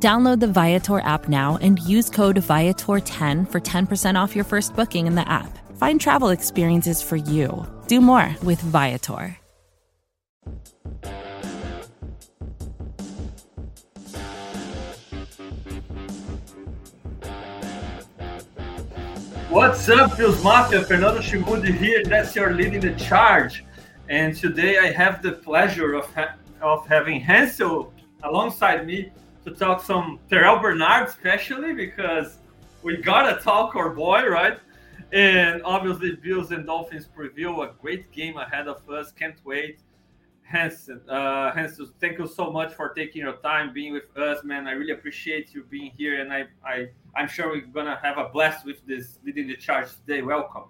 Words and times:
Download 0.00 0.38
the 0.38 0.46
Viator 0.46 1.00
app 1.00 1.28
now 1.28 1.58
and 1.60 1.80
use 1.80 2.08
code 2.08 2.36
Viator10 2.36 3.50
for 3.50 3.60
10% 3.60 4.14
off 4.14 4.36
your 4.36 4.44
first 4.44 4.76
booking 4.76 5.08
in 5.08 5.16
the 5.16 5.28
app. 5.28 5.58
Find 5.76 6.00
travel 6.00 6.28
experiences 6.28 7.02
for 7.02 7.16
you. 7.16 7.66
Do 7.88 8.00
more 8.00 8.32
with 8.44 8.60
Viator. 8.60 9.36
What's 19.50 19.88
up, 19.88 20.16
Bills 20.16 20.44
Mafia? 20.44 20.84
Fernando 20.84 21.20
Schmude 21.20 21.74
here. 21.74 22.04
That's 22.04 22.36
your 22.36 22.54
leading 22.54 22.80
the 22.80 22.94
charge. 22.94 23.64
And 24.08 24.36
today 24.36 24.78
I 24.78 24.92
have 24.92 25.22
the 25.22 25.32
pleasure 25.32 25.94
of, 25.94 26.04
ha- 26.14 26.36
of 26.60 26.86
having 26.86 27.20
Hansel 27.20 27.92
alongside 28.22 28.86
me 28.86 29.10
to 29.48 29.54
talk 29.54 29.82
some 29.82 30.18
Terrel 30.30 30.60
Bernard, 30.60 31.08
especially 31.08 31.72
because 31.72 32.38
we 32.82 32.96
gotta 32.96 33.40
talk 33.42 33.74
our 33.76 33.90
boy, 33.90 34.26
right? 34.26 34.58
And 35.12 35.62
obviously, 35.64 36.16
Bills 36.16 36.50
and 36.50 36.66
Dolphins 36.66 37.08
preview 37.16 37.64
a 37.66 37.72
great 37.80 38.12
game 38.12 38.36
ahead 38.36 38.68
of 38.68 38.88
us. 38.90 39.10
Can't 39.12 39.38
wait. 39.44 39.80
Hansel, 40.42 41.00
uh, 41.08 41.52
Hansel, 41.52 41.88
thank 42.00 42.18
you 42.18 42.26
so 42.26 42.50
much 42.50 42.72
for 42.74 42.90
taking 42.90 43.22
your 43.22 43.36
time 43.36 43.72
being 43.72 43.92
with 43.92 44.16
us, 44.16 44.44
man. 44.44 44.66
I 44.66 44.72
really 44.72 44.92
appreciate 44.92 45.54
you 45.54 45.64
being 45.64 45.92
here, 45.96 46.20
and 46.20 46.32
I, 46.32 46.46
I, 46.64 46.88
I'm 47.16 47.28
sure 47.28 47.50
we're 47.50 47.66
gonna 47.66 47.98
have 48.02 48.18
a 48.18 48.28
blast 48.28 48.64
with 48.64 48.84
this 48.86 49.18
leading 49.24 49.46
the 49.46 49.56
charge 49.56 49.88
today. 50.06 50.22
Welcome. 50.22 50.64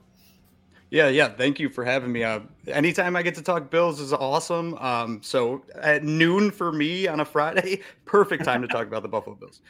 Yeah, 0.91 1.09
yeah. 1.09 1.29
Thank 1.29 1.61
you 1.61 1.69
for 1.69 1.85
having 1.85 2.13
me. 2.13 2.25
Uh, 2.25 2.41
anytime 2.69 3.15
I 3.15 3.23
get 3.23 3.35
to 3.35 3.43
talk 3.43 3.71
Bills 3.71 4.01
is 4.01 4.13
awesome. 4.13 4.75
Um, 4.79 5.21
so 5.23 5.63
at 5.83 6.03
noon 6.03 6.51
for 6.51 6.73
me 6.73 7.07
on 7.07 7.21
a 7.21 7.25
Friday, 7.25 7.83
perfect 8.07 8.45
time 8.45 8.63
to 8.63 8.69
talk 8.69 8.87
about 8.87 9.03
the 9.03 9.09
Buffalo 9.09 9.37
Bills. 9.37 9.61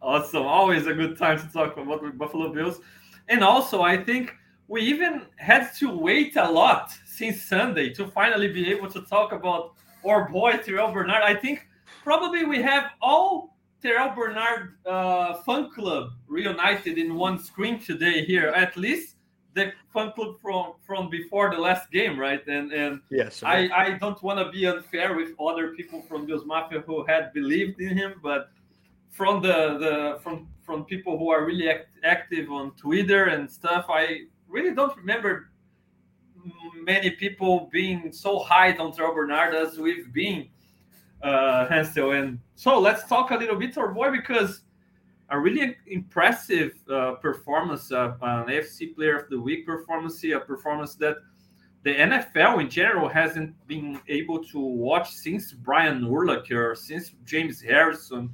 Awesome. 0.00 0.44
Always 0.44 0.86
a 0.86 0.94
good 0.94 1.18
time 1.18 1.38
to 1.40 1.52
talk 1.52 1.76
about 1.76 2.00
the 2.00 2.10
Buffalo 2.10 2.52
Bills. 2.52 2.80
And 3.28 3.42
also, 3.42 3.82
I 3.82 3.96
think 3.96 4.32
we 4.68 4.82
even 4.82 5.22
had 5.36 5.70
to 5.78 5.90
wait 5.90 6.36
a 6.36 6.48
lot 6.48 6.92
since 7.04 7.42
Sunday 7.42 7.90
to 7.94 8.06
finally 8.06 8.52
be 8.52 8.70
able 8.70 8.88
to 8.90 9.00
talk 9.02 9.32
about 9.32 9.74
our 10.06 10.28
boy 10.28 10.52
Terrel 10.52 10.92
Bernard. 10.94 11.22
I 11.22 11.34
think 11.34 11.66
probably 12.04 12.44
we 12.44 12.62
have 12.62 12.92
all 13.02 13.56
Terrel 13.82 14.14
Bernard 14.14 14.76
uh, 14.86 15.34
fan 15.42 15.70
club 15.70 16.10
reunited 16.28 16.98
in 16.98 17.16
one 17.16 17.38
screen 17.38 17.80
today 17.80 18.24
here, 18.24 18.48
at 18.48 18.76
least 18.76 19.16
the 19.58 19.72
fan 19.92 20.12
club 20.12 20.32
from 20.40 20.64
from 20.86 21.10
before 21.10 21.50
the 21.54 21.60
last 21.68 21.90
game, 21.90 22.14
right? 22.18 22.44
And 22.46 22.72
and 22.72 23.00
yes, 23.10 23.42
I 23.42 23.58
I 23.82 23.86
don't 24.02 24.20
want 24.22 24.38
to 24.38 24.46
be 24.50 24.66
unfair 24.66 25.14
with 25.20 25.30
other 25.48 25.66
people 25.78 26.02
from 26.08 26.26
Bills 26.26 26.44
Mafia 26.44 26.80
who 26.86 27.04
had 27.12 27.32
believed 27.32 27.80
in 27.80 27.96
him, 27.96 28.12
but 28.22 28.50
from 29.10 29.42
the 29.42 29.58
the 29.84 29.94
from 30.22 30.48
from 30.66 30.84
people 30.84 31.18
who 31.18 31.30
are 31.30 31.44
really 31.44 31.68
act, 31.68 31.88
active 32.04 32.50
on 32.50 32.72
Twitter 32.76 33.24
and 33.34 33.50
stuff, 33.50 33.86
I 33.88 34.02
really 34.48 34.74
don't 34.74 34.96
remember 34.96 35.50
many 36.82 37.10
people 37.10 37.68
being 37.72 38.12
so 38.12 38.38
high 38.38 38.72
on 38.76 38.92
Terrel 38.92 39.14
Bernard 39.14 39.54
as 39.54 39.78
we've 39.78 40.12
been, 40.12 40.48
uh, 41.22 41.66
Hansel. 41.68 42.12
And 42.12 42.38
so 42.54 42.78
let's 42.78 43.04
talk 43.08 43.30
a 43.30 43.36
little 43.36 43.56
bit, 43.56 43.76
our 43.78 43.92
boy, 43.92 44.10
because 44.10 44.62
a 45.30 45.38
really 45.38 45.76
impressive 45.86 46.72
uh, 46.90 47.12
performance, 47.14 47.92
uh, 47.92 48.14
an 48.22 48.46
AFC 48.46 48.94
Player 48.94 49.16
of 49.16 49.30
the 49.30 49.40
Week 49.40 49.66
performance, 49.66 50.24
a 50.24 50.38
performance 50.40 50.94
that 50.96 51.16
the 51.84 51.94
NFL 51.94 52.60
in 52.60 52.70
general 52.70 53.08
hasn't 53.08 53.54
been 53.66 54.00
able 54.08 54.42
to 54.44 54.58
watch 54.58 55.10
since 55.10 55.52
Brian 55.52 56.02
Urlacher, 56.02 56.76
since 56.76 57.14
James 57.24 57.60
Harrison. 57.60 58.30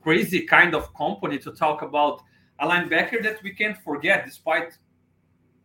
Crazy 0.00 0.42
kind 0.42 0.74
of 0.74 0.92
company 0.94 1.38
to 1.38 1.52
talk 1.52 1.82
about 1.82 2.22
a 2.58 2.66
linebacker 2.66 3.22
that 3.22 3.42
we 3.42 3.52
can't 3.52 3.76
forget, 3.78 4.24
despite 4.24 4.78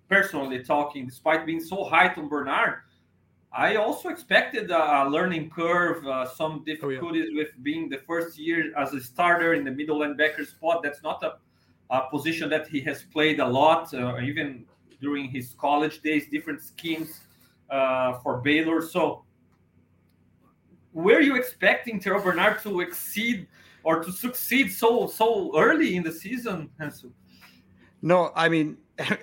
personally 0.10 0.64
talking, 0.64 1.06
despite 1.06 1.46
being 1.46 1.60
so 1.60 1.84
high 1.84 2.14
on 2.16 2.28
Bernard. 2.28 2.82
I 3.58 3.76
also 3.76 4.10
expected 4.10 4.70
a 4.70 5.10
learning 5.10 5.50
curve, 5.50 6.06
uh, 6.06 6.28
some 6.28 6.64
difficulties 6.64 7.26
oh, 7.28 7.34
yeah. 7.34 7.44
with 7.44 7.64
being 7.64 7.90
the 7.90 7.98
first 7.98 8.38
year 8.38 8.72
as 8.78 8.94
a 8.94 9.02
starter 9.02 9.56
in 9.56 9.64
the 9.66 9.72
middle 9.72 9.98
linebacker 10.02 10.46
spot. 10.46 10.84
That's 10.84 11.02
not 11.02 11.24
a, 11.24 11.38
a 11.90 12.08
position 12.12 12.52
that 12.52 12.68
he 12.68 12.82
has 12.82 13.02
played 13.02 13.40
a 13.40 13.48
lot, 13.48 13.92
uh, 13.96 14.20
even 14.22 14.64
during 15.02 15.28
his 15.30 15.56
college 15.58 16.04
days, 16.04 16.28
different 16.30 16.62
schemes 16.62 17.22
uh, 17.72 18.20
for 18.20 18.42
Baylor. 18.42 18.80
So, 18.80 19.24
were 20.94 21.22
you 21.22 21.36
expecting 21.36 22.00
Terrel 22.00 22.24
Bernard 22.24 22.62
to 22.62 22.82
exceed 22.82 23.48
or 23.84 24.04
to 24.04 24.12
succeed 24.12 24.72
so 24.72 25.08
so 25.08 25.52
early 25.58 25.96
in 25.96 26.04
the 26.04 26.12
season, 26.12 26.70
Hansel? 26.80 27.10
No, 28.04 28.32
I 28.36 28.50
mean. 28.50 28.78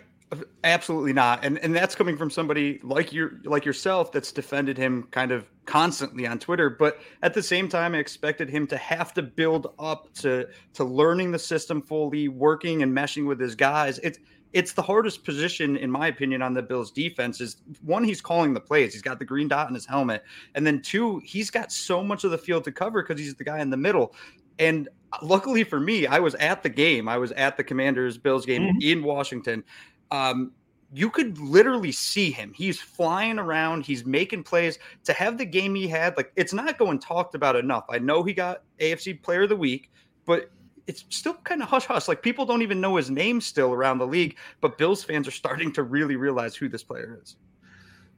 Absolutely 0.64 1.12
not. 1.12 1.44
And 1.44 1.58
and 1.58 1.74
that's 1.74 1.94
coming 1.94 2.16
from 2.16 2.30
somebody 2.30 2.80
like 2.82 3.12
you 3.12 3.38
like 3.44 3.64
yourself 3.64 4.12
that's 4.12 4.32
defended 4.32 4.78
him 4.78 5.08
kind 5.10 5.32
of 5.32 5.48
constantly 5.66 6.26
on 6.26 6.38
Twitter, 6.38 6.70
but 6.70 6.98
at 7.22 7.34
the 7.34 7.42
same 7.42 7.68
time 7.68 7.94
I 7.94 7.98
expected 7.98 8.48
him 8.48 8.66
to 8.68 8.76
have 8.76 9.12
to 9.14 9.22
build 9.22 9.74
up 9.78 10.12
to 10.14 10.46
to 10.74 10.84
learning 10.84 11.32
the 11.32 11.38
system 11.38 11.82
fully, 11.82 12.28
working 12.28 12.82
and 12.82 12.94
meshing 12.94 13.26
with 13.26 13.40
his 13.40 13.54
guys. 13.54 13.98
It's 14.02 14.18
it's 14.52 14.72
the 14.72 14.82
hardest 14.82 15.24
position 15.24 15.76
in 15.76 15.90
my 15.90 16.06
opinion 16.06 16.40
on 16.40 16.54
the 16.54 16.62
Bills 16.62 16.92
defense 16.92 17.40
is 17.40 17.56
one 17.82 18.04
he's 18.04 18.20
calling 18.20 18.54
the 18.54 18.60
plays. 18.60 18.92
He's 18.92 19.02
got 19.02 19.18
the 19.18 19.24
green 19.24 19.48
dot 19.48 19.68
in 19.68 19.74
his 19.74 19.84
helmet. 19.84 20.22
And 20.54 20.64
then 20.64 20.80
two, 20.80 21.20
he's 21.24 21.50
got 21.50 21.72
so 21.72 22.04
much 22.04 22.22
of 22.22 22.30
the 22.30 22.38
field 22.38 22.62
to 22.64 22.72
cover 22.72 23.02
cuz 23.02 23.18
he's 23.18 23.34
the 23.34 23.44
guy 23.44 23.60
in 23.60 23.70
the 23.70 23.76
middle. 23.76 24.14
And 24.60 24.88
luckily 25.22 25.64
for 25.64 25.80
me, 25.80 26.06
I 26.06 26.20
was 26.20 26.36
at 26.36 26.62
the 26.62 26.68
game. 26.68 27.08
I 27.08 27.18
was 27.18 27.32
at 27.32 27.56
the 27.56 27.64
Commanders 27.64 28.16
Bills 28.16 28.46
game 28.46 28.62
mm-hmm. 28.62 28.78
in 28.80 29.02
Washington 29.02 29.64
um, 30.10 30.52
you 30.92 31.10
could 31.10 31.38
literally 31.38 31.92
see 31.92 32.30
him. 32.30 32.52
He's 32.54 32.80
flying 32.80 33.38
around, 33.38 33.84
he's 33.84 34.06
making 34.06 34.44
plays. 34.44 34.78
To 35.04 35.12
have 35.12 35.38
the 35.38 35.44
game 35.44 35.74
he 35.74 35.88
had, 35.88 36.16
like 36.16 36.32
it's 36.36 36.52
not 36.52 36.78
going 36.78 37.00
talked 37.00 37.34
about 37.34 37.56
enough. 37.56 37.84
I 37.90 37.98
know 37.98 38.22
he 38.22 38.32
got 38.32 38.62
AFC 38.80 39.20
Player 39.20 39.42
of 39.42 39.48
the 39.48 39.56
Week, 39.56 39.90
but 40.24 40.50
it's 40.86 41.04
still 41.08 41.34
kind 41.34 41.62
of 41.62 41.68
hush 41.68 41.86
hush. 41.86 42.06
Like 42.06 42.22
people 42.22 42.46
don't 42.46 42.62
even 42.62 42.80
know 42.80 42.96
his 42.96 43.10
name 43.10 43.40
still 43.40 43.72
around 43.72 43.98
the 43.98 44.06
league, 44.06 44.36
but 44.60 44.78
Bills 44.78 45.02
fans 45.02 45.26
are 45.26 45.32
starting 45.32 45.72
to 45.72 45.82
really 45.82 46.16
realize 46.16 46.54
who 46.54 46.68
this 46.68 46.82
player 46.82 47.18
is. 47.22 47.36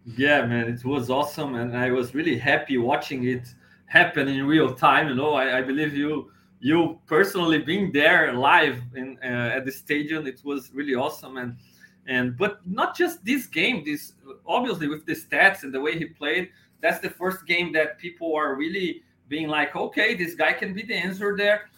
Yeah, 0.04 0.46
man, 0.46 0.68
it 0.68 0.84
was 0.84 1.10
awesome, 1.10 1.56
and 1.56 1.76
I 1.76 1.90
was 1.90 2.14
really 2.14 2.38
happy 2.38 2.78
watching 2.78 3.24
it 3.26 3.48
happen 3.86 4.28
in 4.28 4.46
real 4.46 4.74
time. 4.74 5.08
You 5.08 5.14
know, 5.14 5.34
I, 5.34 5.58
I 5.58 5.62
believe 5.62 5.94
you 5.94 6.30
you 6.60 6.98
personally 7.06 7.58
being 7.58 7.90
there 7.92 8.32
live 8.32 8.80
in 8.94 9.18
uh, 9.22 9.56
at 9.56 9.64
the 9.64 9.72
stadium. 9.72 10.26
It 10.26 10.42
was 10.44 10.70
really 10.72 10.94
awesome, 10.94 11.38
and 11.38 11.56
and 12.06 12.36
but 12.36 12.66
not 12.66 12.96
just 12.96 13.24
this 13.24 13.46
game. 13.46 13.84
This 13.84 14.12
obviously 14.46 14.88
with 14.88 15.06
the 15.06 15.14
stats 15.14 15.62
and 15.62 15.72
the 15.72 15.80
way 15.80 15.98
he 15.98 16.04
played, 16.04 16.50
that's 16.80 17.00
the 17.00 17.10
first 17.10 17.46
game 17.46 17.72
that 17.72 17.98
people 17.98 18.34
are 18.34 18.54
really 18.54 19.02
being 19.28 19.48
like, 19.48 19.74
okay, 19.74 20.14
this 20.14 20.34
guy 20.34 20.52
can 20.52 20.72
be 20.72 20.82
the 20.82 20.94
answer 20.94 21.36
there. 21.36 21.68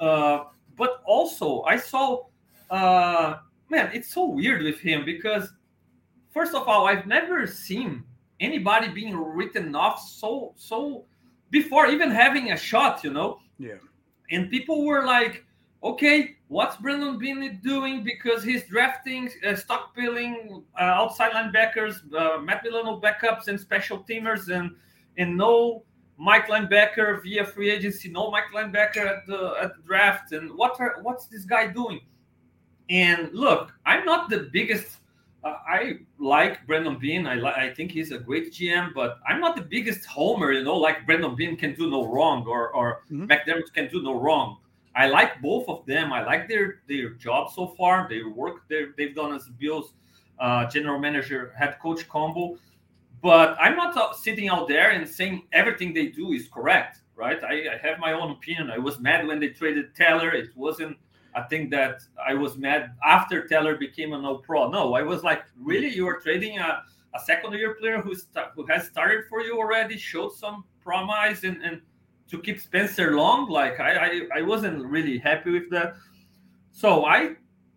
Uh, 0.00 0.44
but 0.76 1.02
also, 1.06 1.62
I 1.62 1.76
saw, 1.76 2.24
uh, 2.70 3.36
man, 3.70 3.90
it's 3.94 4.12
so 4.12 4.26
weird 4.26 4.62
with 4.62 4.80
him 4.80 5.04
because, 5.04 5.52
first 6.30 6.54
of 6.54 6.68
all, 6.68 6.86
I've 6.86 7.06
never 7.06 7.46
seen 7.46 8.04
anybody 8.40 8.88
being 8.88 9.16
written 9.16 9.74
off 9.74 10.06
so 10.06 10.52
so 10.56 11.06
before 11.50 11.86
even 11.86 12.10
having 12.10 12.52
a 12.52 12.56
shot, 12.56 13.04
you 13.04 13.12
know. 13.12 13.40
Yeah. 13.58 13.78
And 14.30 14.50
people 14.50 14.84
were 14.84 15.06
like, 15.06 15.44
okay, 15.82 16.35
what's 16.48 16.76
Brandon 16.76 17.18
Beane 17.18 17.60
doing? 17.62 18.04
Because 18.04 18.42
he's 18.44 18.64
drafting, 18.64 19.30
uh, 19.44 19.50
stockpiling 19.50 20.62
uh, 20.78 20.82
outside 20.82 21.32
linebackers, 21.32 22.12
uh, 22.14 22.40
Matt 22.40 22.62
Milano 22.64 23.00
backups, 23.00 23.48
and 23.48 23.58
special 23.58 24.04
teamers, 24.04 24.48
and 24.48 24.74
and 25.18 25.36
no 25.36 25.84
Mike 26.18 26.48
linebacker 26.48 27.22
via 27.22 27.44
free 27.44 27.70
agency, 27.70 28.08
no 28.08 28.30
Mike 28.30 28.50
linebacker 28.54 29.06
at 29.06 29.26
the 29.26 29.54
at 29.60 29.76
the 29.76 29.82
draft, 29.82 30.32
and 30.32 30.54
what 30.56 30.78
are, 30.80 30.96
what's 31.02 31.26
this 31.26 31.44
guy 31.44 31.66
doing? 31.66 32.00
And 32.88 33.32
look, 33.32 33.72
I'm 33.84 34.04
not 34.04 34.30
the 34.30 34.48
biggest. 34.52 34.98
Uh, 35.44 35.54
I 35.68 35.98
like 36.18 36.66
Brandon 36.66 36.98
Beane. 36.98 37.26
I 37.26 37.34
li- 37.34 37.54
I 37.56 37.72
think 37.74 37.92
he's 37.92 38.10
a 38.10 38.18
great 38.18 38.52
GM, 38.52 38.94
but 38.94 39.18
I'm 39.28 39.40
not 39.40 39.54
the 39.54 39.62
biggest 39.62 40.04
homer. 40.06 40.52
You 40.52 40.64
know, 40.64 40.76
like 40.76 41.06
Brandon 41.06 41.34
Beane 41.34 41.56
can 41.56 41.74
do 41.74 41.90
no 41.90 42.06
wrong, 42.06 42.46
or 42.46 42.70
or 42.70 43.02
mm-hmm. 43.10 43.26
McDermott 43.26 43.72
can 43.74 43.88
do 43.88 44.02
no 44.02 44.18
wrong. 44.18 44.58
I 44.96 45.06
like 45.08 45.42
both 45.42 45.68
of 45.68 45.84
them. 45.84 46.12
I 46.12 46.24
like 46.24 46.48
their 46.48 46.80
their 46.88 47.10
job 47.10 47.52
so 47.52 47.68
far. 47.68 48.08
Their 48.08 48.30
work 48.30 48.62
they've 48.68 49.14
done 49.14 49.34
as 49.34 49.46
Bills 49.58 49.92
uh, 50.38 50.66
general 50.66 50.98
manager, 50.98 51.52
head 51.56 51.76
coach 51.80 52.08
combo. 52.08 52.56
But 53.22 53.56
I'm 53.60 53.76
not 53.76 54.16
sitting 54.16 54.48
out 54.48 54.68
there 54.68 54.90
and 54.90 55.08
saying 55.08 55.42
everything 55.52 55.92
they 55.92 56.06
do 56.06 56.32
is 56.32 56.48
correct, 56.48 57.00
right? 57.14 57.42
I, 57.42 57.74
I 57.74 57.78
have 57.82 57.98
my 57.98 58.12
own 58.12 58.30
opinion. 58.30 58.70
I 58.70 58.78
was 58.78 58.98
mad 58.98 59.26
when 59.26 59.40
they 59.40 59.48
traded 59.48 59.94
Teller. 59.94 60.30
It 60.30 60.50
wasn't. 60.56 60.96
I 61.34 61.42
think 61.42 61.70
that 61.72 62.00
I 62.26 62.32
was 62.32 62.56
mad 62.56 62.92
after 63.04 63.46
Teller 63.46 63.76
became 63.76 64.14
a 64.14 64.18
no 64.20 64.36
pro. 64.36 64.70
No, 64.70 64.94
I 64.94 65.02
was 65.02 65.22
like, 65.22 65.44
really, 65.60 65.94
you 65.94 66.06
are 66.08 66.18
trading 66.20 66.58
a, 66.58 66.82
a 67.14 67.20
second 67.20 67.52
year 67.52 67.74
player 67.74 68.00
who's 68.00 68.26
who 68.54 68.64
has 68.66 68.86
started 68.86 69.24
for 69.28 69.42
you 69.42 69.58
already, 69.58 69.98
showed 69.98 70.32
some 70.32 70.64
promise, 70.80 71.44
and 71.44 71.62
and 71.62 71.82
to 72.30 72.38
keep 72.40 72.60
Spencer 72.60 73.16
Long. 73.16 73.48
Like 73.48 73.80
I, 73.80 73.92
I, 74.34 74.38
I 74.38 74.42
wasn't 74.42 74.84
really 74.84 75.18
happy 75.18 75.50
with 75.50 75.70
that. 75.70 75.94
So 76.72 77.04
I 77.04 77.36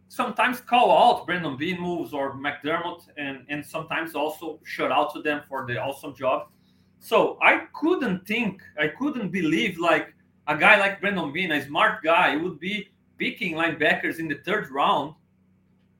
sometimes 0.09 0.59
call 0.59 0.91
out 0.91 1.25
Brandon 1.25 1.55
Beane 1.55 1.79
moves 1.79 2.13
or 2.13 2.33
McDermott 2.33 3.03
and, 3.17 3.45
and 3.47 3.65
sometimes 3.65 4.15
also 4.15 4.59
shout 4.63 4.91
out 4.91 5.13
to 5.13 5.21
them 5.21 5.43
for 5.47 5.65
the 5.65 5.77
awesome 5.77 6.15
job. 6.15 6.47
So 6.99 7.37
I 7.41 7.67
couldn't 7.73 8.27
think, 8.27 8.61
I 8.77 8.87
couldn't 8.87 9.29
believe 9.29 9.77
like 9.77 10.13
a 10.47 10.57
guy 10.57 10.79
like 10.79 10.99
Brandon 10.99 11.31
Beane, 11.31 11.51
a 11.51 11.63
smart 11.65 12.03
guy, 12.03 12.35
would 12.35 12.59
be 12.59 12.89
picking 13.17 13.53
linebackers 13.53 14.19
in 14.19 14.27
the 14.27 14.35
third 14.43 14.69
round 14.71 15.13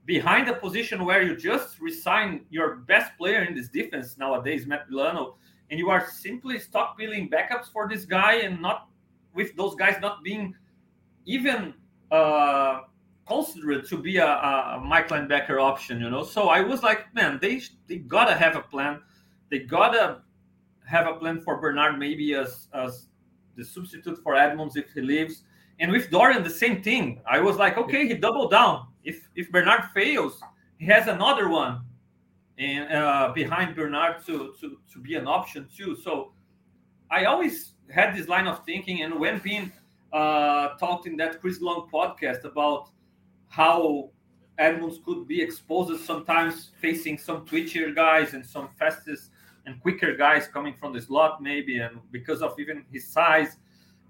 behind 0.06 0.50
a 0.50 0.54
position 0.54 1.06
where 1.06 1.22
you 1.22 1.36
just 1.36 1.80
resign 1.80 2.44
your 2.50 2.78
best 2.78 3.16
player 3.18 3.44
in 3.44 3.54
this 3.54 3.70
defense 3.70 4.18
nowadays, 4.18 4.66
Matt 4.66 4.90
Milano, 4.90 5.36
and 5.70 5.80
you 5.80 5.90
are 5.90 6.08
simply 6.08 6.58
stockpiling 6.58 7.30
backups 7.30 7.72
for 7.72 7.88
this 7.88 8.06
guy 8.06 8.36
and 8.36 8.62
not 8.62 8.88
with 9.34 9.56
those 9.56 9.76
guys 9.76 9.98
not 10.02 10.24
being 10.24 10.56
even 11.26 11.74
uh, 12.12 12.82
considered 13.28 13.88
to 13.88 13.98
be 13.98 14.18
a, 14.18 14.26
a 14.28 14.82
Mike 14.84 15.10
linebacker 15.10 15.62
option, 15.62 16.02
you 16.02 16.10
know. 16.10 16.24
So 16.24 16.50
I 16.50 16.62
was 16.62 16.82
like, 16.82 17.14
man, 17.14 17.40
they 17.42 17.62
they 17.88 17.98
gotta 17.98 18.36
have 18.36 18.56
a 18.56 18.62
plan. 18.62 19.02
They 19.50 19.60
gotta 19.60 20.22
have 20.88 21.08
a 21.08 21.14
plan 21.14 21.42
for 21.42 21.58
Bernard 21.62 22.00
maybe 22.00 22.34
as 22.34 22.68
as 22.74 23.08
the 23.56 23.64
substitute 23.64 24.20
for 24.24 24.36
Edmunds 24.36 24.76
if 24.76 24.92
he 24.94 25.02
leaves. 25.02 25.44
And 25.80 25.92
with 25.92 26.10
Dorian, 26.10 26.44
the 26.44 26.50
same 26.50 26.82
thing. 26.82 27.22
I 27.30 27.40
was 27.40 27.56
like, 27.56 27.78
okay, 27.78 28.08
he 28.08 28.14
doubled 28.16 28.52
down. 28.52 28.88
If 29.04 29.30
if 29.36 29.52
Bernard 29.52 29.86
fails, 29.94 30.42
he 30.78 30.86
has 30.88 31.08
another 31.08 31.48
one 31.48 31.82
and 32.60 32.94
uh, 32.94 33.32
behind 33.34 33.76
Bernard 33.76 34.24
to, 34.26 34.54
to, 34.60 34.78
to 34.92 35.00
be 35.00 35.16
an 35.16 35.28
option 35.28 35.68
too. 35.76 35.96
So 35.96 36.34
I 37.10 37.26
always 37.26 37.74
had 37.90 38.16
this 38.16 38.28
line 38.28 38.48
of 38.48 38.64
thinking, 38.66 39.02
and 39.02 39.18
when 39.18 39.40
Beane 39.40 39.72
uh, 40.12 40.70
talked 40.78 41.08
in 41.08 41.16
that 41.18 41.40
Chris 41.40 41.62
Long 41.62 41.90
podcast 41.92 42.44
about 42.44 42.90
how 43.48 44.12
Edmunds 44.58 45.00
could 45.06 45.26
be 45.26 45.42
exposed 45.42 46.04
sometimes 46.04 46.72
facing 46.82 47.18
some 47.18 47.46
twitchier 47.46 47.96
guys 47.96 48.34
and 48.34 48.46
some 48.46 48.70
fastest 48.78 49.32
and 49.66 49.82
quicker 49.82 50.16
guys 50.16 50.48
coming 50.48 50.74
from 50.74 50.94
the 50.94 51.02
slot, 51.02 51.42
maybe, 51.42 51.80
and 51.80 52.00
because 52.12 52.42
of 52.42 52.60
even 52.60 52.84
his 52.92 53.08
size, 53.08 53.56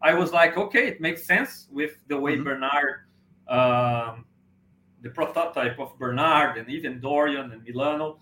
I 0.02 0.14
was 0.14 0.32
like, 0.32 0.58
okay, 0.58 0.88
it 0.88 1.02
makes 1.02 1.24
sense 1.24 1.68
with 1.72 1.98
the 2.08 2.20
way 2.20 2.34
mm-hmm. 2.34 2.46
Bernard, 2.46 3.02
um, 3.48 4.26
the 5.02 5.10
prototype 5.10 5.78
of 5.80 5.98
Bernard, 6.00 6.58
and 6.58 6.68
even 6.70 7.00
Dorian 7.00 7.52
and 7.52 7.64
Milano 7.64 8.20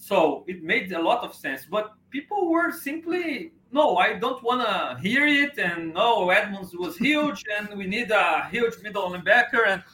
so 0.00 0.44
it 0.48 0.62
made 0.62 0.90
a 0.92 1.00
lot 1.00 1.22
of 1.22 1.34
sense. 1.34 1.66
But 1.70 1.92
people 2.08 2.50
were 2.50 2.72
simply, 2.72 3.52
no, 3.70 3.98
I 3.98 4.14
don't 4.14 4.42
want 4.42 4.62
to 4.62 4.98
hear 5.00 5.26
it. 5.26 5.58
And 5.58 5.92
no, 5.92 6.30
Edmunds 6.30 6.74
was 6.74 6.96
huge 6.96 7.44
and 7.56 7.76
we 7.76 7.86
need 7.86 8.10
a 8.10 8.48
huge 8.50 8.82
middle 8.82 9.10
linebacker. 9.10 9.66
And 9.66 9.84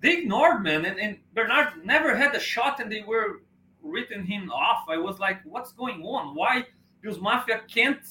they 0.00 0.18
ignored, 0.18 0.62
man. 0.62 0.84
And, 0.84 1.00
and 1.00 1.18
Bernard 1.34 1.84
never 1.84 2.16
had 2.16 2.34
a 2.36 2.40
shot 2.40 2.78
and 2.78 2.90
they 2.90 3.02
were 3.02 3.42
written 3.82 4.24
him 4.24 4.52
off. 4.52 4.84
I 4.88 4.98
was 4.98 5.18
like, 5.18 5.40
what's 5.44 5.72
going 5.72 6.02
on? 6.04 6.36
Why 6.36 6.64
Bills 7.02 7.20
Mafia 7.20 7.62
can't 7.68 8.06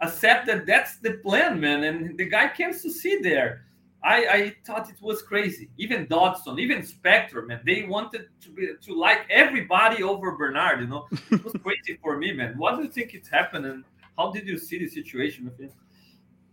accept 0.00 0.46
that 0.46 0.66
that's 0.66 0.98
the 0.98 1.12
plan, 1.18 1.60
man? 1.60 1.84
And 1.84 2.18
the 2.18 2.24
guy 2.24 2.48
can't 2.48 2.74
succeed 2.74 3.22
there. 3.22 3.64
I, 4.04 4.16
I 4.26 4.56
thought 4.66 4.90
it 4.90 5.00
was 5.00 5.22
crazy. 5.22 5.70
Even 5.78 6.06
Dodson, 6.06 6.58
even 6.58 6.82
Spector, 6.82 7.46
man, 7.46 7.60
they 7.64 7.84
wanted 7.84 8.28
to 8.42 8.50
be 8.50 8.68
to 8.82 8.94
like 8.94 9.20
everybody 9.30 10.02
over 10.02 10.32
Bernard. 10.32 10.80
You 10.80 10.86
know, 10.88 11.08
it 11.30 11.42
was 11.42 11.54
crazy 11.62 11.98
for 12.02 12.18
me, 12.18 12.32
man. 12.32 12.54
What 12.58 12.76
do 12.76 12.82
you 12.82 12.90
think 12.90 13.14
it's 13.14 13.28
happened, 13.28 13.64
and 13.64 13.84
how 14.18 14.30
did 14.30 14.46
you 14.46 14.58
see 14.58 14.78
the 14.78 14.88
situation 14.88 15.46
with 15.46 15.58
him? 15.58 15.70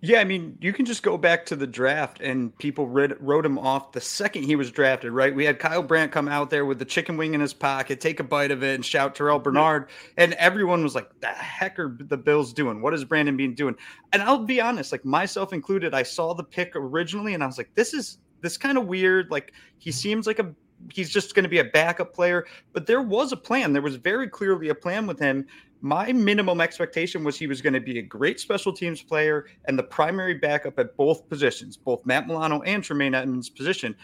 Yeah, 0.04 0.20
I 0.20 0.24
mean, 0.24 0.58
you 0.60 0.74
can 0.74 0.86
just 0.86 1.04
go 1.04 1.16
back 1.16 1.46
to 1.46 1.56
the 1.56 1.68
draft 1.68 2.22
and 2.22 2.58
people 2.58 2.88
read, 2.88 3.16
wrote 3.20 3.46
him 3.46 3.60
off 3.60 3.92
the 3.92 4.02
second 4.02 4.44
he 4.44 4.56
was 4.56 4.72
drafted, 4.72 5.12
right? 5.12 5.34
We 5.34 5.46
had 5.46 5.60
Kyle 5.60 5.84
Brandt 5.84 6.12
come 6.12 6.28
out 6.28 6.50
there 6.50 6.66
with 6.66 6.80
the 6.80 6.86
chicken 6.86 7.18
wing 7.18 7.36
in 7.36 7.42
his 7.42 7.54
pocket, 7.54 8.02
take 8.02 8.20
a 8.20 8.24
bite 8.24 8.50
of 8.50 8.64
it, 8.64 8.74
and 8.74 8.84
shout 8.84 9.14
Terrel 9.14 9.42
Bernard. 9.42 9.90
And 10.18 10.34
everyone 10.34 10.82
was 10.82 10.96
like, 10.96 11.08
the 11.20 11.28
heck 11.28 11.78
are 11.78 11.96
the 12.00 12.18
Bills 12.18 12.52
doing? 12.52 12.82
What 12.82 12.96
is 12.96 13.06
Brandon 13.06 13.38
Beane 13.38 13.54
doing? 13.54 13.76
And 14.12 14.24
I'll 14.24 14.44
be 14.44 14.60
honest, 14.60 14.92
like 14.92 15.06
myself 15.06 15.54
included, 15.54 15.94
I 15.94 16.02
saw 16.02 16.34
the 16.34 16.44
pick 16.44 16.76
originally 16.76 17.36
and 17.36 17.44
I 17.44 17.46
was 17.46 17.60
like, 17.60 17.70
this 17.76 17.94
is 17.94 18.18
this 18.42 18.58
kind 18.58 18.80
of 18.80 18.88
weird. 18.88 19.30
Like 19.30 19.54
he 19.78 19.92
mm-hmm. 19.92 19.98
seems 19.98 20.26
like 20.26 20.40
a 20.40 20.52
he's 20.92 21.12
just 21.12 21.36
going 21.36 21.44
to 21.44 21.50
be 21.50 21.60
a 21.60 21.66
backup 21.66 22.12
player. 22.12 22.48
But 22.74 22.88
there 22.88 23.04
was 23.04 23.32
a 23.32 23.38
plan. 23.38 23.72
There 23.72 23.84
was 23.84 23.98
very 23.98 24.28
clearly 24.28 24.70
a 24.70 24.76
plan 24.76 25.06
with 25.06 25.20
him 25.20 25.46
my 25.82 26.14
minimum 26.14 26.62
expectation 26.62 27.24
was 27.24 27.38
he 27.38 27.48
was 27.48 27.62
going 27.62 27.74
to 27.74 27.80
be 27.80 28.00
a 28.00 28.04
great 28.04 28.40
special 28.40 28.72
teams 28.72 29.02
player 29.02 29.48
and 29.66 29.78
the 29.78 29.84
primary 29.84 30.36
backup 30.36 30.78
at 30.80 30.96
both 30.96 31.28
positions, 31.28 31.76
both 31.76 32.06
Matt 32.06 32.28
Milano 32.28 32.62
and 32.62 32.84
Tremaine 32.84 33.16
Edmunds' 33.16 33.50
position. 33.50 33.96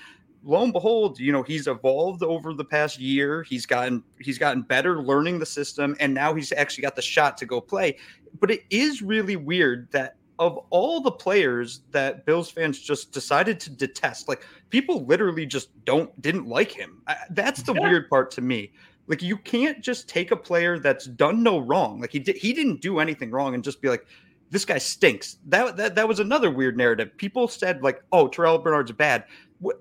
Lo 0.43 0.63
and 0.63 0.73
behold, 0.73 1.19
you 1.19 1.31
know 1.31 1.43
he's 1.43 1.67
evolved 1.67 2.23
over 2.23 2.53
the 2.53 2.63
past 2.63 2.99
year. 2.99 3.43
He's 3.43 3.65
gotten 3.65 4.03
he's 4.19 4.37
gotten 4.37 4.61
better 4.61 5.01
learning 5.01 5.39
the 5.39 5.45
system, 5.45 5.95
and 5.99 6.13
now 6.13 6.33
he's 6.33 6.51
actually 6.51 6.83
got 6.83 6.95
the 6.95 7.01
shot 7.01 7.37
to 7.37 7.45
go 7.45 7.59
play. 7.59 7.97
But 8.39 8.51
it 8.51 8.63
is 8.69 9.01
really 9.01 9.35
weird 9.35 9.91
that 9.91 10.15
of 10.39 10.59
all 10.69 11.01
the 11.01 11.11
players 11.11 11.81
that 11.91 12.25
Bills 12.25 12.51
fans 12.51 12.79
just 12.79 13.11
decided 13.11 13.59
to 13.61 13.71
detest, 13.71 14.27
like 14.27 14.45
people 14.69 15.05
literally 15.05 15.45
just 15.45 15.69
don't 15.85 16.19
didn't 16.21 16.47
like 16.47 16.71
him. 16.71 17.01
I, 17.07 17.17
that's 17.31 17.63
the 17.63 17.73
yeah. 17.73 17.81
weird 17.81 18.09
part 18.09 18.31
to 18.31 18.41
me 18.41 18.71
like 19.07 19.21
you 19.21 19.37
can't 19.37 19.81
just 19.81 20.07
take 20.09 20.31
a 20.31 20.35
player 20.35 20.79
that's 20.79 21.05
done 21.05 21.43
no 21.43 21.59
wrong. 21.59 22.01
Like 22.01 22.11
he 22.11 22.19
did, 22.19 22.37
he 22.37 22.53
didn't 22.53 22.81
do 22.81 22.99
anything 22.99 23.31
wrong, 23.31 23.53
and 23.53 23.63
just 23.63 23.81
be 23.81 23.89
like, 23.89 24.05
this 24.49 24.65
guy 24.65 24.77
stinks. 24.77 25.37
That 25.47 25.77
that 25.77 25.95
that 25.95 26.07
was 26.07 26.19
another 26.19 26.51
weird 26.51 26.77
narrative. 26.77 27.15
People 27.17 27.47
said 27.47 27.81
like, 27.81 28.03
oh, 28.11 28.27
Terrel 28.27 28.61
Bernard's 28.61 28.91
bad. 28.91 29.25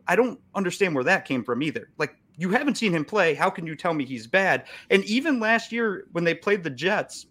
I 0.06 0.16
don't 0.16 0.40
understand 0.54 0.94
where 0.94 1.04
that 1.04 1.26
came 1.26 1.44
from 1.44 1.62
either. 1.62 1.90
Like 1.98 2.16
you 2.36 2.50
haven't 2.50 2.76
seen 2.76 2.92
him 2.92 3.04
play. 3.04 3.34
How 3.34 3.50
can 3.50 3.66
you 3.66 3.76
tell 3.76 3.94
me 3.94 4.04
he's 4.04 4.26
bad? 4.26 4.64
And 4.90 5.04
even 5.04 5.40
last 5.40 5.72
year 5.72 6.06
when 6.12 6.24
they 6.24 6.34
played 6.34 6.62
the 6.62 6.70
Jets, 6.70 7.26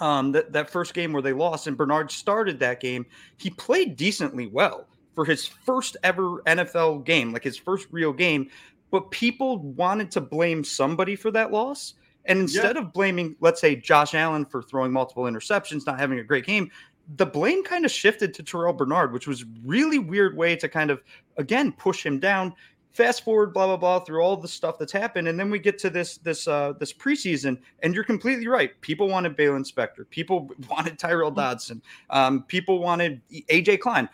um, 0.00 0.32
that 0.32 0.52
that 0.52 0.70
first 0.70 0.94
game 0.94 1.12
where 1.12 1.22
they 1.22 1.32
lost 1.32 1.66
and 1.66 1.76
Bernard 1.76 2.10
started 2.10 2.58
that 2.60 2.80
game, 2.80 3.06
he 3.36 3.50
played 3.50 3.96
decently 3.96 4.46
well 4.46 4.86
for 5.14 5.24
his 5.24 5.46
first 5.46 5.96
ever 6.02 6.40
NFL 6.46 7.04
game, 7.04 7.32
like 7.32 7.44
his 7.44 7.56
first 7.56 7.88
real 7.90 8.12
game 8.12 8.48
but 8.90 9.10
people 9.10 9.58
wanted 9.58 10.10
to 10.12 10.20
blame 10.20 10.64
somebody 10.64 11.16
for 11.16 11.30
that 11.30 11.52
loss. 11.52 11.94
And 12.26 12.38
instead 12.40 12.76
yeah. 12.76 12.82
of 12.82 12.92
blaming, 12.92 13.34
let's 13.40 13.60
say, 13.60 13.76
Josh 13.76 14.14
Allen 14.14 14.44
for 14.44 14.62
throwing 14.62 14.92
multiple 14.92 15.24
interceptions, 15.24 15.86
not 15.86 15.98
having 15.98 16.18
a 16.18 16.24
great 16.24 16.44
game, 16.44 16.70
the 17.16 17.26
blame 17.26 17.64
kind 17.64 17.84
of 17.84 17.90
shifted 17.90 18.34
to 18.34 18.42
Terrel 18.42 18.76
Bernard, 18.76 19.12
which 19.12 19.26
was 19.26 19.44
really 19.64 19.98
weird 19.98 20.36
way 20.36 20.54
to 20.56 20.68
kind 20.68 20.90
of 20.90 21.02
again 21.36 21.72
push 21.72 22.04
him 22.04 22.18
down. 22.18 22.54
Fast 22.92 23.24
forward, 23.24 23.54
blah 23.54 23.66
blah 23.66 23.76
blah, 23.76 24.00
through 24.00 24.20
all 24.20 24.36
the 24.36 24.48
stuff 24.48 24.76
that's 24.78 24.92
happened, 24.92 25.28
and 25.28 25.38
then 25.38 25.48
we 25.48 25.58
get 25.58 25.78
to 25.78 25.90
this 25.90 26.18
this 26.18 26.48
uh 26.48 26.72
this 26.78 26.92
preseason, 26.92 27.58
and 27.82 27.94
you're 27.94 28.04
completely 28.04 28.48
right. 28.48 28.78
People 28.80 29.08
wanted 29.08 29.36
Baylon 29.36 29.68
Spector, 29.68 30.08
people 30.10 30.50
wanted 30.70 30.98
Tyrel 30.98 31.30
mm-hmm. 31.30 31.36
Dodson, 31.36 31.82
um, 32.10 32.42
people 32.44 32.80
wanted 32.80 33.20
AJ 33.30 33.80
Klein. 33.80 34.08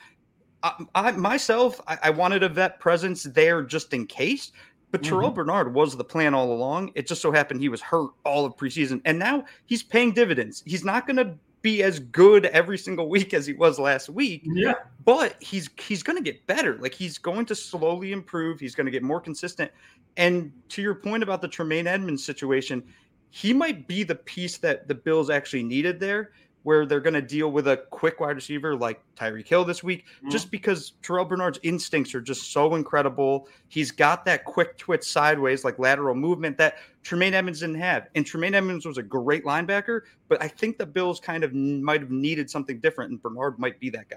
I, 0.67 0.87
I 0.95 1.11
myself, 1.13 1.81
I, 1.87 1.99
I, 2.05 2.11
wanted 2.11 2.43
a 2.43 2.49
vet 2.49 2.81
presence 2.81 3.25
there 3.25 3.63
just 3.63 3.93
in 3.93 4.07
case. 4.07 4.53
But 4.91 5.03
mm-hmm. 5.03 5.15
Terrel 5.15 5.35
Bernard 5.35 5.75
was 5.75 5.97
the 5.97 6.05
plan 6.05 6.35
all 6.35 6.53
along. 6.53 6.93
It 6.95 7.07
just 7.07 7.21
so 7.21 7.33
happened 7.33 7.61
he 7.61 7.69
was 7.69 7.81
hurt 7.81 8.11
all 8.25 8.45
of 8.45 8.57
preseason, 8.57 9.01
and 9.05 9.19
now 9.19 9.45
he's 9.67 9.83
paying 9.83 10.13
dividends. 10.13 10.63
He's 10.67 10.85
not 10.85 11.07
going 11.07 11.17
to 11.17 11.35
be 11.63 11.83
as 11.83 11.99
good 11.99 12.47
every 12.47 12.79
single 12.79 13.09
week 13.09 13.35
as 13.35 13.47
he 13.47 13.53
was 13.53 13.79
last 13.79 14.09
week. 14.09 14.43
Yeah. 14.45 14.75
But 15.05 15.37
he's 15.43 15.69
he's 15.79 16.03
going 16.03 16.17
to 16.17 16.23
get 16.23 16.47
better. 16.47 16.79
Like 16.79 16.95
he's 16.95 17.19
going 17.19 17.47
to 17.47 17.55
slowly 17.55 18.13
improve. 18.13 18.61
He's 18.61 18.75
going 18.75 18.87
to 18.87 18.93
get 18.93 19.03
more 19.03 19.21
consistent. 19.21 19.71
And 20.17 20.53
to 20.71 20.83
your 20.83 20.95
point 20.95 21.23
about 21.23 21.43
the 21.43 21.49
Tremaine 21.49 21.87
Edmunds 21.87 22.25
situation, 22.25 22.83
he 23.31 23.53
might 23.53 23.87
be 23.87 24.03
the 24.03 24.15
piece 24.15 24.59
that 24.59 24.89
the 24.89 24.95
Bills 24.95 25.29
actually 25.29 25.63
needed 25.63 26.01
there 26.01 26.31
where 26.67 26.85
they're 26.85 26.99
going 26.99 27.15
to 27.15 27.23
deal 27.23 27.53
with 27.53 27.69
a 27.69 27.77
quick 27.91 28.19
wide 28.19 28.35
receiver 28.35 28.75
like 28.75 29.01
Tyreek 29.15 29.47
Hill 29.47 29.65
this 29.65 29.85
week, 29.85 30.05
mm-hmm. 30.05 30.31
just 30.31 30.51
because 30.51 30.95
Terrel 31.01 31.29
Bernard's 31.29 31.61
instincts 31.63 32.13
are 32.13 32.21
just 32.21 32.51
so 32.51 32.75
incredible. 32.75 33.47
He's 33.69 33.93
got 33.93 34.25
that 34.25 34.45
quick 34.45 34.77
twitch 34.77 35.05
sideways, 35.05 35.63
like 35.63 35.79
lateral 35.79 36.17
movement 36.17 36.59
that 36.59 36.79
Tremaine 37.05 37.35
Edmunds 37.35 37.61
didn't 37.61 37.77
have. 37.77 38.09
And 38.17 38.27
Tremaine 38.27 38.53
Edmunds 38.53 38.85
was 38.85 38.99
a 38.99 39.03
great 39.05 39.45
linebacker, 39.45 40.01
but 40.27 40.43
I 40.43 40.49
think 40.49 40.77
the 40.77 40.87
Bills 40.87 41.21
kind 41.21 41.45
of 41.45 41.55
might 41.55 42.01
have 42.01 42.11
needed 42.11 42.51
something 42.51 42.81
different, 42.81 43.13
and 43.13 43.23
Bernard 43.23 43.61
might 43.61 43.79
be 43.79 43.89
that 43.91 44.09
guy. 44.09 44.17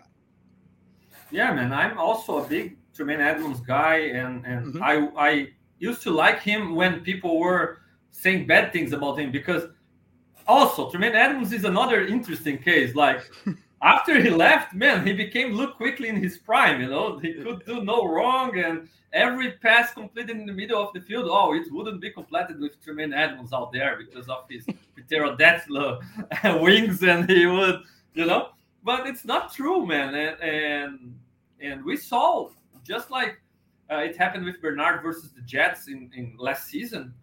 Yeah, 1.29 1.53
man. 1.53 1.71
I'm 1.71 1.99
also 1.99 2.43
a 2.43 2.47
big 2.47 2.77
Tremaine 2.95 3.19
Edmunds 3.19 3.59
guy, 3.59 3.97
and 3.97 4.43
and 4.43 4.73
mm-hmm. 4.73 4.81
I 4.81 5.09
I 5.15 5.47
used 5.77 6.01
to 6.01 6.09
like 6.09 6.41
him 6.41 6.73
when 6.73 7.01
people 7.01 7.37
were 7.37 7.77
saying 8.09 8.47
bad 8.47 8.73
things 8.73 8.91
about 8.91 9.19
him 9.19 9.31
because 9.31 9.67
also 10.49 10.89
Tremaine 10.89 11.15
Edmunds 11.15 11.53
is 11.53 11.63
another 11.63 12.05
interesting 12.05 12.57
case. 12.57 12.95
Like 12.95 13.21
after 13.81 14.19
he 14.19 14.29
left, 14.29 14.73
man, 14.73 15.05
he 15.05 15.13
became 15.13 15.53
Luke 15.53 15.77
quickly 15.77 16.09
in 16.09 16.15
his 16.15 16.37
prime. 16.37 16.81
You 16.81 16.89
know, 16.89 17.19
he 17.19 17.33
could 17.33 17.65
do 17.65 17.83
no 17.83 18.05
wrong, 18.05 18.57
and 18.57 18.89
every 19.13 19.51
pass 19.51 19.93
completed 19.93 20.37
in 20.37 20.45
the 20.45 20.53
middle 20.53 20.81
of 20.81 20.91
the 20.93 21.01
field, 21.01 21.27
oh, 21.29 21.53
it 21.53 21.71
wouldn't 21.71 22.01
be 22.01 22.11
completed 22.11 22.59
with 22.59 22.83
Tremaine 22.83 23.13
Edmunds 23.13 23.53
out 23.53 23.71
there 23.71 23.97
because 23.97 24.27
of 24.27 24.45
his 24.49 24.65
pterodactyl 25.09 26.01
wings, 26.61 27.03
and 27.03 27.29
he 27.29 27.45
would, 27.45 27.83
you 28.15 28.25
know. 28.25 28.49
But 28.83 29.07
it's 29.07 29.25
not 29.25 29.53
true, 29.53 29.85
man, 29.85 30.15
and 30.15 30.41
and, 30.41 31.19
and 31.61 31.85
we 31.85 31.95
saw 31.95 32.49
just 32.83 33.11
like 33.11 33.39
uh, 33.91 33.97
it 33.97 34.17
happened 34.17 34.45
with 34.45 34.61
Bernard 34.61 35.03
versus 35.03 35.31
the 35.31 35.41
Jets 35.41 35.87
in, 35.87 36.09
in 36.15 36.35
last 36.37 36.67
season. 36.67 37.13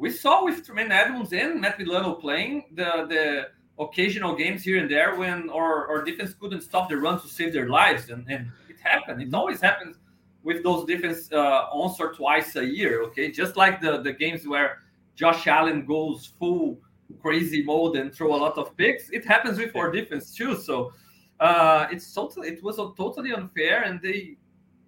We 0.00 0.10
saw 0.10 0.46
with 0.46 0.64
Tremaine 0.64 0.90
Edmunds 0.90 1.30
and 1.34 1.60
Matt 1.60 1.78
Milano 1.78 2.14
playing 2.14 2.64
the 2.72 3.04
the 3.06 3.48
occasional 3.78 4.34
games 4.34 4.64
here 4.64 4.78
and 4.80 4.90
there 4.90 5.14
when 5.16 5.50
our, 5.50 5.88
our 5.90 6.02
defense 6.02 6.32
couldn't 6.32 6.62
stop 6.62 6.88
the 6.88 6.96
run 6.96 7.20
to 7.20 7.28
save 7.28 7.52
their 7.52 7.68
lives, 7.68 8.08
and, 8.08 8.24
and 8.30 8.50
it 8.70 8.78
happened. 8.82 9.20
It 9.20 9.34
always 9.34 9.60
happens 9.60 9.98
with 10.42 10.62
those 10.62 10.86
defense 10.86 11.30
uh, 11.30 11.66
once 11.74 12.00
or 12.00 12.14
twice 12.14 12.56
a 12.56 12.64
year. 12.64 13.02
Okay, 13.08 13.30
just 13.30 13.58
like 13.58 13.82
the 13.82 14.00
the 14.00 14.14
games 14.14 14.48
where 14.48 14.78
Josh 15.16 15.46
Allen 15.46 15.84
goes 15.84 16.32
full 16.38 16.78
crazy 17.20 17.62
mode 17.62 17.96
and 17.96 18.10
throw 18.14 18.34
a 18.34 18.40
lot 18.46 18.56
of 18.56 18.74
picks. 18.78 19.10
It 19.10 19.26
happens 19.26 19.58
with 19.58 19.76
our 19.76 19.90
defense 19.90 20.34
too. 20.34 20.56
So 20.56 20.94
uh, 21.40 21.88
it's 21.92 22.10
totally 22.14 22.48
it 22.48 22.62
was 22.64 22.76
totally 22.76 23.32
unfair, 23.34 23.82
and 23.82 24.00
they 24.00 24.38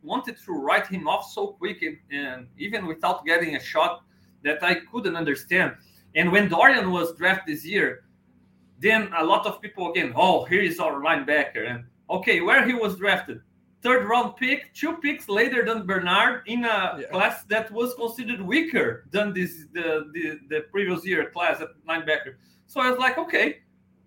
wanted 0.03 0.39
to 0.47 0.53
write 0.53 0.87
him 0.87 1.07
off 1.07 1.31
so 1.31 1.49
quick 1.49 1.83
and, 1.83 1.99
and, 2.11 2.49
even 2.57 2.87
without 2.87 3.27
getting 3.27 3.57
a 3.57 3.61
shot 3.61 4.05
that 4.45 4.63
I 4.63 4.77
couldn't 4.91 5.17
understand. 5.17 5.75
And 6.15 6.31
when 6.31 6.49
Dorian 6.49 6.91
was 6.91 7.15
drafted 7.17 7.55
this 7.55 7.65
year, 7.65 8.05
then 8.79 9.11
a 9.17 9.25
lot 9.25 9.47
of 9.47 9.63
people 9.63 9.91
again, 9.91 10.13
oh, 10.17 10.45
here 10.45 10.61
is 10.61 10.81
our 10.81 11.01
linebacker. 11.01 11.71
And 11.71 11.85
okay, 12.11 12.41
where 12.41 12.67
he 12.67 12.75
was 12.75 12.97
drafted, 12.97 13.41
third 13.83 14.09
round 14.09 14.37
pick, 14.37 14.75
two 14.75 14.97
picks 14.99 15.29
later 15.29 15.65
than 15.65 15.87
Bernard 15.87 16.43
in 16.47 16.65
a 16.65 16.99
yeah. 17.01 17.07
class 17.11 17.45
that 17.45 17.71
was 17.71 17.95
considered 17.95 18.41
weaker 18.41 19.07
than 19.11 19.33
this 19.33 19.67
the, 19.73 20.11
the 20.13 20.39
the 20.49 20.61
previous 20.71 21.07
year 21.07 21.31
class 21.31 21.61
at 21.61 21.69
linebacker. 21.89 22.35
So 22.67 22.81
I 22.81 22.91
was 22.91 22.99
like, 22.99 23.19
okay, 23.19 23.59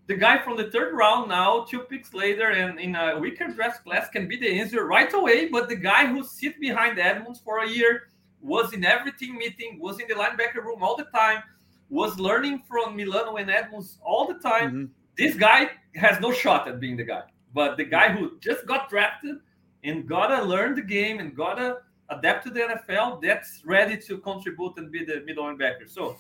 the 0.08 0.16
guy 0.16 0.38
from 0.44 0.58
the 0.58 0.70
third 0.70 0.94
round 0.94 1.30
now, 1.30 1.66
two 1.70 1.80
picks 1.80 2.14
later, 2.14 2.52
and 2.52 2.80
in 2.80 2.96
a 2.96 3.18
weaker 3.18 3.48
draft 3.48 3.84
class 3.84 4.10
can 4.10 4.28
be 4.28 4.38
the 4.38 4.60
answer 4.60 4.86
right 4.86 5.12
away. 5.14 5.50
But 5.50 5.68
the 5.70 5.76
guy 5.76 6.06
who 6.06 6.24
sit 6.24 6.60
behind 6.60 7.00
Edmunds 7.00 7.40
for 7.40 7.60
a 7.60 7.70
year 7.70 8.10
was 8.46 8.74
in 8.74 8.86
every 8.86 9.12
team 9.14 9.38
meeting, 9.38 9.80
was 9.80 10.00
in 10.00 10.08
the 10.08 10.14
linebacker 10.14 10.64
room 10.64 10.84
all 10.84 10.96
the 10.96 11.06
time, 11.06 11.42
was 11.90 12.18
learning 12.20 12.64
from 12.68 12.96
Milano 12.96 13.38
and 13.38 13.50
Edmunds 13.50 13.98
all 14.04 14.28
the 14.28 14.36
time. 14.36 14.70
Mm-hmm. 14.70 14.86
This 15.18 15.36
guy 15.36 15.72
has 15.96 16.20
no 16.20 16.32
shot 16.32 16.68
at 16.68 16.80
being 16.80 16.98
the 16.98 17.04
guy. 17.04 17.24
But 17.54 17.78
the 17.78 17.86
guy 17.86 18.12
who 18.12 18.38
just 18.40 18.66
got 18.66 18.90
drafted 18.90 19.38
and 19.84 20.08
gotta 20.08 20.44
learn 20.44 20.76
the 20.76 20.82
game 20.82 21.20
and 21.20 21.36
gotta 21.36 21.78
adapt 22.10 22.46
to 22.46 22.52
the 22.52 22.62
NFL, 22.62 23.22
that's 23.22 23.62
ready 23.66 23.98
to 23.98 24.18
contribute 24.20 24.74
and 24.78 24.92
be 24.92 25.06
the 25.06 25.22
middle 25.26 25.46
linebacker. 25.46 25.90
So 25.90 26.18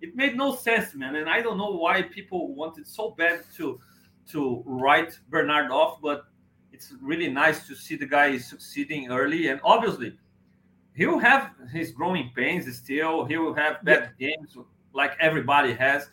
it 0.00 0.14
made 0.14 0.36
no 0.36 0.54
sense, 0.54 0.94
man. 0.94 1.16
And 1.16 1.28
I 1.28 1.42
don't 1.42 1.58
know 1.58 1.72
why 1.72 2.02
people 2.02 2.54
wanted 2.54 2.86
so 2.86 3.10
bad 3.10 3.40
to 3.56 3.80
to 4.32 4.62
write 4.66 5.18
Bernard 5.28 5.70
off, 5.70 6.00
but 6.02 6.24
it's 6.72 6.92
really 7.00 7.28
nice 7.28 7.66
to 7.68 7.74
see 7.74 7.96
the 7.96 8.06
guy 8.06 8.26
is 8.26 8.48
succeeding 8.48 9.10
early. 9.10 9.48
And 9.48 9.60
obviously, 9.62 10.18
he 10.96 11.06
will 11.06 11.18
have 11.18 11.50
his 11.72 11.92
growing 11.92 12.30
pains 12.34 12.74
still. 12.76 13.24
He 13.24 13.36
will 13.36 13.54
have 13.54 13.84
bad 13.84 14.12
yeah. 14.18 14.28
games 14.28 14.56
like 14.92 15.12
everybody 15.20 15.74
has. 15.74 16.08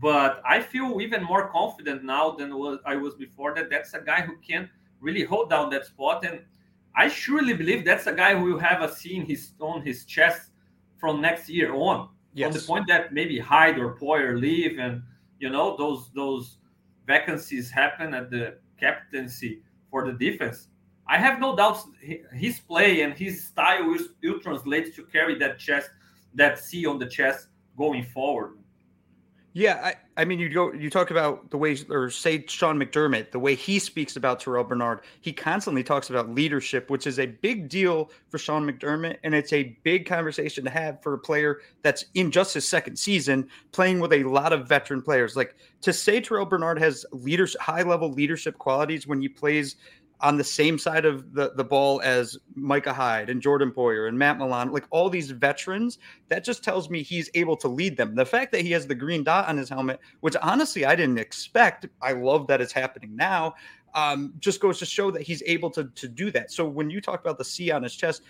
But 0.00 0.42
I 0.44 0.60
feel 0.60 1.00
even 1.00 1.22
more 1.22 1.48
confident 1.48 2.04
now 2.04 2.32
than 2.32 2.52
I 2.84 2.96
was 2.96 3.14
before 3.14 3.54
that 3.54 3.70
that's 3.70 3.94
a 3.94 4.00
guy 4.00 4.20
who 4.20 4.36
can 4.36 4.68
really 5.00 5.24
hold 5.24 5.50
down 5.50 5.70
that 5.70 5.86
spot. 5.86 6.24
And 6.24 6.40
I 6.94 7.08
surely 7.08 7.54
believe 7.54 7.84
that's 7.84 8.06
a 8.06 8.12
guy 8.12 8.36
who 8.36 8.44
will 8.44 8.58
have 8.58 8.82
a 8.82 8.92
in 9.08 9.24
his 9.24 9.52
on 9.60 9.82
his 9.82 10.04
chest 10.04 10.50
from 10.98 11.20
next 11.20 11.48
year 11.48 11.74
on 11.74 12.08
yes. 12.34 12.46
on 12.46 12.52
the 12.52 12.66
point 12.66 12.86
that 12.88 13.12
maybe 13.12 13.38
Hyde 13.38 13.78
or 13.78 13.94
Poyer 13.96 14.38
leave, 14.38 14.78
and 14.78 15.02
you 15.38 15.50
know 15.50 15.76
those 15.76 16.10
those 16.14 16.58
vacancies 17.06 17.70
happen 17.70 18.14
at 18.14 18.30
the 18.30 18.58
captaincy 18.78 19.62
for 19.90 20.06
the 20.06 20.12
defense. 20.12 20.68
I 21.06 21.18
have 21.18 21.40
no 21.40 21.56
doubts 21.56 21.86
his 22.32 22.60
play 22.60 23.02
and 23.02 23.14
his 23.14 23.44
style 23.44 23.86
will, 23.86 23.98
will 24.22 24.40
translate 24.40 24.94
to 24.96 25.02
carry 25.04 25.38
that 25.38 25.58
chest, 25.58 25.90
that 26.34 26.58
C 26.58 26.86
on 26.86 26.98
the 26.98 27.06
chest 27.06 27.48
going 27.76 28.04
forward. 28.04 28.58
Yeah, 29.54 29.80
I, 29.84 30.22
I 30.22 30.24
mean, 30.24 30.38
you 30.38 30.48
go, 30.48 30.72
you 30.72 30.88
talk 30.88 31.10
about 31.10 31.50
the 31.50 31.58
way, 31.58 31.76
or 31.90 32.08
say 32.08 32.42
Sean 32.46 32.78
McDermott, 32.78 33.32
the 33.32 33.38
way 33.38 33.54
he 33.54 33.78
speaks 33.78 34.16
about 34.16 34.40
Terrel 34.40 34.66
Bernard. 34.66 35.00
He 35.20 35.30
constantly 35.30 35.84
talks 35.84 36.08
about 36.08 36.34
leadership, 36.34 36.88
which 36.88 37.06
is 37.06 37.18
a 37.18 37.26
big 37.26 37.68
deal 37.68 38.10
for 38.30 38.38
Sean 38.38 38.66
McDermott, 38.66 39.18
and 39.24 39.34
it's 39.34 39.52
a 39.52 39.78
big 39.84 40.06
conversation 40.06 40.64
to 40.64 40.70
have 40.70 41.02
for 41.02 41.12
a 41.12 41.18
player 41.18 41.60
that's 41.82 42.06
in 42.14 42.30
just 42.30 42.54
his 42.54 42.66
second 42.66 42.96
season, 42.96 43.46
playing 43.72 44.00
with 44.00 44.14
a 44.14 44.24
lot 44.24 44.54
of 44.54 44.66
veteran 44.66 45.02
players. 45.02 45.36
Like 45.36 45.54
to 45.82 45.92
say 45.92 46.22
Terrel 46.22 46.48
Bernard 46.48 46.78
has 46.78 47.04
leadership, 47.12 47.60
high 47.60 47.82
level 47.82 48.10
leadership 48.10 48.56
qualities 48.56 49.06
when 49.06 49.20
he 49.20 49.28
plays 49.28 49.76
on 50.22 50.36
the 50.36 50.44
same 50.44 50.78
side 50.78 51.04
of 51.04 51.34
the, 51.34 51.52
the 51.56 51.64
ball 51.64 52.00
as 52.02 52.38
Micah 52.54 52.92
Hyde 52.92 53.28
and 53.28 53.42
Jordan 53.42 53.72
Poyer 53.72 54.08
and 54.08 54.16
Matt 54.16 54.38
Milano, 54.38 54.72
like 54.72 54.86
all 54.90 55.10
these 55.10 55.30
veterans, 55.32 55.98
that 56.28 56.44
just 56.44 56.62
tells 56.62 56.88
me 56.88 57.02
he's 57.02 57.28
able 57.34 57.56
to 57.56 57.68
lead 57.68 57.96
them. 57.96 58.14
The 58.14 58.24
fact 58.24 58.52
that 58.52 58.62
he 58.62 58.70
has 58.70 58.86
the 58.86 58.94
green 58.94 59.24
dot 59.24 59.48
on 59.48 59.56
his 59.56 59.68
helmet, 59.68 59.98
which 60.20 60.36
honestly 60.40 60.86
I 60.86 60.94
didn't 60.94 61.18
expect, 61.18 61.86
I 62.00 62.12
love 62.12 62.46
that 62.46 62.60
it's 62.60 62.72
happening 62.72 63.16
now. 63.16 63.54
Um, 63.94 64.32
just 64.38 64.60
goes 64.60 64.78
to 64.78 64.86
show 64.86 65.10
that 65.10 65.20
he's 65.20 65.42
able 65.44 65.70
to 65.72 65.84
to 65.84 66.08
do 66.08 66.30
that. 66.30 66.50
So 66.50 66.66
when 66.66 66.88
you 66.88 67.00
talk 67.00 67.20
about 67.20 67.36
the 67.36 67.44
C 67.44 67.70
on 67.70 67.82
his 67.82 67.94
chest, 67.94 68.22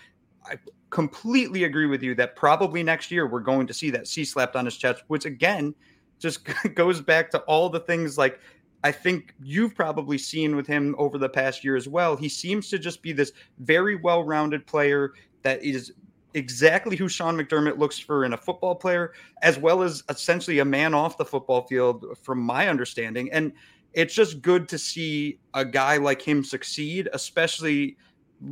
I 0.45 0.57
completely 0.89 1.63
agree 1.63 1.85
with 1.85 2.03
you 2.03 2.15
that 2.15 2.35
probably 2.35 2.83
next 2.83 3.11
year 3.11 3.27
we're 3.27 3.39
going 3.39 3.67
to 3.67 3.73
see 3.73 3.89
that 3.91 4.07
C 4.07 4.25
slapped 4.25 4.57
on 4.57 4.65
his 4.65 4.75
chest, 4.75 5.03
which 5.07 5.23
again 5.23 5.73
just 6.19 6.47
goes 6.75 7.01
back 7.01 7.29
to 7.31 7.39
all 7.41 7.69
the 7.69 7.79
things 7.79 8.17
like 8.17 8.39
I 8.83 8.91
think 8.91 9.33
you've 9.41 9.75
probably 9.75 10.17
seen 10.17 10.55
with 10.55 10.67
him 10.67 10.95
over 10.97 11.17
the 11.17 11.29
past 11.29 11.63
year 11.63 11.75
as 11.75 11.87
well. 11.87 12.17
He 12.17 12.29
seems 12.29 12.69
to 12.69 12.79
just 12.79 13.01
be 13.01 13.13
this 13.13 13.31
very 13.59 13.95
well 13.95 14.23
rounded 14.23 14.67
player 14.67 15.13
that 15.43 15.63
is 15.63 15.93
exactly 16.33 16.95
who 16.95 17.07
Sean 17.07 17.37
McDermott 17.37 17.77
looks 17.77 17.97
for 17.99 18.25
in 18.25 18.33
a 18.33 18.37
football 18.37 18.75
player, 18.75 19.13
as 19.41 19.57
well 19.57 19.83
as 19.83 20.03
essentially 20.09 20.59
a 20.59 20.65
man 20.65 20.93
off 20.93 21.17
the 21.17 21.25
football 21.25 21.61
field, 21.61 22.05
from 22.21 22.39
my 22.39 22.67
understanding. 22.67 23.31
And 23.31 23.53
it's 23.93 24.13
just 24.13 24.41
good 24.41 24.67
to 24.69 24.77
see 24.77 25.39
a 25.53 25.63
guy 25.63 25.97
like 25.97 26.21
him 26.21 26.43
succeed, 26.43 27.07
especially 27.13 27.97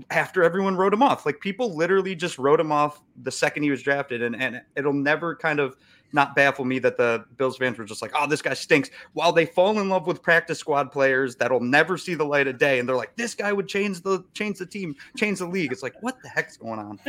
after 0.09 0.43
everyone 0.43 0.77
wrote 0.77 0.93
him 0.93 1.03
off. 1.03 1.25
Like 1.25 1.39
people 1.39 1.75
literally 1.75 2.15
just 2.15 2.37
wrote 2.37 2.59
him 2.59 2.71
off 2.71 3.01
the 3.23 3.31
second 3.31 3.63
he 3.63 3.71
was 3.71 3.81
drafted, 3.81 4.21
and, 4.21 4.35
and 4.35 4.61
it'll 4.75 4.93
never 4.93 5.35
kind 5.35 5.59
of 5.59 5.75
not 6.13 6.35
baffle 6.35 6.65
me 6.65 6.79
that 6.79 6.97
the 6.97 7.25
Bills 7.37 7.57
fans 7.57 7.77
were 7.77 7.85
just 7.85 8.01
like, 8.01 8.11
oh, 8.15 8.27
this 8.27 8.41
guy 8.41 8.53
stinks. 8.53 8.89
While 9.13 9.31
they 9.31 9.45
fall 9.45 9.79
in 9.79 9.89
love 9.89 10.07
with 10.07 10.21
practice 10.21 10.59
squad 10.59 10.91
players 10.91 11.35
that'll 11.35 11.59
never 11.59 11.97
see 11.97 12.15
the 12.15 12.25
light 12.25 12.47
of 12.47 12.57
day, 12.57 12.79
and 12.79 12.87
they're 12.87 12.95
like, 12.95 13.15
this 13.15 13.35
guy 13.35 13.53
would 13.53 13.67
change 13.67 14.01
the 14.01 14.23
change 14.33 14.59
the 14.59 14.65
team, 14.65 14.95
change 15.17 15.39
the 15.39 15.47
league. 15.47 15.71
It's 15.71 15.83
like, 15.83 16.01
what 16.01 16.21
the 16.21 16.29
heck's 16.29 16.57
going 16.57 16.79
on? 16.79 16.99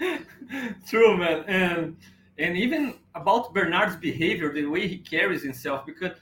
True, 0.88 1.16
man, 1.16 1.44
and 1.46 1.96
and 2.38 2.56
even 2.56 2.94
about 3.14 3.54
Bernard's 3.54 3.96
behavior, 3.96 4.52
the 4.52 4.66
way 4.66 4.88
he 4.88 4.98
carries 4.98 5.42
himself, 5.42 5.86
because 5.86 6.12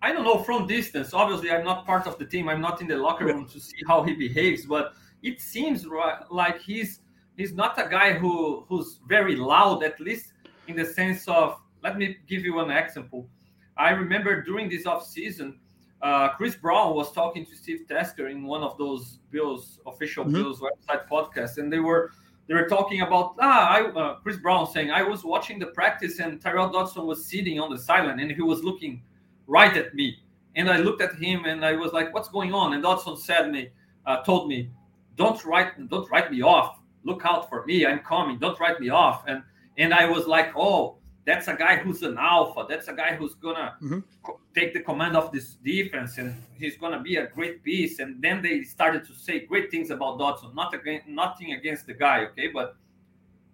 I 0.00 0.12
don't 0.12 0.24
know 0.24 0.42
from 0.42 0.66
distance. 0.66 1.12
Obviously, 1.12 1.50
I'm 1.50 1.64
not 1.64 1.84
part 1.84 2.06
of 2.06 2.18
the 2.18 2.24
team. 2.24 2.48
I'm 2.48 2.60
not 2.60 2.80
in 2.80 2.86
the 2.86 2.96
locker 2.96 3.26
room 3.26 3.48
to 3.48 3.60
see 3.60 3.76
how 3.86 4.02
he 4.02 4.14
behaves, 4.14 4.64
but 4.64 4.94
it 5.22 5.40
seems 5.40 5.86
like 6.30 6.60
he's 6.60 7.00
he's 7.36 7.52
not 7.52 7.78
a 7.78 7.88
guy 7.88 8.12
who 8.12 8.64
who's 8.68 9.00
very 9.08 9.36
loud. 9.36 9.82
At 9.82 9.98
least 10.00 10.32
in 10.68 10.76
the 10.76 10.84
sense 10.84 11.26
of, 11.28 11.58
let 11.82 11.98
me 11.98 12.16
give 12.26 12.42
you 12.42 12.60
an 12.60 12.70
example. 12.70 13.28
I 13.76 13.90
remember 13.90 14.42
during 14.42 14.68
this 14.68 14.86
off 14.86 15.06
season, 15.06 15.58
uh, 16.02 16.30
Chris 16.30 16.54
Brown 16.54 16.94
was 16.94 17.12
talking 17.12 17.44
to 17.46 17.56
Steve 17.56 17.86
Tasker 17.88 18.28
in 18.28 18.44
one 18.44 18.62
of 18.62 18.76
those 18.78 19.18
Bills 19.30 19.80
official 19.86 20.24
mm-hmm. 20.24 20.34
Bills 20.34 20.60
website 20.60 21.08
podcasts, 21.08 21.58
and 21.58 21.72
they 21.72 21.80
were 21.80 22.12
they 22.46 22.54
were 22.54 22.68
talking 22.68 23.02
about 23.02 23.34
ah, 23.40 23.68
I, 23.68 23.80
uh, 23.88 24.14
Chris 24.16 24.36
Brown 24.36 24.66
saying 24.70 24.90
I 24.90 25.02
was 25.02 25.24
watching 25.24 25.58
the 25.58 25.66
practice 25.66 26.20
and 26.20 26.40
Tyrel 26.40 26.70
Dodson 26.72 27.04
was 27.04 27.26
sitting 27.26 27.58
on 27.58 27.70
the 27.70 27.78
sideline 27.78 28.20
and 28.20 28.30
he 28.30 28.42
was 28.42 28.62
looking 28.62 29.02
right 29.46 29.76
at 29.76 29.94
me, 29.94 30.16
and 30.54 30.70
I 30.70 30.78
looked 30.78 31.02
at 31.02 31.16
him 31.16 31.46
and 31.46 31.64
I 31.64 31.72
was 31.72 31.92
like, 31.92 32.14
what's 32.14 32.28
going 32.28 32.54
on? 32.54 32.74
And 32.74 32.82
Dodson 32.82 33.16
said 33.16 33.50
me, 33.50 33.70
uh, 34.06 34.22
told 34.22 34.48
me, 34.48 34.70
don't 35.16 35.44
write 35.44 35.88
don't 35.88 36.08
write 36.10 36.30
me 36.30 36.42
off. 36.42 36.78
Look 37.04 37.22
out 37.24 37.48
for 37.48 37.64
me. 37.64 37.86
I'm 37.86 38.00
coming. 38.00 38.38
Don't 38.38 38.58
write 38.60 38.80
me 38.80 38.88
off. 38.88 39.24
And 39.26 39.42
and 39.78 39.94
I 39.94 40.04
was 40.06 40.26
like, 40.26 40.50
oh, 40.56 40.96
that's 41.24 41.46
a 41.48 41.54
guy 41.54 41.76
who's 41.76 42.02
an 42.02 42.16
alpha. 42.18 42.64
That's 42.68 42.88
a 42.88 42.92
guy 42.94 43.14
who's 43.14 43.34
gonna 43.34 43.76
Mhm. 43.82 44.02
co- 44.22 44.40
take 44.54 44.72
the 44.72 44.80
command 44.80 45.14
of 45.16 45.30
this 45.30 45.54
defense, 45.56 46.18
and 46.18 46.34
he's 46.58 46.76
gonna 46.76 47.00
be 47.00 47.16
a 47.16 47.26
great 47.26 47.62
piece. 47.62 47.98
And 47.98 48.20
then 48.22 48.40
they 48.42 48.62
started 48.62 49.04
to 49.06 49.14
say 49.14 49.40
great 49.40 49.70
things 49.70 49.90
about 49.90 50.18
Dodson. 50.18 50.54
Not 50.54 50.72
against, 50.74 51.06
nothing 51.06 51.52
against 51.52 51.86
the 51.86 51.94
guy, 51.94 52.24
okay, 52.26 52.48
but 52.48 52.76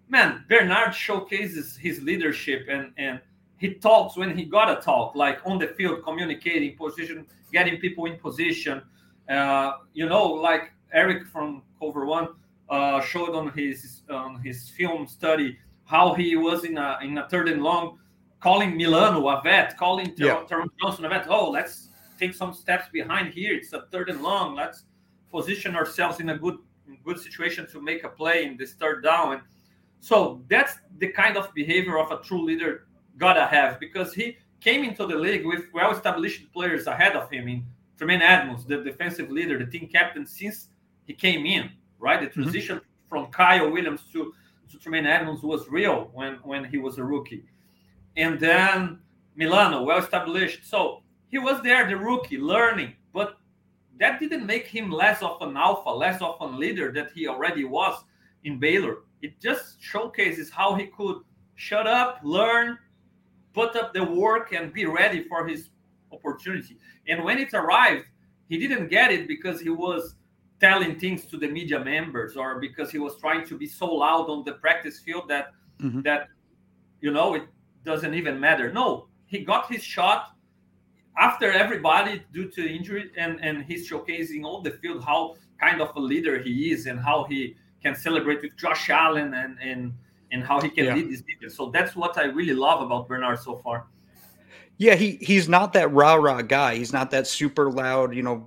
man, 0.07 0.45
Bernard 0.49 0.93
showcases 0.93 1.77
his 1.77 2.01
leadership 2.01 2.65
and 2.69 2.93
and 2.97 3.19
he 3.57 3.73
talks 3.73 4.17
when 4.17 4.37
he 4.37 4.43
gotta 4.45 4.81
talk, 4.81 5.15
like 5.15 5.39
on 5.45 5.57
the 5.59 5.67
field, 5.67 6.03
communicating, 6.03 6.75
position, 6.77 7.25
getting 7.53 7.77
people 7.79 8.05
in 8.05 8.17
position. 8.17 8.81
Uh, 9.29 9.71
you 9.93 10.05
know, 10.07 10.25
like 10.27 10.71
Eric 10.91 11.25
from 11.27 11.63
Cover 11.79 12.05
One 12.05 12.27
uh, 12.69 12.99
showed 13.01 13.33
on 13.35 13.51
his 13.51 14.03
on 14.09 14.41
his 14.41 14.69
film 14.69 15.07
study 15.07 15.57
how 15.85 16.13
he 16.13 16.35
was 16.35 16.63
in 16.63 16.77
a 16.77 16.97
in 17.01 17.17
a 17.17 17.27
third 17.29 17.47
and 17.49 17.61
long, 17.63 17.99
calling 18.39 18.75
Milano 18.75 19.27
a 19.29 19.41
vet, 19.41 19.77
calling 19.77 20.15
Ter- 20.15 20.25
Yeah. 20.25 20.43
Terrence 20.47 20.73
Johnson 20.81 21.05
a 21.05 21.09
vet. 21.09 21.27
Oh, 21.29 21.49
let's 21.49 21.89
take 22.19 22.33
some 22.33 22.53
steps 22.53 22.89
behind 22.91 23.33
here. 23.33 23.53
It's 23.53 23.73
a 23.73 23.83
third 23.91 24.09
and 24.09 24.21
long. 24.21 24.55
Let's 24.55 24.83
position 25.31 25.75
ourselves 25.75 26.19
in 26.19 26.29
a 26.29 26.37
good 26.37 26.57
good 27.03 27.19
situation 27.19 27.67
to 27.71 27.81
make 27.81 28.03
a 28.03 28.09
play 28.09 28.45
in 28.45 28.57
this 28.57 28.73
third 28.73 29.03
down. 29.03 29.33
And 29.33 29.41
so 29.99 30.43
that's 30.49 30.73
the 30.97 31.07
kind 31.07 31.37
of 31.37 31.53
behavior 31.53 31.97
of 31.97 32.11
a 32.11 32.17
true 32.23 32.43
leader 32.43 32.87
gotta 33.17 33.45
have 33.45 33.79
because 33.79 34.13
he 34.13 34.37
came 34.61 34.83
into 34.83 35.05
the 35.05 35.15
league 35.15 35.45
with 35.45 35.65
well-established 35.73 36.51
players 36.51 36.87
ahead 36.87 37.15
of 37.15 37.29
him 37.29 37.47
in 37.47 37.65
Tremaine 37.97 38.21
Edmunds, 38.21 38.65
the 38.65 38.77
defensive 38.77 39.29
leader, 39.31 39.57
the 39.57 39.65
team 39.65 39.87
captain 39.87 40.25
since 40.25 40.69
he 41.05 41.13
came 41.13 41.45
in, 41.45 41.69
right? 41.99 42.19
The 42.19 42.27
mm-hmm. 42.27 42.41
transition 42.41 42.81
from 43.09 43.27
Kyle 43.27 43.71
Williams 43.71 44.01
to 44.13 44.33
Tremaine 44.81 45.05
Edmunds 45.05 45.43
was 45.43 45.67
real 45.69 46.09
when, 46.13 46.35
when 46.43 46.65
he 46.65 46.77
was 46.77 46.97
a 46.97 47.03
rookie. 47.03 47.45
And 48.17 48.39
then 48.39 48.99
Milano, 49.35 49.83
well 49.83 49.99
established. 49.99 50.69
So 50.69 51.03
he 51.27 51.37
was 51.39 51.61
there, 51.63 51.87
the 51.87 51.97
rookie, 51.97 52.37
learning, 52.37 52.93
but 53.13 53.37
that 53.99 54.19
didn't 54.19 54.45
make 54.45 54.67
him 54.67 54.89
less 54.89 55.21
of 55.21 55.41
an 55.41 55.57
alpha, 55.57 55.89
less 55.89 56.21
of 56.21 56.35
a 56.39 56.45
leader 56.45 56.91
that 56.93 57.11
he 57.13 57.27
already 57.27 57.63
was 57.63 58.03
in 58.43 58.59
Baylor. 58.59 58.97
It 59.21 59.39
just 59.39 59.81
showcases 59.81 60.49
how 60.49 60.75
he 60.75 60.87
could 60.87 61.17
shut 61.55 61.87
up, 61.87 62.19
learn, 62.23 62.77
put 63.53 63.75
up 63.75 63.93
the 63.93 64.03
work, 64.03 64.53
and 64.53 64.73
be 64.73 64.85
ready 64.85 65.23
for 65.23 65.47
his 65.47 65.69
opportunity. 66.11 66.77
And 67.07 67.23
when 67.23 67.37
it 67.37 67.53
arrived, 67.53 68.05
he 68.49 68.57
didn't 68.57 68.89
get 68.89 69.11
it 69.11 69.27
because 69.27 69.59
he 69.59 69.69
was 69.69 70.15
telling 70.67 70.93
things 71.03 71.21
to 71.31 71.35
the 71.43 71.47
media 71.59 71.79
members 71.93 72.31
or 72.41 72.49
because 72.67 72.89
he 72.95 72.99
was 73.07 73.13
trying 73.23 73.43
to 73.49 73.55
be 73.63 73.67
so 73.81 73.87
loud 74.05 74.25
on 74.33 74.39
the 74.47 74.53
practice 74.65 74.97
field 75.05 75.25
that 75.33 75.45
Mhm. 75.83 76.01
that 76.07 76.21
you 77.03 77.11
know 77.17 77.27
it 77.39 77.45
doesn't 77.89 78.13
even 78.21 78.35
matter. 78.47 78.67
No, 78.81 78.87
he 79.31 79.37
got 79.51 79.63
his 79.73 79.83
shot 79.95 80.21
after 81.27 81.47
everybody 81.63 82.13
due 82.35 82.49
to 82.55 82.61
injury 82.77 83.03
and 83.23 83.33
and 83.47 83.55
he's 83.69 83.83
showcasing 83.89 84.41
on 84.51 84.63
the 84.67 84.73
field 84.81 84.99
how 85.09 85.19
kind 85.65 85.79
of 85.85 85.89
a 85.95 86.01
leader 86.11 86.35
he 86.47 86.53
is 86.73 86.79
and 86.89 86.97
how 87.09 87.17
he 87.31 87.39
can 87.83 87.93
celebrate 87.95 88.39
with 88.43 88.55
Josh 88.63 88.89
Allen 88.89 89.29
and 89.43 89.53
and 89.69 89.81
and 90.31 90.39
how 90.49 90.57
he 90.65 90.69
can 90.77 90.85
Yeah. 90.85 90.95
lead 90.97 91.07
this 91.11 91.21
defense. 91.29 91.53
So 91.59 91.63
that's 91.75 91.93
what 92.01 92.13
I 92.23 92.25
really 92.39 92.57
love 92.67 92.79
about 92.87 93.01
Bernard 93.09 93.39
so 93.47 93.53
far. 93.63 93.77
Yeah, 94.85 94.95
he 95.03 95.09
he's 95.29 95.47
not 95.47 95.67
that 95.73 95.87
rah 95.99 96.15
rah 96.25 96.41
guy. 96.57 96.71
He's 96.81 96.93
not 96.99 97.07
that 97.11 97.25
super 97.27 97.65
loud, 97.81 98.07
you 98.17 98.23
know, 98.27 98.37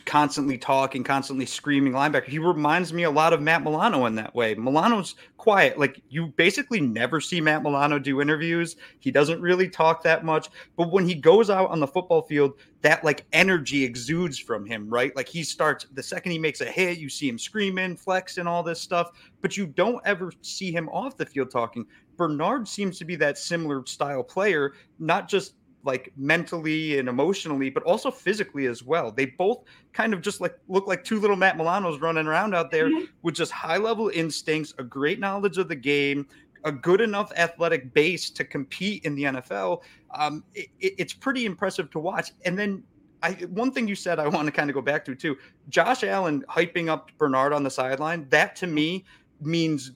constantly 0.00 0.56
talking, 0.56 1.04
constantly 1.04 1.46
screaming 1.46 1.92
linebacker. 1.92 2.24
He 2.24 2.38
reminds 2.38 2.92
me 2.92 3.02
a 3.02 3.10
lot 3.10 3.32
of 3.32 3.40
Matt 3.40 3.62
Milano 3.62 4.06
in 4.06 4.14
that 4.16 4.34
way. 4.34 4.54
Milano's 4.54 5.16
quiet. 5.36 5.78
Like 5.78 6.00
you 6.08 6.28
basically 6.28 6.80
never 6.80 7.20
see 7.20 7.40
Matt 7.40 7.62
Milano 7.62 7.98
do 7.98 8.20
interviews. 8.20 8.76
He 9.00 9.10
doesn't 9.10 9.40
really 9.40 9.68
talk 9.68 10.02
that 10.02 10.24
much, 10.24 10.50
but 10.76 10.92
when 10.92 11.06
he 11.06 11.14
goes 11.14 11.50
out 11.50 11.70
on 11.70 11.80
the 11.80 11.86
football 11.86 12.22
field, 12.22 12.54
that 12.82 13.04
like 13.04 13.24
energy 13.32 13.84
exudes 13.84 14.38
from 14.38 14.66
him, 14.66 14.88
right? 14.88 15.14
Like 15.16 15.28
he 15.28 15.42
starts 15.42 15.86
the 15.92 16.02
second 16.02 16.32
he 16.32 16.38
makes 16.38 16.60
a 16.60 16.66
hit, 16.66 16.98
you 16.98 17.08
see 17.08 17.28
him 17.28 17.38
screaming, 17.38 17.96
flexing 17.96 18.46
all 18.46 18.62
this 18.62 18.80
stuff, 18.80 19.10
but 19.40 19.56
you 19.56 19.66
don't 19.66 20.00
ever 20.04 20.32
see 20.42 20.72
him 20.72 20.88
off 20.88 21.16
the 21.16 21.26
field 21.26 21.50
talking. 21.50 21.86
Bernard 22.16 22.68
seems 22.68 22.98
to 22.98 23.04
be 23.04 23.16
that 23.16 23.38
similar 23.38 23.84
style 23.86 24.22
player, 24.22 24.74
not 24.98 25.28
just 25.28 25.54
like 25.84 26.12
mentally 26.16 26.98
and 26.98 27.08
emotionally, 27.08 27.70
but 27.70 27.82
also 27.82 28.10
physically 28.10 28.66
as 28.66 28.82
well. 28.82 29.10
They 29.10 29.26
both 29.26 29.64
kind 29.92 30.14
of 30.14 30.20
just 30.20 30.40
like 30.40 30.56
look 30.68 30.86
like 30.86 31.02
two 31.04 31.18
little 31.20 31.36
Matt 31.36 31.56
Milanos 31.56 32.00
running 32.00 32.26
around 32.26 32.54
out 32.54 32.70
there 32.70 32.88
Mhm. 32.88 33.08
with 33.22 33.34
just 33.34 33.50
high 33.52 33.78
level 33.78 34.08
instincts, 34.14 34.74
a 34.78 34.84
great 34.84 35.18
knowledge 35.18 35.58
of 35.58 35.68
the 35.68 35.74
game, 35.76 36.26
a 36.64 36.70
good 36.70 37.00
enough 37.00 37.32
athletic 37.36 37.92
base 37.92 38.30
to 38.30 38.44
compete 38.44 39.04
in 39.04 39.14
the 39.16 39.24
NFL. 39.24 39.82
Um, 40.16 40.44
it, 40.54 40.68
it- 40.80 40.94
it's 40.98 41.12
pretty 41.12 41.44
impressive 41.46 41.90
to 41.90 41.98
watch. 41.98 42.30
And 42.44 42.56
then 42.58 42.84
I, 43.24 43.32
one 43.50 43.70
thing 43.72 43.86
you 43.88 43.94
said 43.94 44.18
I 44.18 44.26
want 44.28 44.46
to 44.46 44.52
kind 44.52 44.68
of 44.70 44.74
go 44.74 44.82
back 44.82 45.04
to 45.06 45.14
too, 45.14 45.36
Josh 45.68 46.02
Allen 46.04 46.44
hyping 46.48 46.88
up 46.88 47.10
Bernard 47.18 47.52
on 47.52 47.62
the 47.62 47.70
sideline. 47.70 48.26
That 48.30 48.54
to 48.56 48.66
me 48.66 49.04
means 49.40 49.92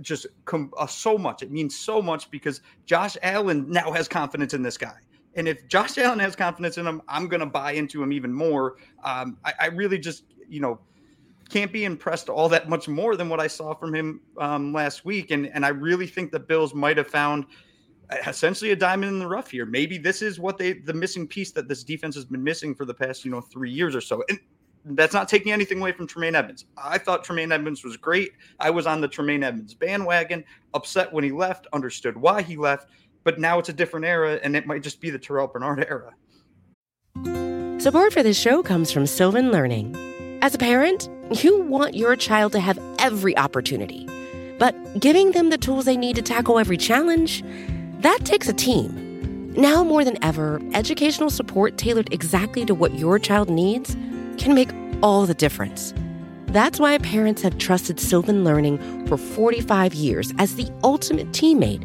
just 0.00 0.26
com- 0.44 0.72
uh, 0.78 0.86
so 0.86 1.18
much. 1.18 1.42
It 1.42 1.50
means 1.50 1.76
so 1.76 2.00
much 2.00 2.30
because 2.30 2.60
Josh 2.86 3.16
Allen 3.22 3.68
now 3.68 3.90
has 3.92 4.06
confidence 4.06 4.54
in 4.54 4.62
this 4.62 4.78
guy. 4.78 4.94
And 5.34 5.46
if 5.46 5.68
Josh 5.68 5.98
Allen 5.98 6.18
has 6.18 6.34
confidence 6.34 6.78
in 6.78 6.86
him, 6.86 7.02
I'm 7.08 7.28
going 7.28 7.40
to 7.40 7.46
buy 7.46 7.72
into 7.72 8.02
him 8.02 8.12
even 8.12 8.32
more. 8.32 8.76
Um, 9.04 9.38
I, 9.44 9.52
I 9.60 9.66
really 9.66 9.98
just, 9.98 10.24
you 10.48 10.60
know, 10.60 10.80
can't 11.48 11.72
be 11.72 11.84
impressed 11.84 12.28
all 12.28 12.48
that 12.48 12.68
much 12.68 12.88
more 12.88 13.16
than 13.16 13.28
what 13.28 13.40
I 13.40 13.46
saw 13.46 13.74
from 13.74 13.94
him 13.94 14.20
um, 14.38 14.72
last 14.72 15.04
week. 15.04 15.30
And 15.30 15.46
and 15.48 15.64
I 15.64 15.68
really 15.68 16.06
think 16.06 16.30
the 16.30 16.40
Bills 16.40 16.74
might 16.74 16.96
have 16.96 17.08
found 17.08 17.46
uh, 18.10 18.16
essentially 18.26 18.72
a 18.72 18.76
diamond 18.76 19.12
in 19.12 19.18
the 19.18 19.26
rough 19.26 19.50
here. 19.50 19.66
Maybe 19.66 19.98
this 19.98 20.22
is 20.22 20.38
what 20.38 20.58
they 20.58 20.74
the 20.74 20.94
missing 20.94 21.26
piece 21.26 21.52
that 21.52 21.68
this 21.68 21.84
defense 21.84 22.14
has 22.16 22.24
been 22.24 22.42
missing 22.42 22.74
for 22.74 22.84
the 22.84 22.94
past 22.94 23.24
you 23.24 23.30
know 23.30 23.40
three 23.40 23.70
years 23.70 23.94
or 23.94 24.00
so. 24.00 24.22
And 24.28 24.38
that's 24.96 25.14
not 25.14 25.28
taking 25.28 25.52
anything 25.52 25.80
away 25.80 25.92
from 25.92 26.06
Tremaine 26.06 26.34
Edmunds. 26.34 26.66
I 26.76 26.98
thought 26.98 27.24
Tremaine 27.24 27.52
Edmunds 27.52 27.84
was 27.84 27.96
great. 27.96 28.32
I 28.60 28.70
was 28.70 28.86
on 28.86 29.00
the 29.00 29.08
Tremaine 29.08 29.42
Edmunds 29.42 29.74
bandwagon, 29.74 30.44
upset 30.74 31.12
when 31.12 31.24
he 31.24 31.30
left, 31.30 31.66
understood 31.72 32.16
why 32.16 32.42
he 32.42 32.56
left. 32.56 32.88
But 33.24 33.38
now 33.38 33.58
it's 33.58 33.68
a 33.68 33.72
different 33.72 34.06
era, 34.06 34.40
and 34.42 34.56
it 34.56 34.66
might 34.66 34.82
just 34.82 35.00
be 35.00 35.10
the 35.10 35.18
Terrel 35.18 35.52
Bernard 35.52 35.86
era. 35.88 36.14
Support 37.80 38.12
for 38.12 38.22
this 38.22 38.38
show 38.38 38.62
comes 38.62 38.90
from 38.90 39.06
Sylvan 39.06 39.50
Learning. 39.50 39.96
As 40.42 40.54
a 40.54 40.58
parent, 40.58 41.08
you 41.42 41.62
want 41.62 41.94
your 41.94 42.16
child 42.16 42.52
to 42.52 42.60
have 42.60 42.78
every 42.98 43.36
opportunity, 43.36 44.08
but 44.58 44.74
giving 44.98 45.32
them 45.32 45.50
the 45.50 45.58
tools 45.58 45.84
they 45.84 45.96
need 45.96 46.16
to 46.16 46.22
tackle 46.22 46.58
every 46.58 46.76
challenge, 46.76 47.44
that 48.00 48.20
takes 48.24 48.48
a 48.48 48.52
team. 48.52 49.52
Now 49.54 49.82
more 49.82 50.04
than 50.04 50.22
ever, 50.24 50.60
educational 50.74 51.30
support 51.30 51.76
tailored 51.76 52.12
exactly 52.12 52.64
to 52.64 52.74
what 52.74 52.94
your 52.94 53.18
child 53.18 53.50
needs 53.50 53.96
can 54.38 54.54
make 54.54 54.70
all 55.02 55.26
the 55.26 55.34
difference. 55.34 55.92
That's 56.46 56.80
why 56.80 56.96
parents 56.98 57.42
have 57.42 57.58
trusted 57.58 58.00
Sylvan 58.00 58.42
Learning 58.42 59.06
for 59.06 59.16
45 59.16 59.94
years 59.94 60.32
as 60.38 60.54
the 60.54 60.70
ultimate 60.82 61.28
teammate 61.32 61.84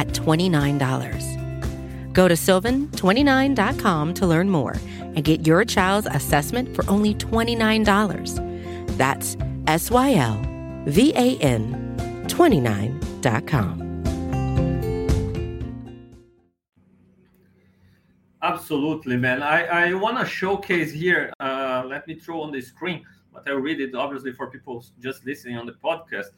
at 0.00 0.08
$29. 0.08 2.12
Go 2.12 2.26
to 2.26 2.34
sylvan29.com 2.34 4.14
to 4.14 4.26
learn 4.26 4.50
more 4.50 4.76
and 4.98 5.24
get 5.24 5.46
your 5.46 5.64
child's 5.64 6.08
assessment 6.10 6.74
for 6.74 6.84
only 6.88 7.14
$29. 7.14 8.96
That's 8.96 9.36
S 9.66 9.90
Y 9.90 10.14
L 10.14 10.40
V 10.86 11.12
A 11.14 11.36
N 11.38 11.94
29.com. 12.26 13.90
Absolutely, 18.42 19.18
man. 19.18 19.42
I, 19.42 19.64
I 19.64 19.92
want 19.92 20.18
to 20.18 20.24
showcase 20.24 20.92
here. 20.92 21.30
Uh, 21.40 21.84
let 21.86 22.08
me 22.08 22.14
throw 22.14 22.40
on 22.40 22.52
the 22.52 22.62
screen, 22.62 23.04
but 23.34 23.46
I'll 23.46 23.56
read 23.56 23.82
it 23.82 23.94
obviously 23.94 24.32
for 24.32 24.50
people 24.50 24.82
just 24.98 25.26
listening 25.26 25.58
on 25.58 25.66
the 25.66 25.74
podcast. 25.84 26.28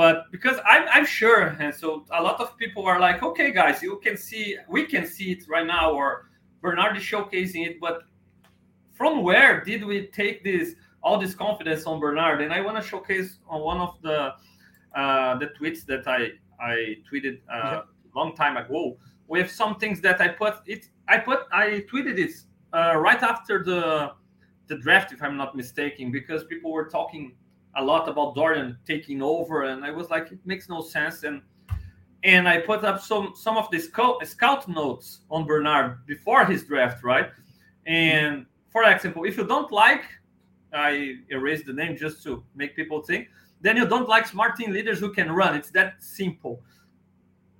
But 0.00 0.32
because 0.32 0.56
I'm, 0.64 0.88
I'm 0.90 1.04
sure, 1.04 1.42
and 1.60 1.74
so 1.74 2.06
a 2.10 2.22
lot 2.22 2.40
of 2.40 2.56
people 2.56 2.86
are 2.86 2.98
like, 2.98 3.22
okay, 3.22 3.50
guys, 3.52 3.82
you 3.82 4.00
can 4.02 4.16
see, 4.16 4.56
we 4.66 4.86
can 4.86 5.04
see 5.06 5.32
it 5.32 5.46
right 5.46 5.66
now, 5.66 5.92
or 5.92 6.30
Bernard 6.62 6.96
is 6.96 7.02
showcasing 7.02 7.66
it. 7.68 7.78
But 7.78 8.04
from 8.94 9.22
where 9.22 9.62
did 9.62 9.84
we 9.84 10.06
take 10.06 10.42
this 10.42 10.74
all 11.02 11.18
this 11.20 11.34
confidence 11.34 11.84
on 11.84 12.00
Bernard? 12.00 12.40
And 12.40 12.50
I 12.50 12.62
want 12.62 12.82
to 12.82 12.82
showcase 12.82 13.40
on 13.46 13.60
one 13.60 13.76
of 13.76 14.00
the 14.00 14.18
uh, 14.94 15.36
the 15.36 15.48
tweets 15.60 15.84
that 15.90 16.08
I 16.08 16.20
I 16.58 16.96
tweeted 17.12 17.40
uh, 17.52 17.72
Yeah. 17.72 17.80
long 18.16 18.34
time 18.34 18.56
ago 18.56 18.96
with 19.28 19.50
some 19.50 19.74
things 19.76 20.00
that 20.00 20.18
I 20.18 20.28
put 20.28 20.54
it. 20.64 20.88
I 21.08 21.18
put 21.18 21.40
I 21.52 21.84
tweeted 21.92 22.16
it 22.18 22.32
uh, 22.72 22.96
right 22.96 23.22
after 23.22 23.62
the 23.62 24.12
the 24.68 24.78
draft, 24.78 25.12
if 25.12 25.22
I'm 25.22 25.36
not 25.36 25.54
mistaken, 25.54 26.10
because 26.10 26.44
people 26.44 26.72
were 26.72 26.88
talking 26.88 27.36
a 27.76 27.84
lot 27.84 28.08
about 28.08 28.34
Dorian 28.34 28.76
taking 28.86 29.22
over, 29.22 29.64
and 29.64 29.84
I 29.84 29.90
was 29.90 30.10
like, 30.10 30.32
it 30.32 30.38
makes 30.44 30.68
no 30.68 30.80
sense. 30.82 31.22
And 31.22 31.42
and 32.22 32.48
I 32.48 32.58
put 32.58 32.84
up 32.84 33.00
some 33.00 33.32
some 33.34 33.56
of 33.56 33.70
the 33.70 33.78
scout, 33.78 34.26
scout 34.26 34.68
notes 34.68 35.20
on 35.30 35.46
Bernard 35.46 36.04
before 36.06 36.44
his 36.44 36.64
draft, 36.64 37.02
right? 37.02 37.30
And 37.86 38.46
for 38.70 38.84
example, 38.84 39.24
if 39.24 39.36
you 39.36 39.46
don't 39.46 39.72
like, 39.72 40.04
I 40.72 41.16
erased 41.30 41.66
the 41.66 41.72
name 41.72 41.96
just 41.96 42.22
to 42.24 42.44
make 42.54 42.76
people 42.76 43.02
think. 43.02 43.28
Then 43.60 43.76
you 43.76 43.86
don't 43.86 44.08
like 44.08 44.26
smart 44.26 44.56
team 44.56 44.72
leaders 44.72 45.00
who 45.00 45.12
can 45.12 45.30
run. 45.32 45.54
It's 45.54 45.70
that 45.72 46.02
simple. 46.02 46.62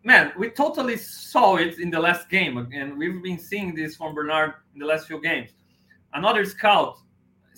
Man, 0.03 0.33
we 0.38 0.49
totally 0.49 0.96
saw 0.96 1.57
it 1.57 1.79
in 1.79 1.90
the 1.90 2.01
last 2.01 2.31
game, 2.31 2.57
and 2.73 2.96
we've 2.96 3.23
been 3.23 3.38
seeing 3.38 3.75
this 3.75 3.96
from 3.96 4.14
Bernard 4.14 4.55
in 4.73 4.81
the 4.81 4.87
last 4.87 5.07
few 5.07 5.20
games. 5.20 5.51
Another 6.14 6.44
scout, 6.46 6.96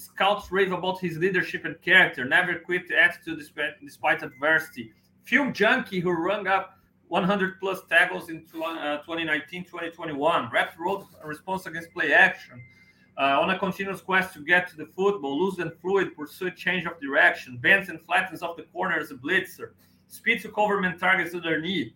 scouts 0.03 0.51
rave 0.51 0.73
about 0.73 1.01
his 1.01 1.19
leadership 1.19 1.65
and 1.65 1.81
character, 1.83 2.25
never 2.25 2.59
quit 2.59 2.91
attitude 2.91 3.39
despite, 3.39 3.81
despite 3.81 4.23
adversity. 4.23 4.93
Film 5.25 5.53
junkie 5.53 6.01
who 6.01 6.11
rung 6.11 6.47
up 6.47 6.79
100 7.09 7.61
plus 7.61 7.81
tackles 7.89 8.31
in 8.31 8.47
2019 8.47 9.65
2021. 9.65 10.51
Rep 10.51 10.75
a 11.23 11.27
response 11.27 11.67
against 11.67 11.93
play 11.93 12.13
action. 12.13 12.63
Uh, 13.19 13.39
on 13.39 13.51
a 13.51 13.59
continuous 13.59 14.01
quest 14.01 14.33
to 14.33 14.43
get 14.43 14.67
to 14.67 14.77
the 14.77 14.87
football, 14.97 15.39
loose 15.39 15.59
and 15.59 15.71
fluid, 15.83 16.17
pursue 16.17 16.51
change 16.51 16.87
of 16.87 16.99
direction, 16.99 17.59
bends 17.59 17.91
and 17.91 18.01
flattens 18.07 18.43
off 18.43 18.57
the 18.57 18.63
corner 18.63 18.99
as 18.99 19.11
a 19.11 19.15
blitzer, 19.15 19.73
speed 20.09 20.41
to 20.41 20.49
cover 20.49 20.81
man 20.81 20.99
targets 20.99 21.35
underneath. 21.35 21.93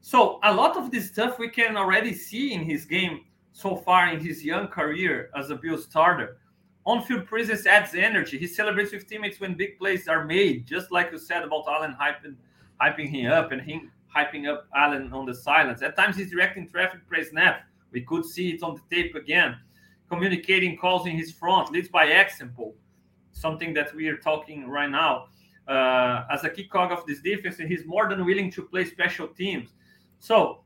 So 0.00 0.40
a 0.42 0.52
lot 0.52 0.76
of 0.76 0.90
this 0.90 1.06
stuff 1.06 1.38
we 1.38 1.48
can 1.48 1.76
already 1.76 2.12
see 2.12 2.54
in 2.54 2.64
his 2.64 2.84
game 2.84 3.20
so 3.52 3.76
far 3.76 4.12
in 4.12 4.18
his 4.18 4.44
young 4.44 4.66
career 4.66 5.30
as 5.36 5.50
a 5.50 5.54
Bill 5.54 5.78
starter. 5.78 6.38
On-field 6.84 7.26
presence 7.26 7.66
adds 7.66 7.94
energy. 7.94 8.38
He 8.38 8.46
celebrates 8.46 8.92
with 8.92 9.08
teammates 9.08 9.38
when 9.38 9.54
big 9.54 9.78
plays 9.78 10.08
are 10.08 10.24
made, 10.24 10.66
just 10.66 10.90
like 10.90 11.12
you 11.12 11.18
said 11.18 11.42
about 11.44 11.64
Allen 11.68 11.96
hyping, 12.00 12.34
hyping 12.80 13.08
him 13.08 13.30
up 13.30 13.52
and 13.52 13.60
him 13.60 13.92
hyping 14.14 14.48
up 14.48 14.66
Allen 14.74 15.12
on 15.12 15.26
the 15.26 15.34
silence. 15.34 15.80
At 15.80 15.96
times 15.96 16.16
he's 16.16 16.30
directing 16.30 16.68
traffic 16.68 17.06
pre 17.06 17.24
snap. 17.24 17.62
We 17.92 18.00
could 18.00 18.24
see 18.24 18.50
it 18.50 18.62
on 18.62 18.74
the 18.74 18.94
tape 18.94 19.14
again 19.14 19.56
communicating 20.12 20.76
calls 20.76 21.06
in 21.06 21.16
his 21.16 21.32
front, 21.32 21.72
leads 21.72 21.88
by 21.88 22.04
example, 22.04 22.74
something 23.32 23.72
that 23.72 23.94
we 23.94 24.08
are 24.08 24.18
talking 24.18 24.68
right 24.68 24.90
now. 24.90 25.28
Uh, 25.66 26.26
as 26.30 26.44
a 26.44 26.50
key 26.50 26.64
cog 26.64 26.90
of 26.90 27.06
this 27.06 27.20
defense, 27.22 27.60
and 27.60 27.68
he's 27.68 27.86
more 27.86 28.08
than 28.08 28.26
willing 28.26 28.50
to 28.50 28.62
play 28.62 28.84
special 28.84 29.28
teams. 29.28 29.70
So 30.18 30.61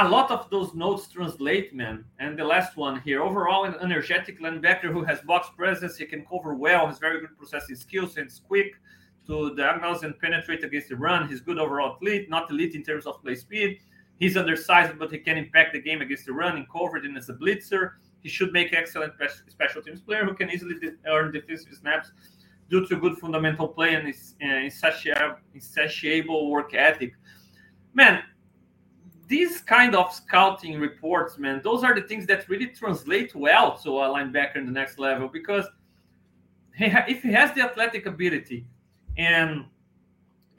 a 0.00 0.08
lot 0.08 0.30
of 0.30 0.48
those 0.50 0.74
notes 0.74 1.08
translate, 1.08 1.74
man. 1.74 2.04
And 2.20 2.38
the 2.38 2.44
last 2.44 2.76
one 2.76 3.00
here, 3.00 3.20
overall, 3.22 3.64
an 3.64 3.74
energetic 3.80 4.40
linebacker 4.40 4.92
who 4.92 5.02
has 5.04 5.20
box 5.22 5.48
presence, 5.56 5.96
he 5.96 6.06
can 6.06 6.24
cover 6.24 6.54
well, 6.54 6.86
has 6.86 6.98
very 6.98 7.20
good 7.20 7.36
processing 7.36 7.74
skills, 7.74 8.16
and 8.16 8.28
is 8.28 8.40
quick 8.46 8.74
to 9.26 9.54
diagnose 9.56 10.04
and 10.04 10.18
penetrate 10.18 10.62
against 10.62 10.88
the 10.88 10.96
run. 10.96 11.28
He's 11.28 11.40
good 11.40 11.58
overall 11.58 11.96
athlete, 11.96 12.30
not 12.30 12.50
elite 12.50 12.74
in 12.74 12.82
terms 12.84 13.06
of 13.06 13.20
play 13.22 13.34
speed. 13.34 13.80
He's 14.18 14.36
undersized, 14.36 14.98
but 14.98 15.10
he 15.10 15.18
can 15.18 15.36
impact 15.36 15.72
the 15.72 15.80
game 15.80 16.00
against 16.00 16.26
the 16.26 16.32
run 16.32 16.56
and 16.56 16.66
covered 16.70 17.04
and 17.04 17.16
as 17.16 17.28
a 17.28 17.34
blitzer. 17.34 17.92
He 18.20 18.28
should 18.28 18.52
make 18.52 18.72
excellent 18.72 19.14
special 19.48 19.82
teams 19.82 20.00
player 20.00 20.24
who 20.24 20.34
can 20.34 20.50
easily 20.50 20.74
earn 21.06 21.32
defensive 21.32 21.74
snaps 21.74 22.12
due 22.70 22.86
to 22.86 22.96
good 22.96 23.16
fundamental 23.18 23.68
play 23.68 23.94
and 23.94 24.06
uh, 24.08 25.38
insatiable 25.54 26.50
work 26.50 26.74
ethic. 26.74 27.14
Man, 27.94 28.22
these 29.28 29.60
kind 29.60 29.94
of 29.94 30.12
scouting 30.12 30.80
reports, 30.80 31.38
man, 31.38 31.60
those 31.62 31.84
are 31.84 31.94
the 31.94 32.02
things 32.02 32.26
that 32.26 32.48
really 32.48 32.66
translate 32.66 33.34
well 33.34 33.78
to 33.78 33.90
a 33.90 34.08
linebacker 34.08 34.56
in 34.56 34.66
the 34.66 34.72
next 34.72 34.98
level 34.98 35.28
because 35.28 35.66
if 36.80 37.22
he 37.22 37.32
has 37.32 37.54
the 37.54 37.60
athletic 37.60 38.06
ability 38.06 38.66
and 39.16 39.64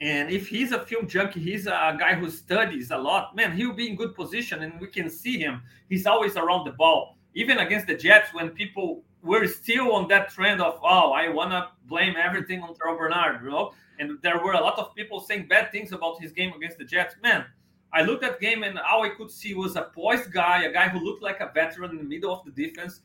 and 0.02 0.30
if 0.30 0.48
he's 0.48 0.72
a 0.72 0.86
film 0.86 1.06
junkie, 1.06 1.40
he's 1.40 1.66
a 1.66 1.94
guy 1.98 2.14
who 2.14 2.30
studies 2.30 2.90
a 2.90 2.96
lot, 2.96 3.36
man, 3.36 3.54
he'll 3.54 3.74
be 3.74 3.90
in 3.90 3.96
good 3.96 4.14
position 4.14 4.62
and 4.62 4.80
we 4.80 4.86
can 4.86 5.10
see 5.10 5.38
him. 5.38 5.60
He's 5.90 6.06
always 6.06 6.38
around 6.38 6.64
the 6.64 6.72
ball 6.72 7.18
even 7.34 7.58
against 7.58 7.86
the 7.86 7.94
Jets, 7.94 8.32
when 8.34 8.50
people 8.50 9.02
were 9.22 9.46
still 9.46 9.92
on 9.92 10.08
that 10.08 10.30
trend 10.30 10.60
of, 10.60 10.80
oh, 10.82 11.12
I 11.12 11.28
want 11.28 11.50
to 11.50 11.68
blame 11.86 12.14
everything 12.16 12.62
on 12.62 12.74
Terrel 12.74 12.98
Bernard, 12.98 13.42
you 13.42 13.50
know, 13.50 13.72
and 13.98 14.18
there 14.22 14.42
were 14.42 14.52
a 14.52 14.60
lot 14.60 14.78
of 14.78 14.94
people 14.94 15.20
saying 15.20 15.46
bad 15.48 15.70
things 15.70 15.92
about 15.92 16.20
his 16.20 16.32
game 16.32 16.52
against 16.54 16.78
the 16.78 16.84
Jets. 16.84 17.14
Man, 17.22 17.44
I 17.92 18.02
looked 18.02 18.24
at 18.24 18.40
game 18.40 18.62
and 18.62 18.78
all 18.78 19.02
I 19.02 19.10
could 19.10 19.30
see 19.30 19.54
was 19.54 19.76
a 19.76 19.90
poised 19.94 20.32
guy, 20.32 20.64
a 20.64 20.72
guy 20.72 20.88
who 20.88 21.00
looked 21.00 21.22
like 21.22 21.40
a 21.40 21.50
veteran 21.52 21.90
in 21.90 21.98
the 21.98 22.04
middle 22.04 22.32
of 22.32 22.44
the 22.44 22.52
defense, 22.52 23.00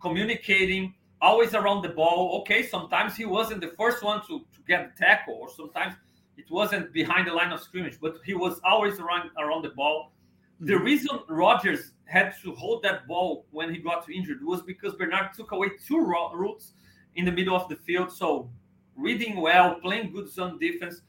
communicating, 0.00 0.94
always 1.20 1.54
around 1.54 1.82
the 1.82 1.88
ball. 1.88 2.40
Okay, 2.40 2.66
sometimes 2.66 3.16
he 3.16 3.24
wasn't 3.24 3.60
the 3.60 3.72
first 3.78 4.02
one 4.02 4.20
to, 4.26 4.40
to 4.40 4.60
get 4.68 4.94
the 4.94 5.04
tackle, 5.04 5.34
or 5.34 5.48
sometimes 5.48 5.94
it 6.36 6.50
wasn't 6.50 6.92
behind 6.92 7.26
the 7.26 7.32
line 7.32 7.52
of 7.52 7.60
scrimmage, 7.60 7.98
but 8.00 8.18
he 8.24 8.34
was 8.34 8.60
always 8.64 9.00
around 9.00 9.30
around 9.38 9.62
the 9.62 9.70
ball. 9.70 10.12
The 10.60 10.74
mm-hmm. 10.74 10.84
reason 10.84 11.18
Rodgers 11.28 11.92
had 12.04 12.34
to 12.42 12.54
hold 12.54 12.82
that 12.82 13.06
ball 13.06 13.46
when 13.50 13.72
he 13.72 13.80
got 13.80 14.08
injured 14.10 14.44
was 14.44 14.62
because 14.62 14.94
Bernard 14.94 15.30
took 15.34 15.52
away 15.52 15.70
two 15.86 16.00
routes 16.00 16.72
in 17.14 17.24
the 17.24 17.32
middle 17.32 17.56
of 17.56 17.68
the 17.68 17.76
field. 17.76 18.12
So 18.12 18.50
reading 18.96 19.40
well, 19.40 19.76
playing 19.76 20.12
good 20.12 20.30
zone 20.30 20.58
defense. 20.58 21.02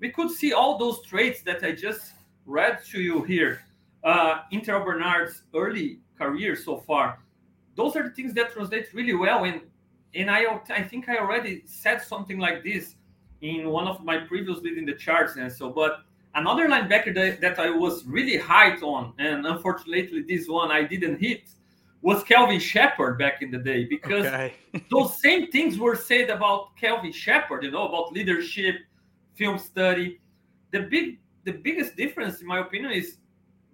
We 0.00 0.10
could 0.10 0.30
see 0.30 0.52
all 0.52 0.76
those 0.78 1.02
traits 1.02 1.42
that 1.42 1.64
I 1.64 1.72
just 1.72 2.12
read 2.46 2.84
to 2.90 3.00
you 3.00 3.22
here 3.22 3.62
uh, 4.02 4.42
in 4.50 4.60
Bernard's 4.60 5.42
early 5.54 6.00
career 6.18 6.56
so 6.56 6.78
far. 6.78 7.18
Those 7.76 7.96
are 7.96 8.04
the 8.04 8.10
things 8.10 8.34
that 8.34 8.52
translate 8.52 8.92
really 8.94 9.14
well. 9.14 9.44
And 9.44 9.60
and 10.14 10.30
I 10.30 10.60
I 10.70 10.82
think 10.82 11.08
I 11.08 11.18
already 11.18 11.62
said 11.66 12.02
something 12.02 12.38
like 12.38 12.62
this 12.62 12.94
in 13.40 13.68
one 13.68 13.88
of 13.88 14.04
my 14.04 14.18
previous 14.18 14.58
leading 14.60 14.86
the 14.86 14.94
charge 14.94 15.36
and 15.36 15.52
so 15.52 15.68
but 15.70 16.04
Another 16.36 16.68
linebacker 16.68 17.14
that, 17.14 17.40
that 17.40 17.60
I 17.60 17.70
was 17.70 18.04
really 18.06 18.36
high 18.36 18.74
on, 18.78 19.14
and 19.18 19.46
unfortunately 19.46 20.22
this 20.22 20.48
one 20.48 20.72
I 20.72 20.82
didn't 20.82 21.20
hit, 21.20 21.42
was 22.02 22.24
Kelvin 22.24 22.58
Sheppard 22.58 23.18
back 23.18 23.40
in 23.40 23.52
the 23.52 23.58
day 23.58 23.84
because 23.84 24.26
okay. 24.26 24.54
those 24.90 25.20
same 25.20 25.50
things 25.52 25.78
were 25.78 25.94
said 25.94 26.30
about 26.30 26.76
Kelvin 26.76 27.12
Sheppard, 27.12 27.62
you 27.62 27.70
know, 27.70 27.86
about 27.86 28.12
leadership, 28.12 28.74
film 29.36 29.58
study. 29.58 30.18
The 30.72 30.80
big 30.80 31.18
the 31.44 31.52
biggest 31.52 31.96
difference, 31.96 32.40
in 32.40 32.46
my 32.46 32.60
opinion, 32.60 32.92
is 32.92 33.18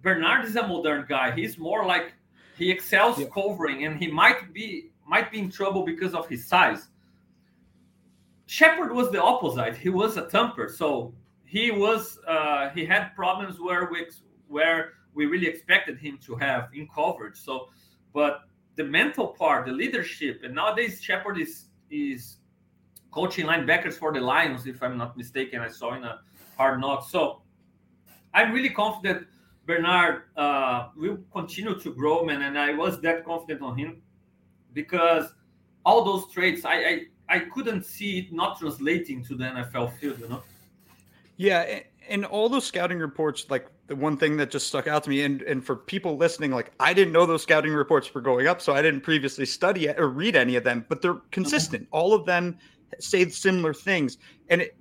Bernard 0.01 0.45
is 0.45 0.55
a 0.55 0.67
modern 0.67 1.05
guy. 1.07 1.31
He's 1.31 1.57
more 1.57 1.85
like 1.85 2.13
he 2.57 2.69
excels 2.69 3.19
yeah. 3.19 3.27
covering, 3.33 3.85
and 3.85 3.97
he 3.97 4.07
might 4.11 4.53
be 4.53 4.91
might 5.07 5.31
be 5.31 5.39
in 5.39 5.49
trouble 5.49 5.83
because 5.83 6.13
of 6.13 6.27
his 6.27 6.47
size. 6.47 6.87
Sheppard 8.45 8.91
was 8.91 9.11
the 9.11 9.21
opposite. 9.21 9.77
He 9.77 9.89
was 9.89 10.17
a 10.17 10.29
thumper, 10.29 10.69
so 10.69 11.13
he 11.45 11.71
was 11.71 12.19
uh, 12.27 12.69
he 12.69 12.85
had 12.85 13.15
problems 13.15 13.59
where 13.59 13.89
we 13.91 14.07
where 14.47 14.93
we 15.13 15.25
really 15.25 15.47
expected 15.47 15.97
him 15.97 16.17
to 16.25 16.35
have 16.35 16.69
in 16.73 16.87
coverage. 16.93 17.37
So, 17.37 17.69
but 18.13 18.41
the 18.75 18.83
mental 18.83 19.27
part, 19.27 19.65
the 19.65 19.71
leadership, 19.71 20.41
and 20.43 20.55
nowadays 20.55 21.01
Sheppard 21.01 21.39
is 21.39 21.65
is 21.89 22.37
coaching 23.11 23.45
linebackers 23.45 23.93
for 23.93 24.13
the 24.13 24.21
Lions, 24.21 24.67
if 24.67 24.81
I'm 24.81 24.97
not 24.97 25.17
mistaken. 25.17 25.61
I 25.61 25.69
saw 25.69 25.95
in 25.95 26.03
a 26.03 26.21
hard 26.57 26.79
knock. 26.79 27.09
So, 27.09 27.41
I'm 28.33 28.53
really 28.53 28.69
confident 28.69 29.27
Bernard 29.65 30.23
uh, 30.37 30.89
will 30.95 31.19
continue 31.31 31.79
to 31.79 31.93
grow, 31.93 32.23
man. 32.23 32.41
And 32.41 32.57
I 32.57 32.73
was 32.73 33.01
that 33.01 33.25
confident 33.25 33.61
on 33.61 33.77
him 33.77 34.01
because 34.73 35.33
all 35.85 36.03
those 36.03 36.31
traits, 36.31 36.65
I, 36.65 36.75
I 36.75 37.01
I 37.29 37.39
couldn't 37.39 37.85
see 37.85 38.19
it 38.19 38.33
not 38.33 38.59
translating 38.59 39.23
to 39.25 39.35
the 39.35 39.45
NFL 39.45 39.97
field, 39.97 40.19
you 40.19 40.27
know. 40.27 40.43
Yeah, 41.37 41.79
and 42.09 42.25
all 42.25 42.49
those 42.49 42.65
scouting 42.65 42.99
reports, 42.99 43.45
like 43.49 43.67
the 43.87 43.95
one 43.95 44.17
thing 44.17 44.35
that 44.37 44.51
just 44.51 44.67
stuck 44.67 44.87
out 44.87 45.03
to 45.05 45.09
me, 45.09 45.21
and 45.21 45.41
and 45.43 45.65
for 45.65 45.75
people 45.75 46.17
listening, 46.17 46.51
like 46.51 46.71
I 46.79 46.93
didn't 46.93 47.13
know 47.13 47.25
those 47.25 47.43
scouting 47.43 47.73
reports 47.73 48.13
were 48.13 48.21
going 48.21 48.47
up, 48.47 48.61
so 48.61 48.73
I 48.73 48.81
didn't 48.81 49.01
previously 49.01 49.45
study 49.45 49.89
or 49.89 50.09
read 50.09 50.35
any 50.35 50.55
of 50.55 50.63
them, 50.63 50.85
but 50.89 51.01
they're 51.01 51.21
consistent. 51.31 51.87
All 51.91 52.13
of 52.13 52.25
them 52.25 52.57
say 52.99 53.27
similar 53.29 53.73
things, 53.73 54.17
and 54.49 54.61
it, 54.61 54.75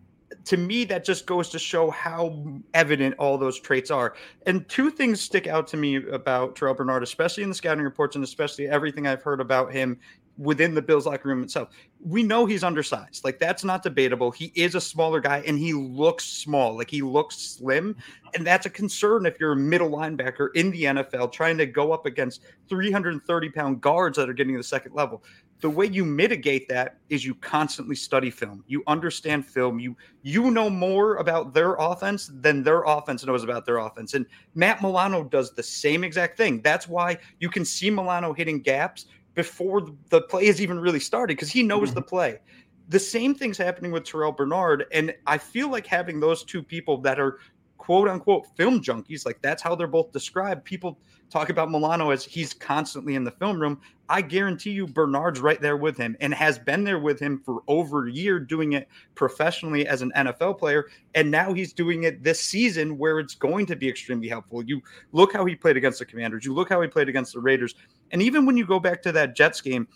to 0.45 0.57
me 0.57 0.85
that 0.85 1.05
just 1.05 1.27
goes 1.27 1.49
to 1.51 1.59
show 1.59 1.91
how 1.91 2.45
evident 2.75 3.15
all 3.19 3.39
those 3.39 3.59
traits 3.59 3.91
are. 3.91 4.15
And 4.47 4.69
two 4.69 4.91
things 4.91 5.21
stick 5.21 5.47
out 5.47 5.67
to 5.69 5.77
me 5.77 5.97
about 5.97 6.57
Terrel 6.57 6.77
Bernard, 6.77 7.03
especially 7.03 7.43
in 7.43 7.49
the 7.49 7.55
scouting 7.55 7.85
reports, 7.85 8.17
and 8.17 8.25
especially 8.25 8.69
everything 8.69 9.07
I've 9.07 9.23
heard 9.23 9.41
about 9.41 9.73
him 9.73 9.99
within 10.41 10.75
the 10.75 10.81
Bills 10.81 11.05
locker 11.05 11.29
room 11.29 11.43
itself. 11.43 11.69
We 12.03 12.23
know 12.23 12.47
he's 12.47 12.65
undersized. 12.65 13.25
Like 13.25 13.39
that's 13.39 13.63
not 13.63 13.83
debatable. 13.83 14.31
He 14.31 14.53
is 14.55 14.75
a 14.75 14.81
smaller 14.81 15.21
guy 15.21 15.43
and 15.47 15.59
he 15.59 15.75
looks 15.75 16.25
small. 16.25 16.77
Like 16.77 16.89
he 16.89 17.03
looks 17.03 17.37
slim. 17.37 17.95
And 18.35 18.47
that's 18.47 18.65
a 18.65 18.71
concern 18.71 19.27
if 19.27 19.39
you're 19.39 19.53
a 19.53 19.57
middle 19.57 19.91
linebacker 19.91 20.49
in 20.55 20.71
the 20.71 20.85
NFL 20.85 21.31
trying 21.31 21.59
to 21.59 21.67
go 21.67 21.93
up 21.93 22.07
against 22.07 22.43
330 22.71 23.51
pound 23.51 23.83
guards 23.83 24.17
that 24.17 24.31
are 24.31 24.33
getting 24.33 24.55
to 24.55 24.61
the 24.61 24.65
second 24.65 24.95
level 24.95 25.23
the 25.61 25.71
way 25.71 25.87
you 25.87 26.05
mitigate 26.05 26.69
that 26.69 26.99
is 27.09 27.25
you 27.25 27.35
constantly 27.35 27.95
study 27.95 28.31
film 28.31 28.65
you 28.67 28.83
understand 28.87 29.45
film 29.45 29.79
you 29.79 29.97
you 30.23 30.51
know 30.51 30.71
more 30.71 31.17
about 31.17 31.53
their 31.53 31.75
offense 31.75 32.31
than 32.41 32.63
their 32.63 32.83
offense 32.83 33.25
knows 33.25 33.45
about 33.45 33.67
their 33.67 33.79
offense 33.79 34.15
and 34.15 34.27
matt 34.55 34.81
milano 34.81 35.23
does 35.23 35.53
the 35.53 35.63
same 35.63 36.03
exact 36.03 36.37
thing 36.37 36.61
that's 36.63 36.89
why 36.89 37.17
you 37.39 37.49
can 37.49 37.65
see 37.65 37.91
milano 37.91 38.33
hitting 38.33 38.61
gaps 38.61 39.07
before 39.41 39.87
the 40.11 40.21
play 40.21 40.45
has 40.45 40.61
even 40.61 40.79
really 40.79 41.01
started 41.01 41.35
because 41.35 41.51
he 41.51 41.63
knows 41.63 41.89
mm-hmm. 41.89 41.95
the 41.95 42.03
play 42.03 42.39
the 42.89 42.99
same 42.99 43.35
thing's 43.35 43.57
happening 43.57 43.91
with 43.91 44.05
terrel 44.05 44.33
bernard 44.33 44.85
and 44.93 45.15
i 45.27 45.39
feel 45.39 45.71
like 45.71 45.87
having 45.87 46.21
those 46.21 46.45
two 46.45 46.63
people 46.63 46.99
that 46.99 47.19
are 47.19 47.39
quote 47.91 48.09
unquote 48.09 48.47
film 48.57 48.81
junkies 48.81 49.27
like 49.27 49.43
that's 49.43 49.61
how 49.61 49.75
they're 49.75 49.89
both 49.89 50.13
described 50.13 50.65
people 50.65 50.97
talk 51.29 51.51
about 51.51 51.73
Milano 51.73 52.11
as 52.11 52.25
he's 52.25 52.55
constantly 52.55 53.17
in 53.17 53.25
the 53.25 53.33
film 53.33 53.61
room. 53.61 53.81
I 54.09 54.23
guarantee 54.23 54.71
you 54.71 54.87
Bernard's 54.87 55.41
right 55.41 55.61
there 55.61 55.77
with 55.77 55.97
him 55.97 56.17
and 56.21 56.33
has 56.33 56.57
been 56.57 56.85
there 56.85 57.01
with 57.01 57.19
him 57.19 57.43
for 57.45 57.63
over 57.67 58.07
a 58.07 58.13
year 58.13 58.39
doing 58.39 58.75
it 58.75 58.87
professionally 59.17 59.89
as 59.89 60.03
an 60.03 60.13
NFL 60.15 60.61
player. 60.61 60.87
And 61.17 61.33
now 61.33 61.53
he's 61.53 61.73
doing 61.73 62.05
it 62.05 62.23
this 62.23 62.41
season 62.41 62.97
where 62.97 63.19
it's 63.19 63.35
going 63.35 63.67
to 63.67 63.75
be 63.75 63.89
extremely 63.89 64.29
helpful. 64.29 64.63
You 64.63 64.81
look 65.11 65.33
how 65.33 65.45
he 65.45 65.57
played 65.57 65.77
against 65.77 65.99
the 65.99 66.07
Commanders, 66.07 66.45
you 66.45 66.55
look 66.55 66.69
how 66.69 66.81
he 66.81 66.87
played 66.87 67.09
against 67.09 67.33
the 67.33 67.41
Raiders. 67.41 67.75
And 68.13 68.23
even 68.23 68.47
when 68.47 68.57
you 68.57 68.67
go 68.67 68.79
back 68.79 69.03
to 69.03 69.11
that 69.13 69.35
Jets 69.35 69.61
game, 69.61 69.89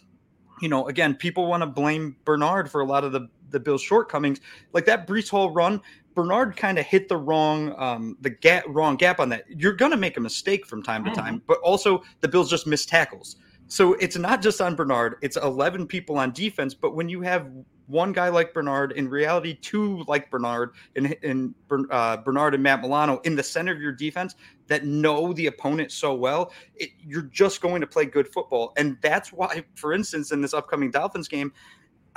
you 0.60 0.68
know, 0.68 0.88
again, 0.88 1.14
people 1.14 1.46
want 1.46 1.62
to 1.62 1.66
blame 1.68 2.16
Bernard 2.24 2.68
for 2.68 2.80
a 2.80 2.84
lot 2.86 3.04
of 3.04 3.12
the 3.12 3.28
the 3.54 3.60
Bills' 3.60 3.80
shortcomings. 3.80 4.40
Like 4.74 4.84
that 4.84 5.06
Breece 5.06 5.30
Hall 5.30 5.50
run, 5.50 5.80
Bernard 6.14 6.56
kind 6.56 6.78
of 6.78 6.84
hit 6.84 7.08
the 7.08 7.16
wrong 7.16 7.74
um, 7.78 8.18
the 8.20 8.30
gap 8.30 8.64
wrong 8.68 8.96
gap 8.96 9.18
on 9.20 9.30
that. 9.30 9.44
You're 9.48 9.72
going 9.72 9.90
to 9.90 9.96
make 9.96 10.18
a 10.18 10.20
mistake 10.20 10.66
from 10.66 10.82
time 10.82 11.04
to 11.04 11.10
mm-hmm. 11.10 11.20
time, 11.20 11.42
but 11.46 11.58
also 11.60 12.02
the 12.20 12.28
Bills 12.28 12.50
just 12.50 12.66
miss 12.66 12.84
tackles. 12.84 13.36
So 13.66 13.94
it's 13.94 14.16
not 14.16 14.42
just 14.42 14.60
on 14.60 14.76
Bernard; 14.76 15.16
it's 15.22 15.36
11 15.38 15.86
people 15.86 16.18
on 16.18 16.32
defense. 16.32 16.74
But 16.74 16.94
when 16.94 17.08
you 17.08 17.22
have 17.22 17.50
one 17.86 18.12
guy 18.12 18.28
like 18.28 18.54
Bernard, 18.54 18.92
in 18.92 19.08
reality, 19.08 19.54
two 19.54 20.04
like 20.06 20.30
Bernard, 20.30 20.70
and, 20.96 21.16
and 21.22 21.54
uh, 21.90 22.16
Bernard 22.18 22.54
and 22.54 22.62
Matt 22.62 22.80
Milano 22.80 23.18
in 23.24 23.36
the 23.36 23.42
center 23.42 23.72
of 23.72 23.80
your 23.80 23.92
defense 23.92 24.36
that 24.68 24.84
know 24.84 25.32
the 25.32 25.46
opponent 25.46 25.92
so 25.92 26.14
well, 26.14 26.52
it, 26.76 26.90
you're 26.98 27.22
just 27.22 27.60
going 27.60 27.80
to 27.80 27.86
play 27.86 28.06
good 28.06 28.28
football. 28.28 28.72
And 28.76 28.96
that's 29.02 29.32
why, 29.32 29.64
for 29.74 29.92
instance, 29.92 30.32
in 30.32 30.40
this 30.40 30.54
upcoming 30.54 30.90
Dolphins 30.90 31.28
game, 31.28 31.52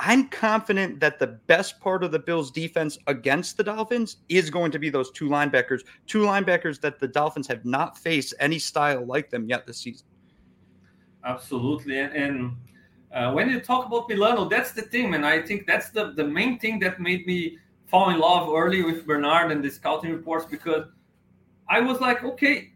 I'm 0.00 0.28
confident 0.28 1.00
that 1.00 1.18
the 1.18 1.26
best 1.26 1.80
part 1.80 2.04
of 2.04 2.12
the 2.12 2.18
Bills' 2.18 2.52
defense 2.52 2.98
against 3.08 3.56
the 3.56 3.64
Dolphins 3.64 4.18
is 4.28 4.48
going 4.48 4.70
to 4.70 4.78
be 4.78 4.90
those 4.90 5.10
two 5.10 5.28
linebackers, 5.28 5.80
two 6.06 6.22
linebackers 6.22 6.80
that 6.82 7.00
the 7.00 7.08
Dolphins 7.08 7.48
have 7.48 7.64
not 7.64 7.98
faced 7.98 8.34
any 8.38 8.60
style 8.60 9.04
like 9.04 9.28
them 9.28 9.48
yet 9.48 9.66
this 9.66 9.78
season. 9.78 10.06
Absolutely, 11.24 11.98
and, 11.98 12.56
uh, 13.12 13.32
when 13.32 13.50
you 13.50 13.58
talk 13.58 13.86
about 13.86 14.08
Milano, 14.08 14.48
that's 14.48 14.72
the 14.72 14.82
thing, 14.82 15.14
and 15.14 15.26
I 15.26 15.42
think 15.42 15.66
that's 15.66 15.90
the 15.90 16.12
the 16.12 16.24
main 16.24 16.58
thing 16.58 16.78
that 16.80 17.00
made 17.00 17.26
me 17.26 17.58
fall 17.86 18.10
in 18.10 18.18
love 18.18 18.48
early 18.50 18.82
with 18.82 19.06
Bernard 19.06 19.50
and 19.50 19.64
the 19.64 19.70
scouting 19.70 20.12
reports 20.12 20.44
because 20.44 20.84
I 21.68 21.80
was 21.80 22.00
like, 22.00 22.22
okay, 22.22 22.72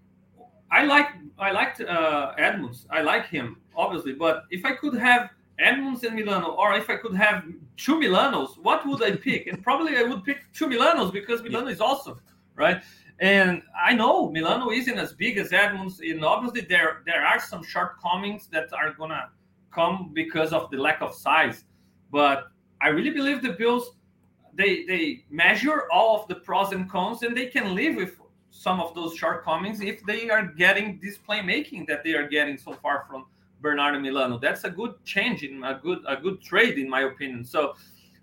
I 0.71 0.85
like 0.85 1.09
I 1.39 1.53
liked 1.53 1.83
uh, 1.83 2.33
Edmunds, 2.39 2.87
I 2.91 3.03
like 3.03 3.27
him 3.29 3.59
obviously, 3.77 4.15
but 4.15 4.45
if 4.51 4.65
I 4.65 4.73
could 4.73 4.95
have 4.95 5.31
Edmunds 5.62 6.05
and 6.05 6.14
Milano, 6.14 6.48
or 6.53 6.75
if 6.75 6.90
I 6.90 6.96
could 6.96 7.14
have 7.14 7.44
two 7.77 7.96
Milanos, 7.96 8.59
what 8.59 8.87
would 8.87 9.03
I 9.03 9.16
pick? 9.16 9.46
and 9.46 9.62
probably 9.62 9.96
I 9.96 10.03
would 10.03 10.25
pick 10.25 10.44
two 10.53 10.66
Milanos 10.66 11.12
because 11.12 11.42
Milano 11.42 11.68
is 11.68 11.81
awesome, 11.81 12.20
right? 12.55 12.83
And 13.20 13.62
I 13.81 13.94
know 13.94 14.31
Milano 14.31 14.70
isn't 14.70 14.98
as 14.98 15.12
big 15.12 15.38
as 15.38 15.53
Edmunds, 15.53 16.01
and 16.01 16.25
obviously 16.25 16.62
there 16.62 17.03
there 17.07 17.25
are 17.25 17.40
some 17.40 17.62
shortcomings 17.62 18.48
that 18.48 18.72
are 18.72 18.92
gonna 18.92 19.31
come 19.70 20.11
because 20.12 20.53
of 20.53 20.70
the 20.70 20.77
lack 20.77 21.01
of 21.03 21.14
size. 21.14 21.64
But 22.11 22.48
I 22.81 22.88
really 22.88 23.11
believe 23.11 23.42
the 23.42 23.53
Bills 23.53 23.96
they 24.55 24.85
they 24.85 25.25
measure 25.31 25.85
all 25.90 26.20
of 26.20 26.29
the 26.29 26.37
pros 26.37 26.72
and 26.72 26.90
cons, 26.90 27.22
and 27.22 27.37
they 27.37 27.46
can 27.46 27.75
live 27.75 27.96
with 27.96 28.18
some 28.51 28.81
of 28.81 28.94
those 28.94 29.16
shortcomings 29.16 29.81
if 29.81 30.05
they 30.05 30.29
are 30.29 30.44
getting 30.44 31.01
this 31.03 31.18
playmaking 31.18 31.87
that 31.87 32.05
they 32.05 32.12
are 32.14 32.29
getting 32.29 32.59
so 32.59 32.72
far 32.75 33.07
from 33.09 33.25
Bernardo 33.62 33.98
Milano. 33.98 34.38
That's 34.38 34.64
a 34.64 34.70
good 34.70 34.94
change 35.05 35.42
in 35.44 35.62
a 35.64 35.79
good 35.83 36.01
a 36.07 36.16
good 36.16 36.42
trade 36.42 36.79
in 36.79 36.90
my 36.90 37.03
opinion. 37.03 37.44
So 37.44 37.75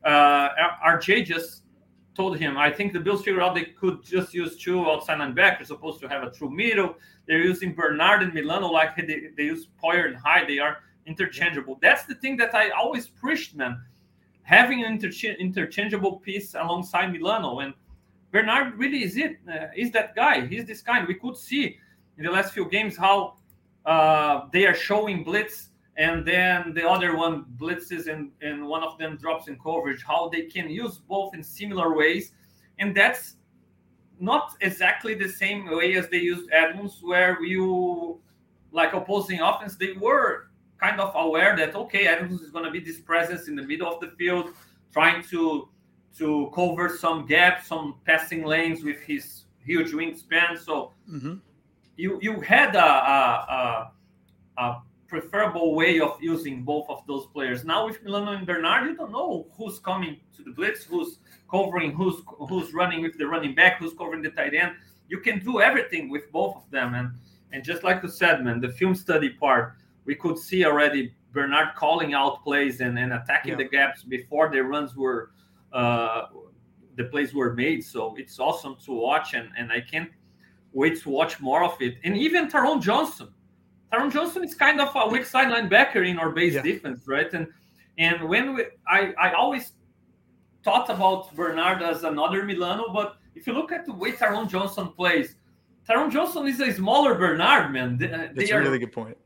uh, 0.03 0.49
RJ 0.85 1.25
just 1.25 1.63
told 2.15 2.37
him, 2.37 2.57
I 2.57 2.69
think 2.69 2.91
the 2.91 2.99
Bills 2.99 3.23
figured 3.23 3.41
out 3.41 3.55
they 3.55 3.65
could 3.65 4.03
just 4.03 4.33
use 4.33 4.57
two 4.57 4.85
outside 4.91 5.19
linebackers, 5.19 5.67
supposed 5.67 6.01
to 6.01 6.09
have 6.09 6.21
a 6.23 6.31
true 6.31 6.49
middle. 6.49 6.95
They're 7.27 7.41
using 7.41 7.73
Bernard 7.73 8.21
and 8.23 8.33
Milano 8.33 8.67
like 8.67 8.95
they, 8.97 9.29
they 9.37 9.43
use 9.43 9.67
Poyer 9.81 10.07
and 10.07 10.17
Hyde. 10.17 10.47
They 10.49 10.59
are 10.59 10.77
interchangeable. 11.05 11.79
That's 11.81 12.03
the 12.03 12.15
thing 12.15 12.35
that 12.37 12.53
I 12.53 12.71
always 12.71 13.07
preached, 13.07 13.55
man. 13.55 13.81
Having 14.43 14.83
an 14.83 14.99
intercha- 14.99 15.39
interchangeable 15.39 16.17
piece 16.17 16.55
alongside 16.55 17.11
Milano 17.11 17.59
and 17.59 17.73
Bernard 18.31 18.77
really 18.77 19.03
is 19.03 19.15
it. 19.15 19.37
Uh, 19.49 19.67
is 19.75 19.91
that 19.91 20.15
guy? 20.15 20.45
He's 20.45 20.65
this 20.65 20.81
kind. 20.81 21.07
We 21.07 21.15
could 21.15 21.37
see 21.37 21.77
in 22.17 22.25
the 22.25 22.31
last 22.31 22.53
few 22.53 22.69
games 22.69 22.97
how 22.97 23.37
uh, 23.85 24.47
they 24.51 24.65
are 24.65 24.75
showing 24.75 25.23
blitz 25.23 25.69
and 25.99 26.25
then 26.25 26.73
the 26.73 26.89
other 26.89 27.17
one 27.17 27.45
blitzes 27.57 28.07
and, 28.07 28.31
and 28.41 28.65
one 28.65 28.83
of 28.83 28.97
them 28.97 29.17
drops 29.17 29.49
in 29.49 29.59
coverage 29.59 30.01
how 30.01 30.29
they 30.29 30.43
can 30.43 30.69
use 30.69 30.97
both 30.97 31.35
in 31.35 31.43
similar 31.43 31.93
ways. 31.93 32.31
And 32.79 32.95
that's 32.95 33.35
not 34.17 34.53
exactly 34.61 35.13
the 35.13 35.27
same 35.27 35.69
way 35.69 35.95
as 35.95 36.07
they 36.07 36.19
used 36.19 36.49
Edmunds 36.53 36.99
where 37.01 37.43
you 37.43 38.19
like 38.71 38.93
opposing 38.93 39.41
offense 39.41 39.75
they 39.75 39.93
were 39.93 40.49
kind 40.79 41.01
of 41.01 41.11
aware 41.15 41.55
that 41.57 41.75
okay 41.75 42.07
Edmunds 42.07 42.41
is 42.41 42.51
going 42.51 42.65
to 42.65 42.71
be 42.71 42.79
this 42.79 42.99
presence 42.99 43.47
in 43.47 43.55
the 43.55 43.63
middle 43.63 43.91
of 43.91 43.99
the 43.99 44.09
field 44.17 44.53
trying 44.93 45.23
to 45.23 45.67
to 46.17 46.51
cover 46.53 46.89
some 46.89 47.25
gaps 47.25 47.67
some 47.67 47.95
passing 48.05 48.45
lanes 48.45 48.83
with 48.83 49.01
his 49.01 49.43
huge 49.65 49.91
wingspan. 49.91 50.57
So 50.57 50.93
mm-hmm 51.09 51.35
you 51.99 52.17
you 52.21 52.39
had 52.39 52.75
a, 52.75 52.89
a, 53.17 53.91
a, 54.57 54.61
a 54.63 54.83
preferable 55.07 55.75
way 55.75 55.99
of 55.99 56.17
using 56.21 56.63
both 56.63 56.89
of 56.89 57.05
those 57.07 57.25
players. 57.27 57.65
Now 57.65 57.87
with 57.87 58.01
Milano 58.03 58.31
and 58.31 58.47
Bernard, 58.47 58.87
you 58.87 58.95
don't 58.95 59.11
know 59.11 59.47
who's 59.57 59.79
coming 59.79 60.17
to 60.37 60.43
the 60.43 60.51
blitz, 60.51 60.83
who's 60.85 61.19
covering, 61.51 61.91
who's 61.91 62.21
who's 62.47 62.73
running 62.73 63.01
with 63.01 63.17
the 63.17 63.27
running 63.27 63.53
back, 63.53 63.79
who's 63.79 63.93
covering 63.93 64.21
the 64.21 64.29
tight 64.29 64.53
end. 64.53 64.75
You 65.09 65.19
can 65.19 65.43
do 65.43 65.59
everything 65.59 66.09
with 66.09 66.31
both 66.31 66.55
of 66.55 66.71
them, 66.71 66.93
and 66.93 67.11
and 67.51 67.63
just 67.63 67.83
like 67.83 68.01
you 68.01 68.09
said, 68.09 68.43
man, 68.43 68.61
the 68.61 68.69
film 68.69 68.95
study 68.95 69.29
part, 69.29 69.75
we 70.05 70.15
could 70.15 70.37
see 70.37 70.63
already 70.65 71.13
Bernard 71.33 71.75
calling 71.75 72.13
out 72.13 72.43
plays 72.43 72.79
and, 72.79 72.97
and 72.97 73.11
attacking 73.13 73.51
yeah. 73.51 73.57
the 73.57 73.69
gaps 73.77 74.03
before 74.03 74.49
the 74.49 74.61
runs 74.61 74.95
were 74.95 75.31
uh, 75.73 76.27
the 76.95 77.05
plays 77.05 77.33
were 77.33 77.53
made. 77.53 77.83
So 77.83 78.15
it's 78.17 78.39
awesome 78.39 78.77
to 78.85 78.93
watch, 78.93 79.33
and 79.33 79.49
and 79.57 79.71
I 79.71 79.81
can't 79.81 80.09
wait 80.73 81.01
to 81.01 81.09
watch 81.09 81.39
more 81.39 81.63
of 81.63 81.81
it. 81.81 81.97
And 82.03 82.17
even 82.17 82.49
Taron 82.49 82.81
Johnson. 82.81 83.29
Taron 83.91 84.11
Johnson 84.11 84.43
is 84.43 84.53
kind 84.53 84.79
of 84.79 84.95
a 84.95 85.07
weak 85.07 85.25
side 85.25 85.47
linebacker 85.47 86.07
in 86.07 86.19
our 86.19 86.29
base 86.29 86.53
yeah. 86.53 86.61
defense, 86.61 87.07
right? 87.07 87.31
And 87.33 87.47
and 87.97 88.29
when 88.29 88.55
we, 88.55 88.65
I 88.87 89.13
I 89.19 89.33
always 89.33 89.73
thought 90.63 90.89
about 90.89 91.35
Bernard 91.35 91.81
as 91.81 92.03
another 92.03 92.43
Milano, 92.43 92.93
but 92.93 93.17
if 93.35 93.47
you 93.47 93.53
look 93.53 93.71
at 93.71 93.85
the 93.85 93.93
way 93.93 94.11
Taron 94.11 94.47
Johnson 94.49 94.89
plays, 94.89 95.35
Taron 95.87 96.11
Johnson 96.11 96.45
is 96.47 96.59
a 96.59 96.71
smaller 96.73 97.15
Bernard, 97.15 97.71
man. 97.71 97.97
They, 97.97 98.11
uh, 98.11 98.17
That's 98.17 98.35
they 98.35 98.49
a 98.51 98.57
are, 98.57 98.61
really 98.61 98.79
good 98.79 98.91
point. 98.91 99.17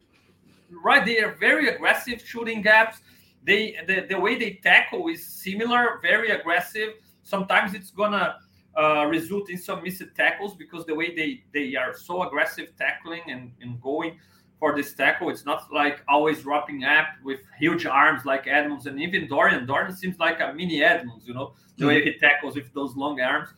Right, 0.83 1.05
they 1.05 1.19
are 1.19 1.35
very 1.35 1.67
aggressive 1.69 2.21
shooting 2.21 2.61
gaps. 2.61 2.99
They 3.43 3.77
the, 3.87 4.05
the 4.09 4.19
way 4.19 4.37
they 4.39 4.59
tackle 4.63 5.09
is 5.09 5.25
similar, 5.27 5.99
very 6.01 6.29
aggressive. 6.31 6.93
Sometimes 7.23 7.73
it's 7.73 7.91
gonna 7.91 8.37
uh, 8.77 9.05
result 9.05 9.49
in 9.49 9.57
some 9.57 9.83
missed 9.83 10.03
tackles 10.15 10.55
because 10.55 10.85
the 10.85 10.95
way 10.95 11.15
they 11.15 11.43
they 11.53 11.75
are 11.75 11.93
so 11.93 12.23
aggressive 12.23 12.69
tackling 12.77 13.21
and, 13.27 13.51
and 13.61 13.81
going 13.81 14.19
for 14.59 14.75
this 14.75 14.93
tackle, 14.93 15.29
it's 15.29 15.45
not 15.45 15.71
like 15.73 16.01
always 16.07 16.45
wrapping 16.45 16.85
up 16.85 17.07
with 17.23 17.41
huge 17.59 17.85
arms 17.85 18.23
like 18.23 18.47
Edmunds 18.47 18.85
and 18.87 18.99
even 18.99 19.27
Dorian. 19.27 19.65
Dorian 19.65 19.93
seems 19.93 20.17
like 20.19 20.39
a 20.39 20.53
mini 20.53 20.81
Edmunds, 20.81 21.27
you 21.27 21.33
know, 21.33 21.53
the 21.77 21.85
way 21.85 22.01
he 22.01 22.13
tackles 22.17 22.55
with 22.55 22.73
those 22.73 22.95
long 22.95 23.19
arms. 23.19 23.49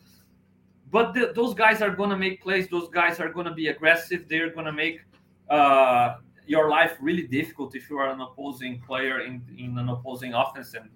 But 0.90 1.14
the, 1.14 1.32
those 1.34 1.54
guys 1.54 1.80
are 1.80 1.90
going 1.90 2.10
to 2.10 2.16
make 2.16 2.42
plays. 2.42 2.68
Those 2.68 2.88
guys 2.88 3.20
are 3.20 3.28
going 3.28 3.46
to 3.46 3.54
be 3.54 3.68
aggressive. 3.68 4.28
They're 4.28 4.50
going 4.50 4.66
to 4.66 4.72
make 4.72 5.00
uh, 5.48 6.16
your 6.46 6.68
life 6.70 6.96
really 7.00 7.26
difficult 7.26 7.76
if 7.76 7.88
you 7.88 7.98
are 7.98 8.08
an 8.08 8.20
opposing 8.20 8.80
player 8.80 9.20
in, 9.20 9.42
in 9.56 9.78
an 9.78 9.88
opposing 9.88 10.34
offense. 10.34 10.74
And 10.74 10.90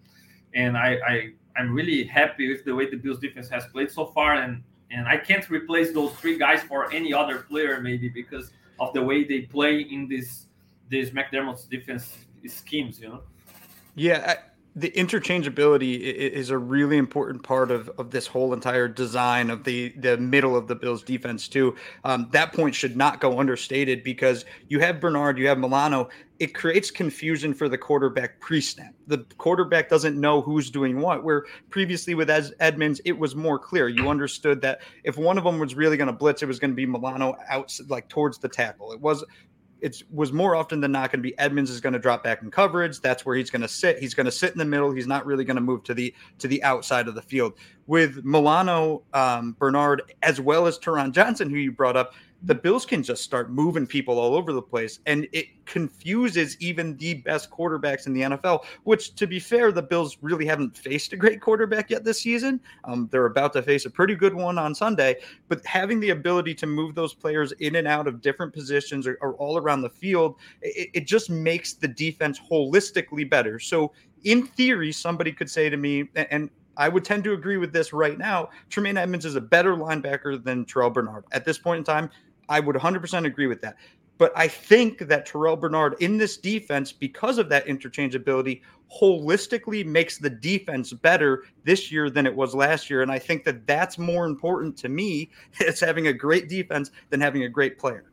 and 0.54 0.76
I, 0.76 0.98
I 1.06 1.32
I'm 1.60 1.72
really 1.74 2.04
happy 2.04 2.50
with 2.50 2.64
the 2.64 2.74
way 2.74 2.88
the 2.88 2.96
Bills 2.96 3.18
defense 3.18 3.48
has 3.50 3.66
played 3.66 3.90
so 3.90 4.06
far, 4.06 4.34
and 4.34 4.62
and 4.90 5.06
I 5.06 5.18
can't 5.18 5.48
replace 5.50 5.92
those 5.92 6.12
three 6.14 6.38
guys 6.38 6.62
for 6.62 6.90
any 6.92 7.12
other 7.12 7.40
player 7.40 7.80
maybe 7.80 8.08
because 8.08 8.50
of 8.80 8.92
the 8.94 9.02
way 9.02 9.24
they 9.24 9.42
play 9.42 9.80
in 9.80 10.08
this 10.08 10.46
this 10.88 11.10
McDermott's 11.10 11.64
defense 11.64 12.16
schemes, 12.46 12.98
you 12.98 13.08
know. 13.10 13.22
Yeah, 13.94 14.36
the 14.74 14.90
interchangeability 14.92 16.00
is 16.00 16.50
a 16.50 16.56
really 16.58 16.96
important 16.96 17.42
part 17.42 17.70
of, 17.70 17.90
of 17.98 18.10
this 18.10 18.26
whole 18.26 18.52
entire 18.52 18.88
design 18.88 19.50
of 19.50 19.64
the 19.64 19.90
the 19.98 20.16
middle 20.16 20.56
of 20.56 20.66
the 20.66 20.74
Bills 20.74 21.02
defense 21.02 21.46
too. 21.46 21.76
Um, 22.04 22.28
that 22.32 22.52
point 22.52 22.74
should 22.74 22.96
not 22.96 23.20
go 23.20 23.38
understated 23.38 24.02
because 24.02 24.44
you 24.68 24.80
have 24.80 25.00
Bernard, 25.00 25.38
you 25.38 25.46
have 25.48 25.58
Milano. 25.58 26.08
It 26.40 26.54
creates 26.54 26.90
confusion 26.90 27.54
for 27.54 27.68
the 27.68 27.78
quarterback 27.78 28.40
pre-snap. 28.40 28.94
The 29.06 29.18
quarterback 29.36 29.88
doesn't 29.88 30.18
know 30.18 30.40
who's 30.40 30.70
doing 30.70 31.00
what. 31.00 31.22
Where 31.22 31.44
previously 31.68 32.14
with 32.14 32.30
Edmunds, 32.60 33.00
it 33.04 33.16
was 33.16 33.36
more 33.36 33.58
clear. 33.58 33.88
You 33.88 34.08
understood 34.08 34.60
that 34.62 34.80
if 35.04 35.16
one 35.16 35.38
of 35.38 35.44
them 35.44 35.58
was 35.58 35.74
really 35.74 35.96
going 35.96 36.06
to 36.06 36.12
blitz, 36.12 36.42
it 36.42 36.46
was 36.46 36.58
going 36.58 36.70
to 36.70 36.74
be 36.74 36.86
Milano 36.86 37.36
out 37.48 37.78
like 37.88 38.08
towards 38.08 38.38
the 38.38 38.48
tackle. 38.48 38.92
It 38.92 39.00
was 39.00 39.22
it 39.80 40.02
was 40.10 40.32
more 40.32 40.54
often 40.54 40.80
than 40.80 40.92
not 40.92 41.10
going 41.10 41.20
to 41.20 41.22
be 41.22 41.38
Edmunds 41.38 41.70
is 41.70 41.80
going 41.80 41.92
to 41.92 41.98
drop 41.98 42.22
back 42.22 42.42
in 42.42 42.50
coverage. 42.50 43.00
That's 43.00 43.24
where 43.24 43.36
he's 43.36 43.50
going 43.50 43.62
to 43.62 43.68
sit. 43.68 43.98
He's 43.98 44.14
going 44.14 44.26
to 44.26 44.32
sit 44.32 44.52
in 44.52 44.58
the 44.58 44.64
middle. 44.64 44.90
He's 44.92 45.06
not 45.06 45.26
really 45.26 45.44
going 45.44 45.56
to 45.56 45.62
move 45.62 45.84
to 45.84 45.94
the 45.94 46.14
to 46.38 46.48
the 46.48 46.62
outside 46.62 47.08
of 47.08 47.14
the 47.14 47.22
field. 47.22 47.54
With 47.86 48.24
Milano, 48.24 49.02
um, 49.12 49.56
Bernard, 49.58 50.02
as 50.22 50.40
well 50.40 50.66
as 50.66 50.78
Taron 50.78 51.12
Johnson, 51.12 51.50
who 51.50 51.56
you 51.56 51.72
brought 51.72 51.96
up, 51.96 52.14
the 52.42 52.54
Bills 52.54 52.86
can 52.86 53.02
just 53.02 53.22
start 53.22 53.50
moving 53.50 53.86
people 53.86 54.18
all 54.18 54.34
over 54.34 54.52
the 54.52 54.62
place, 54.62 55.00
and 55.06 55.28
it 55.32 55.46
confuses 55.66 56.56
even 56.60 56.96
the 56.96 57.14
best 57.14 57.50
quarterbacks 57.50 58.06
in 58.06 58.14
the 58.14 58.22
NFL. 58.22 58.64
Which, 58.84 59.14
to 59.16 59.26
be 59.26 59.38
fair, 59.38 59.72
the 59.72 59.82
Bills 59.82 60.16
really 60.22 60.46
haven't 60.46 60.76
faced 60.76 61.12
a 61.12 61.16
great 61.16 61.40
quarterback 61.40 61.90
yet 61.90 62.04
this 62.04 62.20
season. 62.20 62.60
Um, 62.84 63.08
they're 63.12 63.26
about 63.26 63.52
to 63.54 63.62
face 63.62 63.84
a 63.84 63.90
pretty 63.90 64.14
good 64.14 64.34
one 64.34 64.58
on 64.58 64.74
Sunday, 64.74 65.16
but 65.48 65.64
having 65.66 66.00
the 66.00 66.10
ability 66.10 66.54
to 66.54 66.66
move 66.66 66.94
those 66.94 67.12
players 67.12 67.52
in 67.52 67.76
and 67.76 67.86
out 67.86 68.06
of 68.06 68.22
different 68.22 68.52
positions 68.52 69.06
or, 69.06 69.18
or 69.20 69.34
all 69.34 69.58
around 69.58 69.82
the 69.82 69.90
field, 69.90 70.36
it, 70.62 70.90
it 70.94 71.06
just 71.06 71.28
makes 71.28 71.74
the 71.74 71.88
defense 71.88 72.40
holistically 72.50 73.28
better. 73.28 73.58
So, 73.58 73.92
in 74.24 74.46
theory, 74.46 74.92
somebody 74.92 75.32
could 75.32 75.50
say 75.50 75.70
to 75.70 75.76
me, 75.76 76.08
and 76.14 76.50
I 76.76 76.88
would 76.88 77.04
tend 77.04 77.24
to 77.24 77.34
agree 77.34 77.58
with 77.58 77.72
this 77.72 77.92
right 77.92 78.16
now. 78.16 78.48
Tremaine 78.70 78.96
Edmunds 78.96 79.26
is 79.26 79.34
a 79.34 79.40
better 79.40 79.76
linebacker 79.76 80.42
than 80.42 80.64
Terrel 80.64 80.92
Bernard. 80.92 81.24
At 81.32 81.44
this 81.44 81.58
point 81.58 81.78
in 81.78 81.84
time, 81.84 82.10
I 82.50 82.60
would 82.60 82.76
100% 82.76 83.24
agree 83.24 83.46
with 83.46 83.62
that. 83.62 83.76
But 84.18 84.32
I 84.36 84.48
think 84.48 84.98
that 84.98 85.26
Terrel 85.26 85.58
Bernard 85.58 85.94
in 86.00 86.18
this 86.18 86.36
defense, 86.36 86.92
because 86.92 87.38
of 87.38 87.48
that 87.48 87.64
interchangeability, 87.64 88.60
holistically 88.94 89.86
makes 89.86 90.18
the 90.18 90.28
defense 90.28 90.92
better 90.92 91.44
this 91.64 91.90
year 91.90 92.10
than 92.10 92.26
it 92.26 92.34
was 92.34 92.54
last 92.54 92.90
year. 92.90 93.00
And 93.00 93.10
I 93.10 93.18
think 93.18 93.44
that 93.44 93.66
that's 93.66 93.96
more 93.96 94.26
important 94.26 94.76
to 94.78 94.90
me. 94.90 95.30
It's 95.60 95.80
having 95.80 96.08
a 96.08 96.12
great 96.12 96.50
defense 96.50 96.90
than 97.08 97.20
having 97.20 97.44
a 97.44 97.48
great 97.48 97.78
player. 97.78 98.04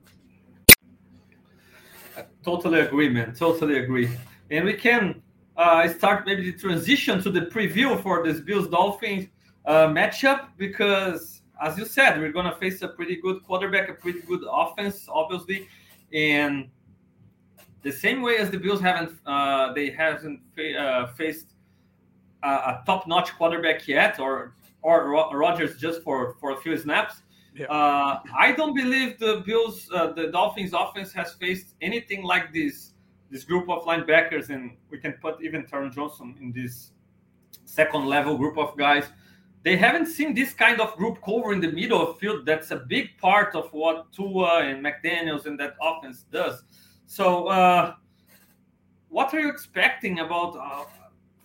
totally 2.41 2.80
agree, 2.80 3.10
man. 3.10 3.34
Totally 3.34 3.80
agree. 3.80 4.10
And 4.50 4.63
we 4.63 4.76
can 4.76 5.21
uh, 5.58 5.89
start 5.89 6.26
maybe 6.26 6.52
the 6.52 6.58
transition 6.58 7.21
to 7.23 7.30
the 7.30 7.41
preview 7.41 8.02
for 8.02 8.23
this 8.26 8.39
Bills 8.39 8.69
Dolphins 8.69 9.28
uh, 9.65 9.88
matchup 9.88 10.50
because 10.58 11.41
as 11.62 11.78
you 11.78 11.86
said, 11.86 12.20
we're 12.20 12.32
going 12.32 12.46
to 12.46 12.56
face 12.58 12.82
a 12.82 12.88
pretty 12.88 13.15
good 13.15 13.43
quarterback, 13.43 13.89
a 13.89 13.93
pretty 13.93 14.22
good 14.22 14.41
offense, 14.50 15.08
obviously, 15.10 15.67
and 16.13 16.70
the 17.84 17.91
same 17.91 18.22
way 18.22 18.38
as 18.38 18.50
the 18.50 18.58
Bills 18.58 18.82
haven't 18.82 19.17
uh, 19.26 19.74
they 19.74 19.89
haven't 19.89 20.41
fa- 20.56 20.78
uh, 20.78 21.08
faced 21.13 21.56
a, 22.43 22.50
a, 22.50 22.84
top-notch 22.86 23.36
quarterback 23.38 23.88
yet, 23.88 24.20
or 24.20 24.54
or 24.82 25.10
Rodgers 25.10 25.78
just 25.78 26.02
for 26.04 26.36
for 26.39 26.52
a 26.52 26.58
few 26.58 26.78
snaps. 26.78 27.22
Yeah. 27.56 27.65
Uh, 27.67 28.20
I 28.38 28.52
don't 28.52 28.76
believe 28.76 29.17
the 29.17 29.41
Bills, 29.46 29.89
uh, 29.91 30.12
the 30.13 30.28
Dolphins 30.28 30.74
offense 30.74 31.12
has 31.13 31.34
faced 31.34 31.76
anything 31.82 32.24
like 32.24 32.54
this. 32.54 32.93
This 33.30 33.43
group 33.43 33.70
of 33.70 33.84
linebackers, 33.84 34.50
and 34.52 34.78
we 34.89 35.00
can 35.00 35.13
put 35.13 35.41
even 35.41 35.63
Taron 35.63 35.93
Johnson 35.93 36.36
in 36.39 36.54
this 36.54 36.91
second 37.65 38.06
level 38.06 38.38
group 38.38 38.58
of 38.58 38.78
guys 38.78 39.06
they 39.63 39.76
haven't 39.76 40.08
seen 40.08 40.34
this 40.34 40.54
kind 40.54 40.80
of 40.80 40.96
group 40.96 41.20
cover 41.24 41.54
in 41.54 41.60
the 41.60 41.72
middle 41.72 42.02
of 42.02 42.20
field. 42.20 42.46
That's 42.46 42.72
a 42.72 42.78
big 42.78 43.17
part 43.17 43.56
of 43.56 43.72
what 43.74 44.12
Tua 44.13 44.60
and 44.63 44.84
McDaniels 44.86 45.46
and 45.46 45.60
that 45.60 45.76
offense 45.82 46.26
does. 46.32 46.63
So, 47.06 47.48
uh, 47.48 47.96
what 49.10 49.34
are 49.34 49.39
you 49.39 49.50
expecting 49.50 50.20
about? 50.20 50.56
Uh, 50.58 50.86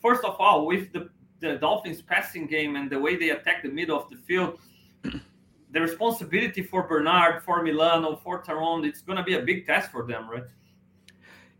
first 0.00 0.24
of 0.24 0.36
all, 0.38 0.66
with 0.66 0.92
the 0.92 1.10
the 1.42 1.56
Dolphins 1.56 2.00
passing 2.00 2.46
game 2.46 2.76
and 2.76 2.88
the 2.88 2.98
way 2.98 3.16
they 3.16 3.30
attack 3.30 3.62
the 3.62 3.68
middle 3.68 3.98
of 3.98 4.08
the 4.08 4.16
field, 4.16 4.58
the 5.02 5.80
responsibility 5.80 6.62
for 6.62 6.84
Bernard, 6.84 7.42
for 7.42 7.62
Milano, 7.62 8.16
for 8.16 8.42
Taron, 8.42 8.86
it's 8.86 9.02
going 9.02 9.18
to 9.18 9.24
be 9.24 9.34
a 9.34 9.42
big 9.42 9.66
test 9.66 9.90
for 9.90 10.06
them, 10.06 10.30
right? 10.30 10.44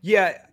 Yeah, 0.01 0.47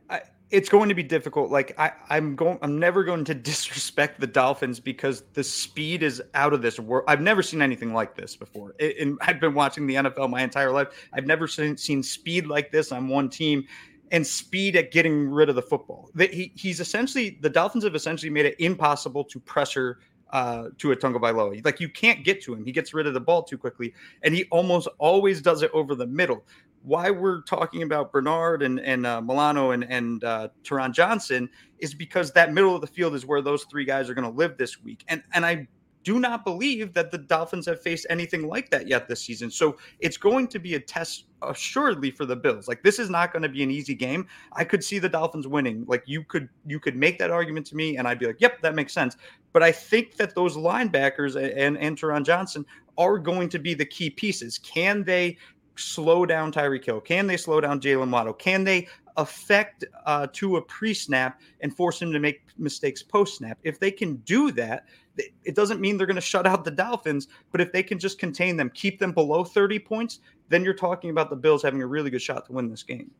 it's 0.51 0.69
going 0.69 0.89
to 0.89 0.95
be 0.95 1.03
difficult. 1.03 1.51
Like 1.51 1.73
I, 1.77 1.91
I'm 2.09 2.35
going, 2.35 2.57
I'm 2.61 2.79
never 2.79 3.03
going 3.03 3.23
to 3.25 3.33
disrespect 3.49 4.19
the 4.19 4.27
Dolphins 4.27 4.79
because 4.79 5.23
the 5.33 5.43
speed 5.43 6.03
is 6.03 6.21
out 6.33 6.53
of 6.53 6.61
this 6.61 6.79
world. 6.79 7.05
I've 7.07 7.21
never 7.21 7.43
seen 7.43 7.61
anything 7.61 7.93
like 7.93 8.15
this 8.15 8.35
before. 8.35 8.73
and 8.79 9.17
I've 9.21 9.39
been 9.39 9.53
watching 9.53 9.87
the 9.87 9.95
NFL 9.95 10.29
my 10.29 10.41
entire 10.41 10.71
life. 10.71 10.87
I've 11.13 11.25
never 11.25 11.47
seen, 11.47 11.77
seen 11.77 12.01
speed 12.03 12.47
like 12.47 12.71
this 12.71 12.91
on 12.91 13.07
one 13.07 13.29
team, 13.29 13.65
and 14.11 14.25
speed 14.25 14.75
at 14.75 14.91
getting 14.91 15.29
rid 15.29 15.49
of 15.49 15.55
the 15.55 15.61
football. 15.61 16.09
That 16.15 16.33
he, 16.33 16.51
he's 16.55 16.79
essentially 16.79 17.37
the 17.41 17.49
Dolphins 17.49 17.83
have 17.83 17.95
essentially 17.95 18.31
made 18.31 18.45
it 18.45 18.55
impossible 18.59 19.23
to 19.25 19.39
pressure 19.39 19.99
uh, 20.31 20.69
Tua 20.77 20.95
Tagovailoa. 20.95 21.63
Like 21.63 21.79
you 21.79 21.89
can't 21.89 22.23
get 22.23 22.41
to 22.43 22.53
him. 22.53 22.65
He 22.65 22.71
gets 22.71 22.93
rid 22.93 23.07
of 23.07 23.13
the 23.13 23.19
ball 23.19 23.43
too 23.43 23.57
quickly, 23.57 23.93
and 24.23 24.33
he 24.33 24.45
almost 24.51 24.87
always 24.97 25.41
does 25.41 25.61
it 25.61 25.71
over 25.73 25.95
the 25.95 26.07
middle 26.07 26.43
why 26.83 27.11
we're 27.11 27.41
talking 27.41 27.83
about 27.83 28.11
Bernard 28.11 28.63
and 28.63 28.79
and 28.79 29.05
uh, 29.05 29.21
Milano 29.21 29.71
and 29.71 29.83
and 29.83 30.23
uh, 30.23 30.49
Taron 30.63 30.93
Johnson 30.93 31.49
is 31.79 31.93
because 31.93 32.31
that 32.33 32.53
middle 32.53 32.75
of 32.75 32.81
the 32.81 32.87
field 32.87 33.15
is 33.15 33.25
where 33.25 33.41
those 33.41 33.63
three 33.65 33.85
guys 33.85 34.09
are 34.09 34.13
going 34.13 34.29
to 34.29 34.35
live 34.37 34.57
this 34.57 34.81
week, 34.81 35.03
and 35.07 35.23
and 35.33 35.45
I 35.45 35.67
do 36.03 36.19
not 36.19 36.45
believe 36.45 36.93
that 36.93 37.11
the 37.11 37.17
Dolphins 37.17 37.65
have 37.65 37.81
faced 37.81 38.07
anything 38.09 38.47
like 38.47 38.69
that 38.71 38.87
yet 38.87 39.07
this 39.07 39.21
season. 39.21 39.51
So 39.51 39.77
it's 39.99 40.17
going 40.17 40.47
to 40.47 40.59
be 40.59 40.75
a 40.75 40.79
test 40.79 41.25
assuredly 41.41 42.09
for 42.09 42.25
the 42.25 42.35
Bills. 42.35 42.67
Like 42.67 42.83
this 42.83 42.99
is 42.99 43.09
not 43.09 43.33
going 43.33 43.43
to 43.43 43.49
be 43.49 43.63
an 43.63 43.71
easy 43.71 43.95
game. 43.95 44.25
I 44.53 44.63
could 44.63 44.83
see 44.83 44.99
the 44.99 45.09
Dolphins 45.09 45.47
winning. 45.47 45.83
Like 45.87 46.03
you 46.05 46.23
could 46.23 46.47
you 46.65 46.79
could 46.79 46.95
make 46.95 47.19
that 47.19 47.31
argument 47.31 47.67
to 47.67 47.75
me 47.75 47.97
and 47.97 48.07
I'd 48.07 48.19
be 48.19 48.27
like, 48.27 48.39
"Yep, 48.39 48.61
that 48.61 48.75
makes 48.75 48.93
sense." 48.93 49.17
But 49.51 49.61
I 49.61 49.71
think 49.71 50.15
that 50.15 50.35
those 50.35 50.55
linebackers 50.55 51.35
and 51.35 51.77
and 51.77 51.99
Taron 51.99 52.25
Johnson 52.25 52.65
are 52.97 53.17
going 53.17 53.49
to 53.49 53.59
be 53.59 53.73
the 53.73 53.85
key 53.85 54.09
pieces. 54.09 54.57
Can 54.57 55.03
they 55.03 55.37
slow 55.79 56.25
down 56.25 56.51
Tyreek 56.51 56.85
Hill? 56.85 57.01
Can 57.01 57.27
they 57.27 57.37
slow 57.37 57.61
down 57.61 57.79
Jaylen 57.79 58.09
Waddle? 58.09 58.33
Can 58.33 58.63
they 58.63 58.87
affect 59.17 59.85
uh, 60.05 60.27
Tua 60.31 60.61
pre-snap 60.61 61.41
and 61.61 61.75
force 61.75 62.01
him 62.01 62.11
to 62.11 62.19
make 62.19 62.41
mistakes 62.57 63.03
post-snap? 63.03 63.57
If 63.63 63.79
they 63.79 63.91
can 63.91 64.15
do 64.17 64.51
that, 64.51 64.85
it 65.17 65.55
doesn't 65.55 65.81
mean 65.81 65.97
they're 65.97 66.07
going 66.07 66.15
to 66.15 66.21
shut 66.21 66.47
out 66.47 66.63
the 66.63 66.71
Dolphins, 66.71 67.27
but 67.51 67.61
if 67.61 67.71
they 67.71 67.83
can 67.83 67.99
just 67.99 68.19
contain 68.19 68.55
them, 68.55 68.71
keep 68.73 68.99
them 68.99 69.11
below 69.11 69.43
30 69.43 69.79
points, 69.79 70.19
then 70.47 70.63
you're 70.63 70.73
talking 70.73 71.09
about 71.09 71.29
the 71.29 71.35
Bills 71.35 71.61
having 71.61 71.81
a 71.81 71.87
really 71.87 72.09
good 72.09 72.21
shot 72.21 72.45
to 72.45 72.53
win 72.53 72.69
this 72.69 72.83
game. 72.83 73.11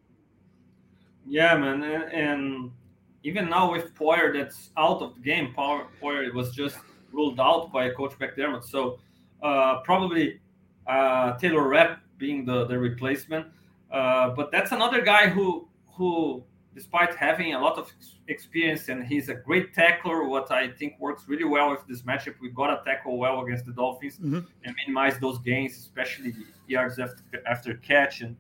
Yeah, 1.28 1.58
man, 1.58 1.84
and 1.84 2.72
even 3.24 3.50
now 3.50 3.72
with 3.72 3.94
Poyer 3.96 4.34
that's 4.34 4.72
out 4.78 5.02
of 5.02 5.16
the 5.16 5.22
game, 5.22 5.54
Poyer 5.56 6.34
was 6.34 6.56
just 6.56 6.78
ruled 7.12 7.40
out 7.40 7.72
by 7.72 7.90
Coach 7.90 8.14
McDermott, 8.20 8.64
so 8.64 9.00
uh, 9.44 9.82
probably 9.82 10.40
uh, 10.88 11.38
Taylor 11.38 11.68
Rapp 11.68 12.00
being 12.20 12.46
the, 12.46 12.66
the 12.66 12.78
replacement. 12.78 13.48
Uh, 13.92 14.30
but 14.30 14.52
that's 14.52 14.72
another 14.72 15.02
guy 15.02 15.28
who 15.28 15.68
who, 16.00 16.44
despite 16.74 17.14
having 17.16 17.54
a 17.56 17.60
lot 17.60 17.78
of 17.78 17.92
experience 18.28 18.88
and 18.88 19.06
he's 19.06 19.28
a 19.28 19.34
great 19.34 19.74
tackler, 19.74 20.24
what 20.24 20.50
I 20.52 20.70
think 20.70 21.00
works 21.00 21.24
really 21.28 21.44
well 21.44 21.72
with 21.72 21.86
this 21.88 22.04
matchup. 22.04 22.36
We 22.40 22.50
got 22.52 22.68
to 22.68 22.90
tackle 22.90 23.18
well 23.18 23.42
against 23.42 23.66
the 23.66 23.74
Dolphins 23.74 24.18
mm-hmm. 24.18 24.40
and 24.64 24.76
minimize 24.86 25.20
those 25.20 25.40
gains, 25.40 25.78
especially 25.78 26.34
yards 26.68 27.00
after, 27.00 27.24
after 27.48 27.74
catch. 27.76 28.22
And 28.22 28.38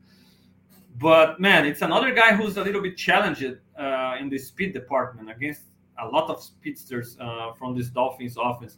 but 0.99 1.39
man, 1.39 1.65
it's 1.65 1.81
another 1.81 2.13
guy 2.13 2.33
who's 2.33 2.57
a 2.57 2.63
little 2.63 2.81
bit 2.81 2.95
challenged 2.95 3.57
uh, 3.77 4.15
in 4.19 4.29
the 4.29 4.37
speed 4.37 4.73
department 4.73 5.29
against 5.29 5.63
a 6.01 6.07
lot 6.07 6.29
of 6.29 6.41
speedsters 6.41 7.17
uh, 7.19 7.53
from 7.57 7.77
this 7.77 7.89
Dolphins 7.89 8.37
offense. 8.41 8.77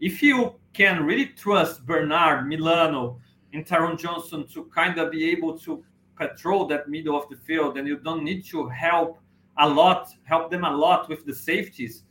If 0.00 0.22
you 0.22 0.54
can 0.72 1.04
really 1.04 1.26
trust 1.26 1.84
Bernard 1.86 2.46
Milano 2.48 3.20
in 3.52 3.64
Taron 3.64 3.98
Johnson 3.98 4.46
to 4.48 4.64
kind 4.74 4.98
of 4.98 5.10
be 5.10 5.30
able 5.30 5.58
to 5.60 5.84
patrol 6.16 6.66
that 6.66 6.88
middle 6.88 7.16
of 7.16 7.28
the 7.28 7.36
field, 7.36 7.78
and 7.78 7.86
you 7.86 7.96
don't 7.98 8.24
need 8.24 8.44
to 8.46 8.68
help 8.68 9.20
a 9.58 9.68
lot, 9.68 10.08
help 10.24 10.50
them 10.50 10.64
a 10.64 10.70
lot 10.70 11.08
with 11.08 11.24
the 11.24 11.34
safeties. 11.34 12.04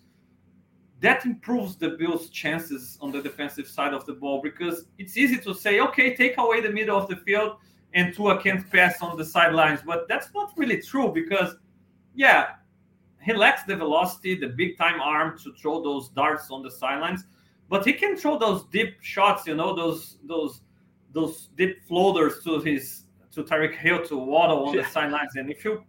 That 0.99 1.25
improves 1.25 1.75
the 1.75 1.91
Bills' 1.91 2.29
chances 2.29 2.97
on 3.01 3.11
the 3.11 3.21
defensive 3.21 3.67
side 3.67 3.93
of 3.93 4.05
the 4.05 4.13
ball 4.13 4.41
because 4.41 4.85
it's 4.97 5.15
easy 5.15 5.37
to 5.37 5.53
say, 5.53 5.79
okay, 5.79 6.15
take 6.15 6.37
away 6.37 6.61
the 6.61 6.71
middle 6.71 6.97
of 6.97 7.07
the 7.07 7.17
field 7.17 7.57
and 7.93 8.13
Tua 8.13 8.41
can't 8.41 8.69
pass 8.71 9.01
on 9.01 9.15
the 9.15 9.23
sidelines. 9.23 9.81
But 9.85 10.07
that's 10.07 10.33
not 10.33 10.53
really 10.57 10.81
true 10.81 11.11
because, 11.13 11.55
yeah, 12.15 12.55
he 13.21 13.33
lacks 13.33 13.63
the 13.63 13.75
velocity, 13.75 14.35
the 14.35 14.47
big 14.47 14.77
time 14.77 14.99
arm 15.01 15.37
to 15.39 15.53
throw 15.53 15.83
those 15.83 16.09
darts 16.09 16.49
on 16.49 16.63
the 16.63 16.71
sidelines, 16.71 17.25
but 17.69 17.85
he 17.85 17.93
can 17.93 18.15
throw 18.15 18.37
those 18.37 18.65
deep 18.65 18.95
shots, 19.01 19.45
you 19.45 19.55
know, 19.55 19.75
those 19.75 20.17
those 20.23 20.61
those 21.13 21.49
deep 21.57 21.83
floaters 21.87 22.43
to 22.43 22.59
his 22.59 23.03
to 23.31 23.43
Tyreek 23.43 23.75
Hill 23.75 24.05
to 24.05 24.17
Waddle 24.17 24.67
on 24.67 24.75
yeah. 24.75 24.81
the 24.81 24.89
sidelines. 24.89 25.35
And 25.35 25.49
if 25.49 25.63
you 25.63 25.83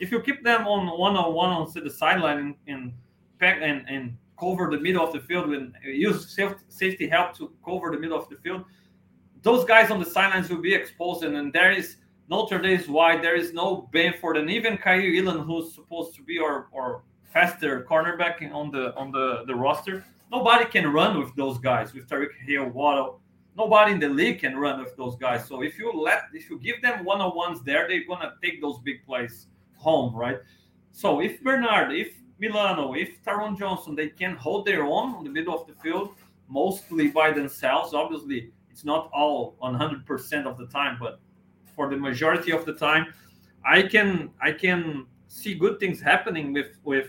if 0.00 0.10
you 0.10 0.20
keep 0.20 0.44
them 0.44 0.66
on 0.66 0.98
one 0.98 1.16
on 1.16 1.34
one 1.34 1.50
on 1.50 1.70
the 1.72 1.90
sideline 1.90 2.56
and 2.66 2.92
and, 3.40 3.62
and 3.62 3.88
and 3.88 4.16
cover 4.38 4.70
the 4.70 4.80
middle 4.80 5.04
of 5.04 5.12
the 5.12 5.20
field 5.20 5.52
and 5.52 5.74
use 5.82 6.36
safety 6.68 7.08
help 7.08 7.36
to 7.36 7.52
cover 7.64 7.90
the 7.90 7.98
middle 7.98 8.18
of 8.18 8.28
the 8.28 8.36
field, 8.36 8.64
those 9.42 9.64
guys 9.64 9.90
on 9.90 9.98
the 9.98 10.06
sidelines 10.06 10.48
will 10.48 10.62
be 10.62 10.74
exposed, 10.74 11.24
and, 11.24 11.36
and 11.36 11.52
there 11.52 11.72
is 11.72 11.96
no 12.28 12.46
Tre'Davious 12.46 12.88
White. 12.88 13.22
There 13.22 13.36
is 13.36 13.52
no 13.52 13.88
Benford, 13.92 14.38
and 14.38 14.50
even 14.50 14.76
Kaiir 14.76 15.22
Elam, 15.22 15.40
who's 15.40 15.74
supposed 15.74 16.14
to 16.16 16.22
be 16.22 16.38
our, 16.38 16.68
our 16.74 17.02
faster 17.32 17.86
cornerback 17.88 18.52
on 18.52 18.70
the 18.70 18.94
on 18.96 19.10
the, 19.10 19.44
the 19.46 19.54
roster. 19.54 20.04
Nobody 20.30 20.66
can 20.66 20.92
run 20.92 21.18
with 21.18 21.34
those 21.36 21.58
guys, 21.58 21.94
with 21.94 22.06
Tyreek 22.08 22.34
Hill, 22.46 22.66
Waddle. 22.66 23.20
Nobody 23.58 23.90
in 23.92 23.98
the 23.98 24.08
league 24.08 24.38
can 24.38 24.56
run 24.56 24.78
with 24.78 24.96
those 24.96 25.16
guys. 25.16 25.48
So 25.48 25.62
if 25.62 25.78
you 25.78 25.92
let 25.92 26.26
if 26.32 26.48
you 26.48 26.60
give 26.60 26.80
them 26.80 27.04
one 27.04 27.20
on 27.20 27.36
ones 27.36 27.60
there, 27.62 27.88
they're 27.88 28.06
gonna 28.06 28.34
take 28.40 28.62
those 28.62 28.78
big 28.78 29.04
plays 29.04 29.48
home, 29.76 30.14
right? 30.14 30.38
So 30.92 31.20
if 31.20 31.42
Bernard, 31.42 31.92
if 31.92 32.14
Milano, 32.38 32.94
if 32.94 33.20
Taron 33.24 33.58
Johnson, 33.58 33.96
they 33.96 34.10
can 34.10 34.36
hold 34.36 34.64
their 34.64 34.84
own 34.84 35.14
on 35.16 35.24
the 35.24 35.30
middle 35.30 35.54
of 35.60 35.66
the 35.66 35.74
field, 35.82 36.14
mostly 36.48 37.08
by 37.08 37.32
themselves. 37.32 37.94
Obviously, 37.94 38.52
it's 38.70 38.84
not 38.84 39.10
all 39.12 39.56
100% 39.60 40.46
of 40.46 40.56
the 40.56 40.66
time, 40.66 40.96
but 41.00 41.20
for 41.74 41.90
the 41.90 41.96
majority 41.96 42.52
of 42.52 42.64
the 42.64 42.74
time, 42.74 43.12
I 43.64 43.82
can 43.82 44.30
I 44.40 44.52
can 44.52 45.06
see 45.26 45.54
good 45.54 45.80
things 45.80 46.00
happening 46.00 46.52
with 46.52 46.78
with 46.84 47.08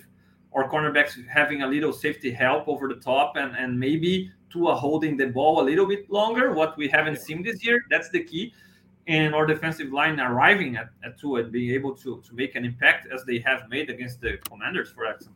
our 0.53 0.67
cornerbacks 0.67 1.13
having 1.27 1.61
a 1.61 1.67
little 1.67 1.93
safety 1.93 2.31
help 2.31 2.67
over 2.67 2.87
the 2.87 2.99
top 2.99 3.37
and 3.37 3.55
and 3.55 3.79
maybe 3.79 4.31
Tua 4.49 4.75
holding 4.75 5.17
the 5.17 5.27
ball 5.27 5.61
a 5.61 5.63
little 5.63 5.85
bit 5.85 6.09
longer. 6.09 6.53
What 6.53 6.77
we 6.77 6.87
haven't 6.87 7.15
yeah. 7.15 7.21
seen 7.21 7.43
this 7.43 7.65
year, 7.65 7.83
that's 7.89 8.09
the 8.09 8.23
key. 8.23 8.53
And 9.07 9.33
our 9.33 9.45
defensive 9.45 9.91
line 9.91 10.19
arriving 10.19 10.75
at, 10.75 10.89
at 11.03 11.19
Tua 11.19 11.41
and 11.41 11.51
being 11.51 11.73
able 11.73 11.95
to 11.97 12.21
to 12.21 12.35
make 12.35 12.55
an 12.55 12.65
impact 12.65 13.07
as 13.11 13.23
they 13.25 13.39
have 13.39 13.69
made 13.69 13.89
against 13.89 14.21
the 14.21 14.37
Commanders, 14.49 14.91
for 14.91 15.05
example. 15.05 15.35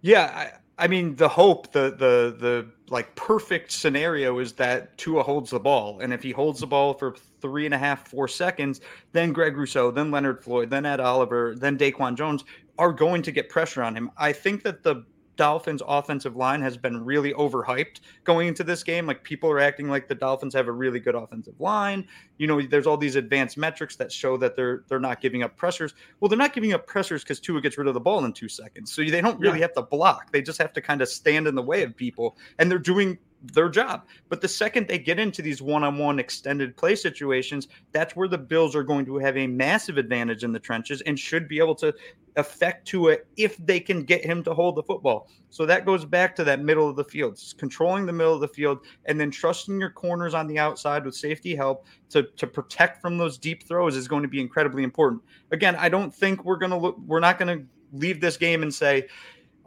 Yeah, 0.00 0.52
I, 0.78 0.84
I 0.84 0.86
mean 0.86 1.16
the 1.16 1.28
hope, 1.28 1.72
the 1.72 1.90
the 1.90 2.36
the 2.38 2.70
like 2.88 3.14
perfect 3.16 3.72
scenario 3.72 4.38
is 4.38 4.52
that 4.54 4.96
Tua 4.96 5.22
holds 5.22 5.50
the 5.50 5.58
ball, 5.58 5.98
and 6.00 6.12
if 6.12 6.22
he 6.22 6.30
holds 6.30 6.60
the 6.60 6.66
ball 6.66 6.94
for 6.94 7.16
three 7.40 7.64
and 7.64 7.74
a 7.74 7.78
half, 7.78 8.08
four 8.08 8.28
seconds, 8.28 8.80
then 9.12 9.32
Greg 9.32 9.56
Rousseau, 9.56 9.90
then 9.90 10.10
Leonard 10.10 10.42
Floyd, 10.42 10.70
then 10.70 10.86
Ed 10.86 11.00
Oliver, 11.00 11.54
then 11.56 11.76
Daquan 11.76 12.16
Jones 12.16 12.44
are 12.78 12.92
going 12.92 13.22
to 13.22 13.32
get 13.32 13.48
pressure 13.48 13.82
on 13.82 13.96
him. 13.96 14.10
I 14.16 14.32
think 14.32 14.62
that 14.62 14.84
the 14.84 15.04
Dolphins 15.38 15.82
offensive 15.86 16.36
line 16.36 16.60
has 16.60 16.76
been 16.76 17.02
really 17.02 17.32
overhyped 17.34 18.00
going 18.24 18.48
into 18.48 18.64
this 18.64 18.82
game. 18.82 19.06
Like 19.06 19.22
people 19.22 19.48
are 19.48 19.60
acting 19.60 19.88
like 19.88 20.08
the 20.08 20.14
Dolphins 20.14 20.52
have 20.52 20.66
a 20.66 20.72
really 20.72 20.98
good 20.98 21.14
offensive 21.14 21.58
line. 21.60 22.06
You 22.38 22.48
know, 22.48 22.60
there's 22.60 22.88
all 22.88 22.96
these 22.96 23.14
advanced 23.14 23.56
metrics 23.56 23.94
that 23.96 24.10
show 24.12 24.36
that 24.36 24.56
they're 24.56 24.82
they're 24.88 24.98
not 24.98 25.20
giving 25.20 25.44
up 25.44 25.56
pressures. 25.56 25.94
Well, 26.20 26.28
they're 26.28 26.36
not 26.36 26.52
giving 26.52 26.72
up 26.72 26.86
pressures 26.86 27.22
because 27.22 27.38
Tua 27.38 27.60
gets 27.60 27.78
rid 27.78 27.86
of 27.86 27.94
the 27.94 28.00
ball 28.00 28.24
in 28.24 28.32
two 28.32 28.48
seconds. 28.48 28.92
So 28.92 29.02
they 29.02 29.20
don't 29.20 29.38
really 29.38 29.60
yeah. 29.60 29.66
have 29.66 29.74
to 29.74 29.82
block. 29.82 30.32
They 30.32 30.42
just 30.42 30.58
have 30.58 30.72
to 30.72 30.80
kind 30.80 31.00
of 31.00 31.08
stand 31.08 31.46
in 31.46 31.54
the 31.54 31.62
way 31.62 31.84
of 31.84 31.96
people. 31.96 32.36
And 32.58 32.68
they're 32.68 32.78
doing 32.78 33.16
their 33.42 33.68
job. 33.68 34.06
But 34.28 34.40
the 34.40 34.48
second 34.48 34.88
they 34.88 34.98
get 34.98 35.18
into 35.18 35.42
these 35.42 35.62
one-on-one 35.62 36.18
extended 36.18 36.76
play 36.76 36.94
situations, 36.94 37.68
that's 37.92 38.16
where 38.16 38.28
the 38.28 38.38
Bills 38.38 38.74
are 38.74 38.82
going 38.82 39.06
to 39.06 39.18
have 39.18 39.36
a 39.36 39.46
massive 39.46 39.98
advantage 39.98 40.44
in 40.44 40.52
the 40.52 40.58
trenches 40.58 41.00
and 41.02 41.18
should 41.18 41.48
be 41.48 41.58
able 41.58 41.74
to 41.76 41.94
affect 42.36 42.86
Tua 42.86 43.16
if 43.36 43.56
they 43.58 43.80
can 43.80 44.04
get 44.04 44.24
him 44.24 44.42
to 44.44 44.54
hold 44.54 44.76
the 44.76 44.82
football. 44.82 45.28
So 45.50 45.66
that 45.66 45.84
goes 45.84 46.04
back 46.04 46.36
to 46.36 46.44
that 46.44 46.60
middle 46.60 46.88
of 46.88 46.96
the 46.96 47.04
field, 47.04 47.32
it's 47.34 47.52
controlling 47.52 48.06
the 48.06 48.12
middle 48.12 48.34
of 48.34 48.40
the 48.40 48.48
field, 48.48 48.80
and 49.06 49.18
then 49.18 49.30
trusting 49.30 49.80
your 49.80 49.90
corners 49.90 50.34
on 50.34 50.46
the 50.46 50.58
outside 50.58 51.04
with 51.04 51.14
safety 51.14 51.56
help 51.56 51.86
to 52.10 52.24
to 52.36 52.46
protect 52.46 53.00
from 53.00 53.18
those 53.18 53.38
deep 53.38 53.66
throws 53.66 53.96
is 53.96 54.08
going 54.08 54.22
to 54.22 54.28
be 54.28 54.40
incredibly 54.40 54.82
important. 54.82 55.22
Again, 55.50 55.74
I 55.76 55.88
don't 55.88 56.14
think 56.14 56.44
we're 56.44 56.58
gonna 56.58 56.78
look. 56.78 56.98
We're 57.06 57.20
not 57.20 57.38
gonna 57.38 57.62
leave 57.92 58.20
this 58.20 58.36
game 58.36 58.62
and 58.62 58.72
say 58.72 59.08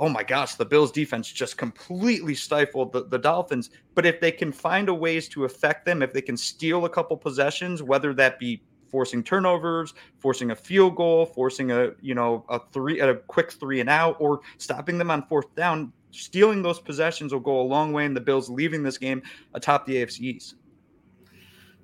oh 0.01 0.09
my 0.09 0.23
gosh, 0.23 0.55
the 0.55 0.65
Bills 0.65 0.91
defense 0.91 1.31
just 1.31 1.57
completely 1.57 2.33
stifled 2.33 2.91
the, 2.91 3.05
the 3.05 3.19
Dolphins. 3.19 3.69
But 3.93 4.07
if 4.07 4.19
they 4.19 4.31
can 4.31 4.51
find 4.51 4.89
a 4.89 4.93
ways 4.93 5.29
to 5.29 5.45
affect 5.45 5.85
them, 5.85 6.01
if 6.01 6.11
they 6.11 6.23
can 6.23 6.35
steal 6.35 6.85
a 6.85 6.89
couple 6.89 7.15
possessions, 7.15 7.83
whether 7.83 8.11
that 8.15 8.39
be 8.39 8.63
forcing 8.89 9.23
turnovers, 9.23 9.93
forcing 10.17 10.51
a 10.51 10.55
field 10.55 10.95
goal, 10.95 11.27
forcing 11.27 11.71
a 11.71 11.91
you 12.01 12.15
know 12.15 12.43
a 12.49 12.59
three 12.73 12.99
a 12.99 13.13
quick 13.13 13.51
three 13.51 13.79
and 13.79 13.89
out, 13.89 14.17
or 14.19 14.41
stopping 14.57 14.97
them 14.97 15.11
on 15.11 15.23
fourth 15.27 15.53
down, 15.55 15.93
stealing 16.09 16.63
those 16.63 16.79
possessions 16.79 17.31
will 17.31 17.39
go 17.39 17.61
a 17.61 17.67
long 17.75 17.93
way 17.93 18.03
in 18.03 18.15
the 18.15 18.19
Bills 18.19 18.49
leaving 18.49 18.81
this 18.81 18.97
game 18.97 19.21
atop 19.53 19.85
the 19.85 19.97
AFC 19.97 20.19
East. 20.21 20.55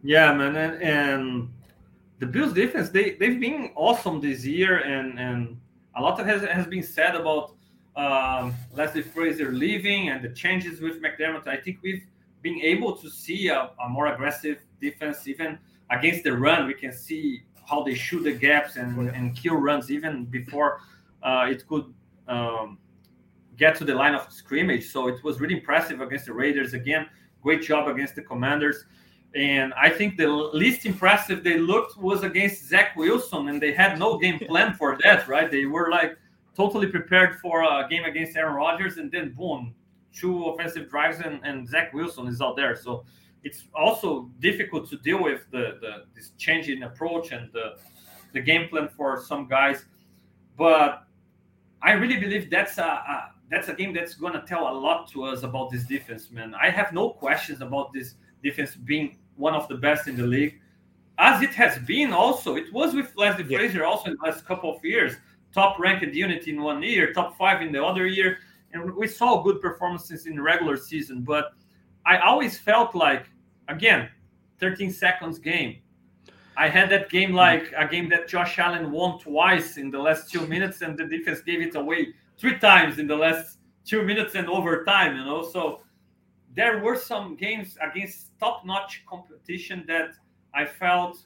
Yeah, 0.01 0.33
man, 0.33 0.55
and, 0.55 0.81
and 0.81 1.53
the 2.17 2.25
Bills 2.25 2.53
defense 2.53 2.89
they 2.89 3.11
they've 3.11 3.39
been 3.39 3.69
awesome 3.75 4.19
this 4.19 4.43
year, 4.43 4.79
and 4.79 5.19
and 5.19 5.55
a 5.95 6.01
lot 6.01 6.19
of 6.19 6.25
has 6.25 6.41
has 6.41 6.65
been 6.65 6.81
said 6.81 7.15
about 7.15 7.56
um, 7.97 8.53
Leslie 8.73 9.01
Frazier 9.01 9.51
leaving 9.51 10.09
and 10.09 10.23
the 10.23 10.29
changes 10.29 10.79
with 10.79 11.01
McDermott, 11.01 11.47
I 11.47 11.57
think 11.57 11.79
we've 11.81 12.03
been 12.43 12.61
able 12.61 12.95
to 12.95 13.09
see 13.09 13.47
a, 13.47 13.71
a, 13.83 13.89
more 13.89 14.07
aggressive 14.07 14.59
defense 14.79 15.27
even 15.27 15.57
against 15.89 16.23
the 16.23 16.37
run. 16.37 16.67
We 16.67 16.75
can 16.75 16.93
see 16.93 17.41
how 17.67 17.83
they 17.83 17.95
shoot 17.95 18.23
the 18.23 18.33
gaps 18.33 18.75
and, 18.75 19.09
and 19.09 19.35
kill 19.35 19.55
runs 19.55 19.89
even 19.89 20.25
before 20.25 20.79
uh, 21.23 21.47
it 21.49 21.67
could 21.67 21.91
um, 22.27 22.77
get 23.57 23.75
to 23.77 23.83
the 23.83 23.95
line 23.95 24.13
of 24.13 24.31
scrimmage. 24.31 24.89
So 24.91 25.07
it 25.07 25.23
was 25.23 25.39
really 25.39 25.55
impressive 25.55 25.99
against 25.99 26.27
the 26.27 26.33
Raiders. 26.33 26.73
Again, 26.73 27.07
great 27.41 27.63
job 27.63 27.87
against 27.87 28.15
the 28.15 28.21
Commanders. 28.21 28.85
And 29.35 29.73
I 29.73 29.89
think 29.89 30.17
the 30.17 30.27
least 30.27 30.85
impressive 30.85 31.43
they 31.43 31.57
looked 31.57 31.97
was 31.97 32.23
against 32.23 32.67
Zach 32.67 32.95
Wilson, 32.95 33.49
and 33.49 33.61
they 33.61 33.73
had 33.73 33.97
no 33.97 34.17
game 34.17 34.39
plan 34.47 34.75
for 34.75 34.97
that, 35.03 35.27
right? 35.27 35.49
They 35.49 35.65
were 35.65 35.89
like 35.89 36.17
totally 36.57 36.87
prepared 36.87 37.39
for 37.39 37.61
a 37.61 37.87
game 37.87 38.03
against 38.03 38.35
Aaron 38.35 38.55
Rodgers, 38.55 38.97
and 38.97 39.11
then 39.11 39.31
boom, 39.33 39.75
two 40.11 40.45
offensive 40.45 40.89
drives, 40.89 41.19
and, 41.19 41.39
and 41.43 41.69
Zach 41.69 41.93
Wilson 41.93 42.27
is 42.27 42.41
out 42.41 42.55
there. 42.55 42.75
So 42.75 43.05
it's 43.43 43.65
also 43.75 44.31
difficult 44.39 44.89
to 44.89 44.97
deal 44.97 45.21
with 45.21 45.45
the, 45.51 45.77
the 45.79 46.05
this 46.15 46.31
change 46.39 46.67
in 46.67 46.81
approach 46.83 47.31
and 47.31 47.53
the, 47.53 47.75
the 48.33 48.41
game 48.41 48.67
plan 48.69 48.89
for 48.89 49.21
some 49.21 49.47
guys. 49.47 49.85
But 50.57 51.03
I 51.83 51.91
really 51.91 52.17
believe 52.17 52.49
that's 52.49 52.79
a, 52.79 52.83
a 52.83 53.31
that's 53.51 53.69
a 53.69 53.73
game 53.73 53.93
that's 53.93 54.15
going 54.15 54.33
to 54.33 54.41
tell 54.41 54.67
a 54.67 54.75
lot 54.87 55.09
to 55.11 55.23
us 55.25 55.43
about 55.43 55.69
this 55.69 55.83
defense, 55.83 56.31
man. 56.31 56.55
I 56.59 56.71
have 56.71 56.91
no 56.91 57.11
questions 57.11 57.61
about 57.61 57.93
this 57.93 58.15
defense 58.43 58.75
being 58.75 59.19
one 59.35 59.53
of 59.53 59.67
the 59.67 59.75
best 59.75 60.07
in 60.07 60.17
the 60.17 60.25
league, 60.25 60.59
as 61.19 61.43
it 61.43 61.51
has 61.51 61.77
been. 61.85 62.11
Also, 62.11 62.55
it 62.55 62.73
was 62.73 62.95
with 62.95 63.13
Leslie 63.15 63.45
yeah. 63.47 63.59
Frazier 63.59 63.85
also 63.85 64.09
in 64.09 64.17
the 64.19 64.27
last 64.27 64.43
couple 64.43 64.75
of 64.75 64.83
years 64.83 65.13
top 65.57 65.79
ranked 65.79 66.13
unit 66.13 66.47
in 66.47 66.61
one 66.61 66.83
year, 66.83 67.11
top 67.13 67.35
five 67.35 67.63
in 67.63 67.71
the 67.71 67.83
other 67.83 68.05
year, 68.05 68.37
and 68.73 68.95
we 68.95 69.07
saw 69.07 69.41
good 69.41 69.59
performances 69.59 70.27
in 70.27 70.39
regular 70.39 70.77
season. 70.77 71.23
But 71.23 71.45
I 72.05 72.19
always 72.19 72.59
felt 72.59 72.93
like, 72.93 73.25
again, 73.67 74.07
13 74.59 74.91
seconds 74.91 75.39
game. 75.39 75.77
I 76.55 76.69
had 76.69 76.91
that 76.91 77.09
game 77.09 77.33
like 77.33 77.73
a 77.75 77.87
game 77.87 78.07
that 78.09 78.27
Josh 78.27 78.59
Allen 78.59 78.91
won 78.91 79.17
twice 79.19 79.77
in 79.77 79.89
the 79.89 79.97
last 79.97 80.31
two 80.31 80.45
minutes, 80.45 80.83
and 80.83 80.95
the 80.95 81.05
defense 81.05 81.41
gave 81.41 81.61
it 81.61 81.75
away 81.75 82.13
three 82.37 82.59
times 82.59 82.99
in 82.99 83.07
the 83.07 83.15
last 83.15 83.57
two 83.83 84.03
minutes 84.03 84.35
and 84.35 84.47
overtime. 84.47 85.17
You 85.17 85.25
know, 85.25 85.41
so 85.41 85.81
there 86.55 86.83
were 86.83 86.95
some 86.95 87.35
games 87.35 87.77
against 87.81 88.37
top-notch 88.39 89.05
competition 89.09 89.85
that 89.87 90.09
I 90.53 90.65
felt, 90.65 91.25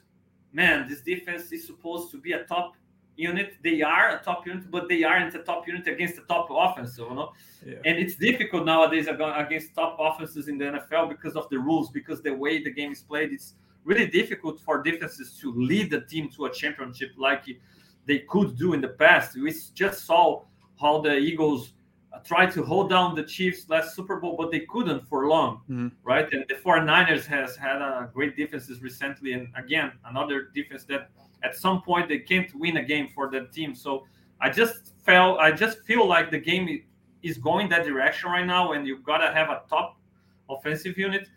man, 0.54 0.88
this 0.88 1.02
defense 1.02 1.52
is 1.52 1.66
supposed 1.66 2.10
to 2.12 2.18
be 2.18 2.32
a 2.32 2.44
top 2.44 2.76
unit. 3.16 3.54
They 3.62 3.82
are 3.82 4.16
a 4.16 4.22
top 4.22 4.46
unit, 4.46 4.70
but 4.70 4.88
they 4.88 5.04
aren't 5.04 5.34
a 5.34 5.40
top 5.40 5.66
unit 5.66 5.86
against 5.86 6.16
the 6.16 6.22
top 6.22 6.48
offense. 6.50 6.96
You 6.98 7.14
know, 7.14 7.32
yeah. 7.64 7.76
and 7.84 7.98
it's 7.98 8.16
difficult 8.16 8.64
nowadays 8.64 9.08
against 9.08 9.74
top 9.74 9.96
offenses 9.98 10.48
in 10.48 10.58
the 10.58 10.64
NFL 10.64 11.08
because 11.08 11.36
of 11.36 11.48
the 11.50 11.58
rules, 11.58 11.90
because 11.90 12.22
the 12.22 12.32
way 12.34 12.62
the 12.62 12.70
game 12.70 12.92
is 12.92 13.02
played, 13.02 13.32
it's 13.32 13.54
really 13.84 14.06
difficult 14.06 14.60
for 14.60 14.82
defenses 14.82 15.38
to 15.40 15.52
lead 15.54 15.90
the 15.90 16.00
team 16.02 16.28
to 16.30 16.46
a 16.46 16.52
championship 16.52 17.10
like 17.16 17.44
they 18.06 18.20
could 18.20 18.56
do 18.56 18.72
in 18.72 18.80
the 18.80 18.88
past. 18.88 19.36
We 19.36 19.54
just 19.74 20.04
saw 20.04 20.42
how 20.80 21.00
the 21.00 21.16
Eagles 21.16 21.72
uh, 22.12 22.18
tried 22.18 22.50
to 22.52 22.62
hold 22.62 22.90
down 22.90 23.14
the 23.14 23.22
Chiefs 23.22 23.68
last 23.68 23.94
Super 23.94 24.20
Bowl, 24.20 24.36
but 24.36 24.50
they 24.50 24.60
couldn't 24.60 25.06
for 25.08 25.28
long, 25.28 25.60
mm-hmm. 25.70 25.88
right? 26.02 26.30
And 26.32 26.44
the 26.48 26.54
49ers 26.54 27.24
has 27.26 27.56
had 27.56 27.76
a 27.76 28.10
great 28.12 28.36
defenses 28.36 28.82
recently, 28.82 29.32
and 29.32 29.48
again, 29.56 29.92
another 30.06 30.50
defense 30.54 30.84
that 30.84 31.10
at 31.42 31.56
some 31.56 31.82
point 31.82 32.08
they 32.08 32.18
can't 32.18 32.52
win 32.54 32.76
a 32.76 32.82
game 32.82 33.08
for 33.14 33.30
the 33.30 33.48
team. 33.52 33.74
So 33.74 34.06
I 34.40 34.50
just 34.50 34.94
felt 35.04 35.38
I 35.38 35.52
just 35.52 35.80
feel 35.82 36.06
like 36.06 36.30
the 36.30 36.38
game 36.38 36.82
is 37.22 37.38
going 37.38 37.68
that 37.68 37.84
direction 37.84 38.30
right 38.30 38.46
now, 38.46 38.72
and 38.72 38.86
you've 38.86 39.04
got 39.04 39.18
to 39.18 39.32
have 39.32 39.48
a 39.48 39.62
top 39.68 39.98
offensive 40.50 40.98
unit. 40.98 41.28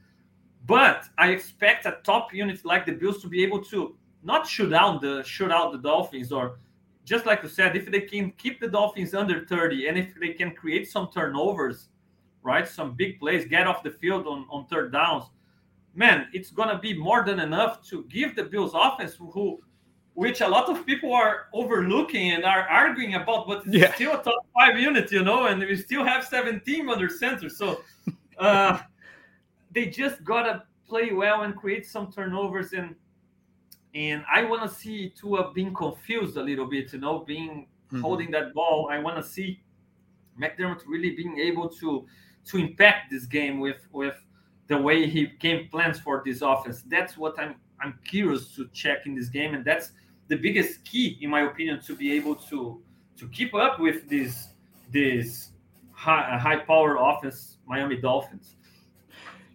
But 0.66 1.06
I 1.18 1.30
expect 1.30 1.86
a 1.86 1.98
top 2.04 2.34
unit 2.34 2.66
like 2.66 2.86
the 2.86 2.94
Bills 2.94 3.22
to 3.22 3.28
be 3.28 3.44
able 3.44 3.64
to 3.66 3.96
not 4.24 4.48
shoot 4.48 4.70
down 4.70 5.00
the 5.02 5.24
shoot 5.24 5.52
out 5.52 5.72
the 5.72 5.78
Dolphins, 5.78 6.32
or 6.32 6.60
just 7.04 7.28
like 7.28 7.44
you 7.44 7.50
said, 7.50 7.76
if 7.76 7.90
they 7.92 8.02
can 8.02 8.32
keep 8.32 8.60
the 8.60 8.68
Dolphins 8.68 9.14
under 9.14 9.46
30, 9.46 9.88
and 9.88 9.98
if 9.98 10.16
they 10.20 10.34
can 10.34 10.52
create 10.52 10.90
some 10.90 11.10
turnovers, 11.14 11.90
right, 12.42 12.68
some 12.68 12.96
big 12.96 13.20
plays, 13.20 13.46
get 13.46 13.68
off 13.68 13.84
the 13.84 13.92
field 13.92 14.26
on, 14.26 14.48
on 14.50 14.66
third 14.66 14.92
downs, 14.92 15.26
man, 15.94 16.28
it's 16.34 16.50
gonna 16.50 16.80
be 16.80 16.98
more 16.98 17.24
than 17.24 17.40
enough 17.40 17.88
to 17.90 18.04
give 18.06 18.36
the 18.36 18.44
Bills 18.44 18.72
offense 18.74 19.16
who 19.16 19.62
which 20.16 20.42
a 20.42 20.48
lot 20.48 20.70
of 20.70 20.86
people 20.86 21.14
are 21.14 21.48
overlooking 21.54 22.32
and 22.32 22.44
are 22.46 22.68
arguing 22.70 23.16
about, 23.16 23.48
but 23.48 23.66
it's 23.68 23.76
Yeah. 23.76 23.94
still 23.94 24.14
a 24.20 24.24
top 24.24 24.46
five 24.58 24.80
unit, 24.80 25.12
you 25.12 25.24
know, 25.24 25.46
and 25.48 25.60
we 25.60 25.76
still 25.76 26.04
have 26.04 26.24
17 26.26 26.90
under 26.90 27.10
center. 27.10 27.50
So 27.50 27.82
uh, 28.40 28.80
they 29.72 29.88
just 29.88 30.24
gotta 30.24 30.64
play 30.88 31.12
well 31.12 31.44
and 31.44 31.56
create 31.56 31.86
some 31.86 32.12
turnovers 32.12 32.74
and 32.74 32.96
and 33.94 34.26
I 34.30 34.44
want 34.44 34.62
to 34.62 34.68
see 34.70 35.10
Tua 35.10 35.54
being 35.54 35.74
confused 35.74 36.36
a 36.36 36.44
little 36.44 36.66
bit, 36.66 36.92
you 36.92 37.00
know, 37.00 37.20
being 37.20 37.68
Mhm. 37.92 38.02
holding 38.02 38.32
that 38.32 38.54
ball. 38.54 38.90
I 38.92 39.00
want 39.00 39.16
to 39.18 39.24
see 39.24 39.62
McDermott 40.40 40.82
really 40.88 41.16
being 41.16 41.38
able 41.40 41.70
to 41.70 42.06
to 42.46 42.58
impact 42.58 43.12
this 43.12 43.26
game 43.26 43.60
with 43.60 43.88
with 43.92 44.16
the 44.68 44.78
way 44.78 45.08
he 45.08 45.28
game 45.40 45.68
plans 45.70 46.00
for 46.00 46.22
this 46.26 46.42
offense. 46.42 46.84
That's 46.84 47.18
what 47.18 47.38
I'm 47.40 47.56
I'm 47.82 48.00
curious 48.06 48.56
to 48.56 48.68
check 48.74 49.06
in 49.06 49.16
this 49.16 49.30
game, 49.30 49.54
and 49.54 49.64
that's 49.64 49.92
the 50.28 50.36
biggest 50.36 50.84
key, 50.84 51.18
in 51.22 51.30
my 51.30 51.42
opinion, 51.42 51.82
to 51.82 51.96
be 51.96 52.12
able 52.14 52.36
to 52.36 52.82
to 53.18 53.28
keep 53.30 53.54
up 53.54 53.80
with 53.80 54.10
this 54.10 54.50
this 54.92 55.52
high 55.92 56.36
uh, 56.36 56.40
high 56.40 56.58
power 56.58 56.98
offense, 57.00 57.58
Miami 57.68 57.98
Dolphins. 57.98 58.56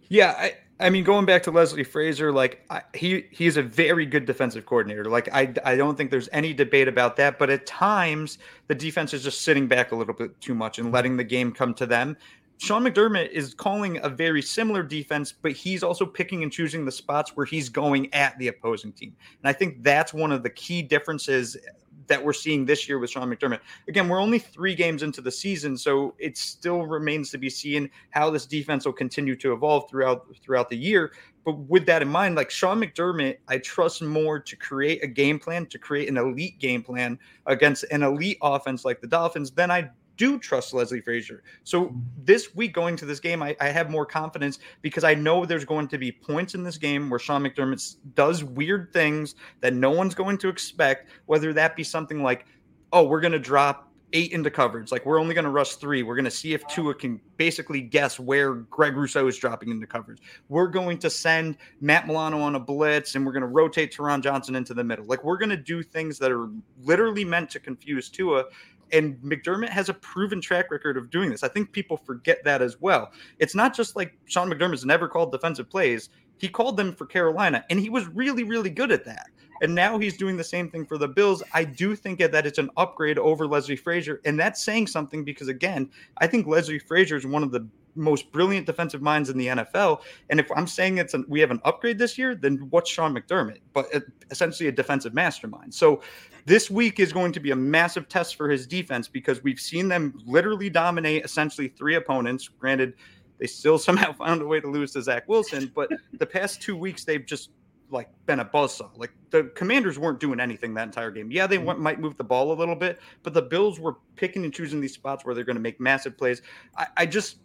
Yeah, 0.09 0.35
I, 0.37 0.55
I 0.81 0.89
mean, 0.89 1.03
going 1.03 1.25
back 1.25 1.43
to 1.43 1.51
Leslie 1.51 1.83
Frazier, 1.83 2.31
like 2.31 2.65
I, 2.69 2.81
he 2.93 3.25
he's 3.31 3.55
a 3.55 3.63
very 3.63 4.05
good 4.05 4.25
defensive 4.25 4.65
coordinator. 4.65 5.05
Like 5.05 5.29
I 5.31 5.53
I 5.63 5.75
don't 5.75 5.95
think 5.95 6.09
there's 6.09 6.27
any 6.33 6.53
debate 6.53 6.87
about 6.87 7.15
that. 7.17 7.37
But 7.37 7.49
at 7.49 7.65
times 7.65 8.39
the 8.67 8.75
defense 8.75 9.13
is 9.13 9.23
just 9.23 9.41
sitting 9.41 9.67
back 9.67 9.91
a 9.91 9.95
little 9.95 10.13
bit 10.13 10.39
too 10.41 10.55
much 10.55 10.79
and 10.79 10.91
letting 10.91 11.17
the 11.17 11.23
game 11.23 11.51
come 11.51 11.73
to 11.75 11.85
them. 11.85 12.17
Sean 12.61 12.83
McDermott 12.83 13.31
is 13.31 13.55
calling 13.55 13.99
a 14.03 14.07
very 14.07 14.39
similar 14.39 14.83
defense, 14.83 15.33
but 15.33 15.51
he's 15.51 15.81
also 15.81 16.05
picking 16.05 16.43
and 16.43 16.51
choosing 16.51 16.85
the 16.85 16.91
spots 16.91 17.35
where 17.35 17.45
he's 17.47 17.69
going 17.69 18.13
at 18.13 18.37
the 18.37 18.49
opposing 18.49 18.91
team. 18.91 19.15
And 19.41 19.49
I 19.49 19.51
think 19.51 19.81
that's 19.81 20.13
one 20.13 20.31
of 20.31 20.43
the 20.43 20.49
key 20.51 20.83
differences 20.83 21.57
that 22.05 22.23
we're 22.23 22.33
seeing 22.33 22.63
this 22.63 22.87
year 22.87 22.99
with 22.99 23.09
Sean 23.09 23.33
McDermott. 23.33 23.61
Again, 23.87 24.07
we're 24.07 24.19
only 24.19 24.37
three 24.37 24.75
games 24.75 25.01
into 25.01 25.21
the 25.21 25.31
season, 25.31 25.75
so 25.75 26.13
it 26.19 26.37
still 26.37 26.85
remains 26.85 27.31
to 27.31 27.39
be 27.39 27.49
seen 27.49 27.89
how 28.11 28.29
this 28.29 28.45
defense 28.45 28.85
will 28.85 28.93
continue 28.93 29.35
to 29.37 29.53
evolve 29.53 29.89
throughout 29.89 30.27
throughout 30.43 30.69
the 30.69 30.77
year. 30.77 31.13
But 31.43 31.57
with 31.57 31.87
that 31.87 32.03
in 32.03 32.09
mind, 32.09 32.35
like 32.35 32.51
Sean 32.51 32.79
McDermott, 32.79 33.37
I 33.47 33.57
trust 33.57 34.03
more 34.03 34.39
to 34.39 34.55
create 34.55 35.03
a 35.03 35.07
game 35.07 35.39
plan, 35.39 35.65
to 35.65 35.79
create 35.79 36.09
an 36.09 36.17
elite 36.17 36.59
game 36.59 36.83
plan 36.83 37.17
against 37.47 37.85
an 37.85 38.03
elite 38.03 38.37
offense 38.43 38.85
like 38.85 39.01
the 39.01 39.07
Dolphins 39.07 39.49
than 39.49 39.71
I 39.71 39.89
do 40.21 40.37
trust 40.37 40.71
Leslie 40.71 41.01
Frazier. 41.01 41.41
So 41.63 41.95
this 42.23 42.53
week 42.53 42.73
going 42.73 42.95
to 42.97 43.05
this 43.05 43.19
game, 43.19 43.41
I, 43.41 43.55
I 43.59 43.69
have 43.69 43.89
more 43.89 44.05
confidence 44.05 44.59
because 44.83 45.03
I 45.03 45.15
know 45.15 45.47
there's 45.47 45.65
going 45.65 45.87
to 45.87 45.97
be 45.97 46.11
points 46.11 46.53
in 46.53 46.61
this 46.61 46.77
game 46.77 47.09
where 47.09 47.17
Sean 47.17 47.41
McDermott 47.41 47.95
does 48.13 48.43
weird 48.43 48.93
things 48.93 49.33
that 49.61 49.73
no 49.73 49.89
one's 49.89 50.13
going 50.13 50.37
to 50.37 50.47
expect, 50.47 51.09
whether 51.25 51.53
that 51.53 51.75
be 51.75 51.83
something 51.83 52.21
like, 52.21 52.45
oh, 52.93 53.03
we're 53.03 53.19
going 53.19 53.31
to 53.31 53.39
drop 53.39 53.91
eight 54.13 54.31
into 54.31 54.51
coverage. 54.51 54.91
Like 54.91 55.07
we're 55.07 55.19
only 55.19 55.33
going 55.33 55.45
to 55.45 55.49
rush 55.49 55.77
three. 55.77 56.03
We're 56.03 56.15
going 56.15 56.25
to 56.25 56.29
see 56.29 56.53
if 56.53 56.67
Tua 56.67 56.93
can 56.93 57.19
basically 57.37 57.81
guess 57.81 58.19
where 58.19 58.53
Greg 58.53 58.95
Rousseau 58.95 59.25
is 59.25 59.37
dropping 59.37 59.69
into 59.69 59.87
coverage. 59.87 60.19
We're 60.49 60.67
going 60.67 60.99
to 60.99 61.09
send 61.09 61.57
Matt 61.79 62.05
Milano 62.05 62.41
on 62.41 62.53
a 62.53 62.59
blitz 62.59 63.15
and 63.15 63.25
we're 63.25 63.31
going 63.31 63.41
to 63.41 63.47
rotate 63.47 63.91
Taron 63.91 64.21
Johnson 64.21 64.53
into 64.53 64.75
the 64.75 64.83
middle. 64.83 65.05
Like 65.05 65.23
we're 65.23 65.37
going 65.37 65.49
to 65.49 65.57
do 65.57 65.81
things 65.81 66.19
that 66.19 66.31
are 66.31 66.49
literally 66.83 67.25
meant 67.25 67.49
to 67.51 67.59
confuse 67.59 68.07
Tua. 68.07 68.45
And 68.91 69.15
McDermott 69.17 69.69
has 69.69 69.89
a 69.89 69.93
proven 69.93 70.41
track 70.41 70.71
record 70.71 70.97
of 70.97 71.09
doing 71.09 71.29
this. 71.29 71.43
I 71.43 71.47
think 71.47 71.71
people 71.71 71.97
forget 71.97 72.43
that 72.43 72.61
as 72.61 72.79
well. 72.81 73.11
It's 73.39 73.55
not 73.55 73.75
just 73.75 73.95
like 73.95 74.17
Sean 74.25 74.49
McDermott's 74.49 74.85
never 74.85 75.07
called 75.07 75.31
defensive 75.31 75.69
plays. 75.69 76.09
He 76.37 76.49
called 76.49 76.75
them 76.75 76.93
for 76.93 77.05
Carolina, 77.05 77.63
and 77.69 77.79
he 77.79 77.89
was 77.89 78.07
really, 78.07 78.43
really 78.43 78.71
good 78.71 78.91
at 78.91 79.05
that. 79.05 79.27
And 79.61 79.75
now 79.75 79.99
he's 79.99 80.17
doing 80.17 80.37
the 80.37 80.43
same 80.43 80.71
thing 80.71 80.87
for 80.87 80.97
the 80.97 81.07
Bills. 81.07 81.43
I 81.53 81.63
do 81.63 81.95
think 81.95 82.17
that 82.17 82.47
it's 82.47 82.57
an 82.57 82.71
upgrade 82.77 83.19
over 83.19 83.45
Leslie 83.45 83.75
Frazier, 83.75 84.19
and 84.25 84.39
that's 84.39 84.63
saying 84.63 84.87
something 84.87 85.23
because 85.23 85.49
again, 85.49 85.89
I 86.17 86.25
think 86.25 86.47
Leslie 86.47 86.79
Frazier 86.79 87.15
is 87.15 87.27
one 87.27 87.43
of 87.43 87.51
the 87.51 87.67
most 87.95 88.31
brilliant 88.31 88.65
defensive 88.65 89.01
minds 89.01 89.29
in 89.29 89.37
the 89.37 89.47
NFL. 89.47 90.01
And 90.29 90.39
if 90.39 90.49
I'm 90.55 90.67
saying 90.67 90.97
it's 90.97 91.13
an, 91.13 91.25
we 91.27 91.39
have 91.41 91.51
an 91.51 91.61
upgrade 91.63 91.99
this 91.99 92.17
year, 92.17 92.35
then 92.35 92.67
what's 92.69 92.89
Sean 92.89 93.13
McDermott? 93.13 93.59
But 93.73 93.93
uh, 93.93 93.99
essentially 94.29 94.69
a 94.69 94.71
defensive 94.71 95.13
mastermind. 95.13 95.73
So 95.73 96.01
this 96.45 96.69
week 96.69 96.99
is 96.99 97.13
going 97.13 97.31
to 97.33 97.39
be 97.39 97.51
a 97.51 97.55
massive 97.55 98.07
test 98.07 98.35
for 98.35 98.49
his 98.49 98.67
defense 98.67 99.07
because 99.07 99.43
we've 99.43 99.59
seen 99.59 99.87
them 99.87 100.13
literally 100.25 100.69
dominate 100.69 101.23
essentially 101.25 101.67
three 101.67 101.95
opponents. 101.95 102.47
Granted, 102.47 102.93
they 103.37 103.47
still 103.47 103.77
somehow 103.79 104.13
found 104.13 104.41
a 104.41 104.47
way 104.47 104.59
to 104.59 104.67
lose 104.67 104.91
to 104.93 105.01
Zach 105.01 105.27
Wilson, 105.27 105.71
but 105.73 105.89
the 106.13 106.25
past 106.25 106.61
two 106.61 106.75
weeks 106.75 107.03
they've 107.03 107.25
just 107.25 107.51
like 107.89 108.09
been 108.25 108.39
a 108.39 108.45
buzzsaw. 108.45 108.89
Like 108.97 109.11
the 109.29 109.51
Commanders 109.55 109.99
weren't 109.99 110.19
doing 110.19 110.39
anything 110.39 110.73
that 110.75 110.83
entire 110.83 111.11
game. 111.11 111.31
Yeah, 111.31 111.47
they 111.47 111.57
mm-hmm. 111.57 111.65
went, 111.65 111.79
might 111.79 111.99
move 111.99 112.17
the 112.17 112.23
ball 112.23 112.51
a 112.51 112.55
little 112.55 112.75
bit, 112.75 112.99
but 113.23 113.33
the 113.33 113.41
Bills 113.41 113.79
were 113.79 113.97
picking 114.15 114.43
and 114.45 114.53
choosing 114.53 114.79
these 114.79 114.93
spots 114.93 115.25
where 115.25 115.35
they're 115.35 115.43
going 115.43 115.57
to 115.57 115.61
make 115.61 115.79
massive 115.79 116.17
plays. 116.17 116.41
I, 116.77 116.87
I 116.97 117.05
just 117.05 117.37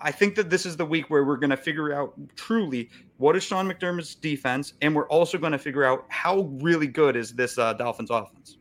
I 0.00 0.10
think 0.10 0.34
that 0.36 0.48
this 0.48 0.64
is 0.64 0.76
the 0.76 0.86
week 0.86 1.10
where 1.10 1.24
we're 1.24 1.36
going 1.36 1.50
to 1.50 1.56
figure 1.56 1.92
out 1.92 2.14
truly 2.34 2.88
what 3.18 3.36
is 3.36 3.42
Sean 3.42 3.70
McDermott's 3.70 4.14
defense, 4.14 4.72
and 4.80 4.94
we're 4.94 5.08
also 5.08 5.36
going 5.36 5.52
to 5.52 5.58
figure 5.58 5.84
out 5.84 6.06
how 6.08 6.42
really 6.60 6.86
good 6.86 7.16
is 7.16 7.32
this 7.32 7.58
uh, 7.58 7.74
Dolphins 7.74 8.10
offense. 8.10 8.56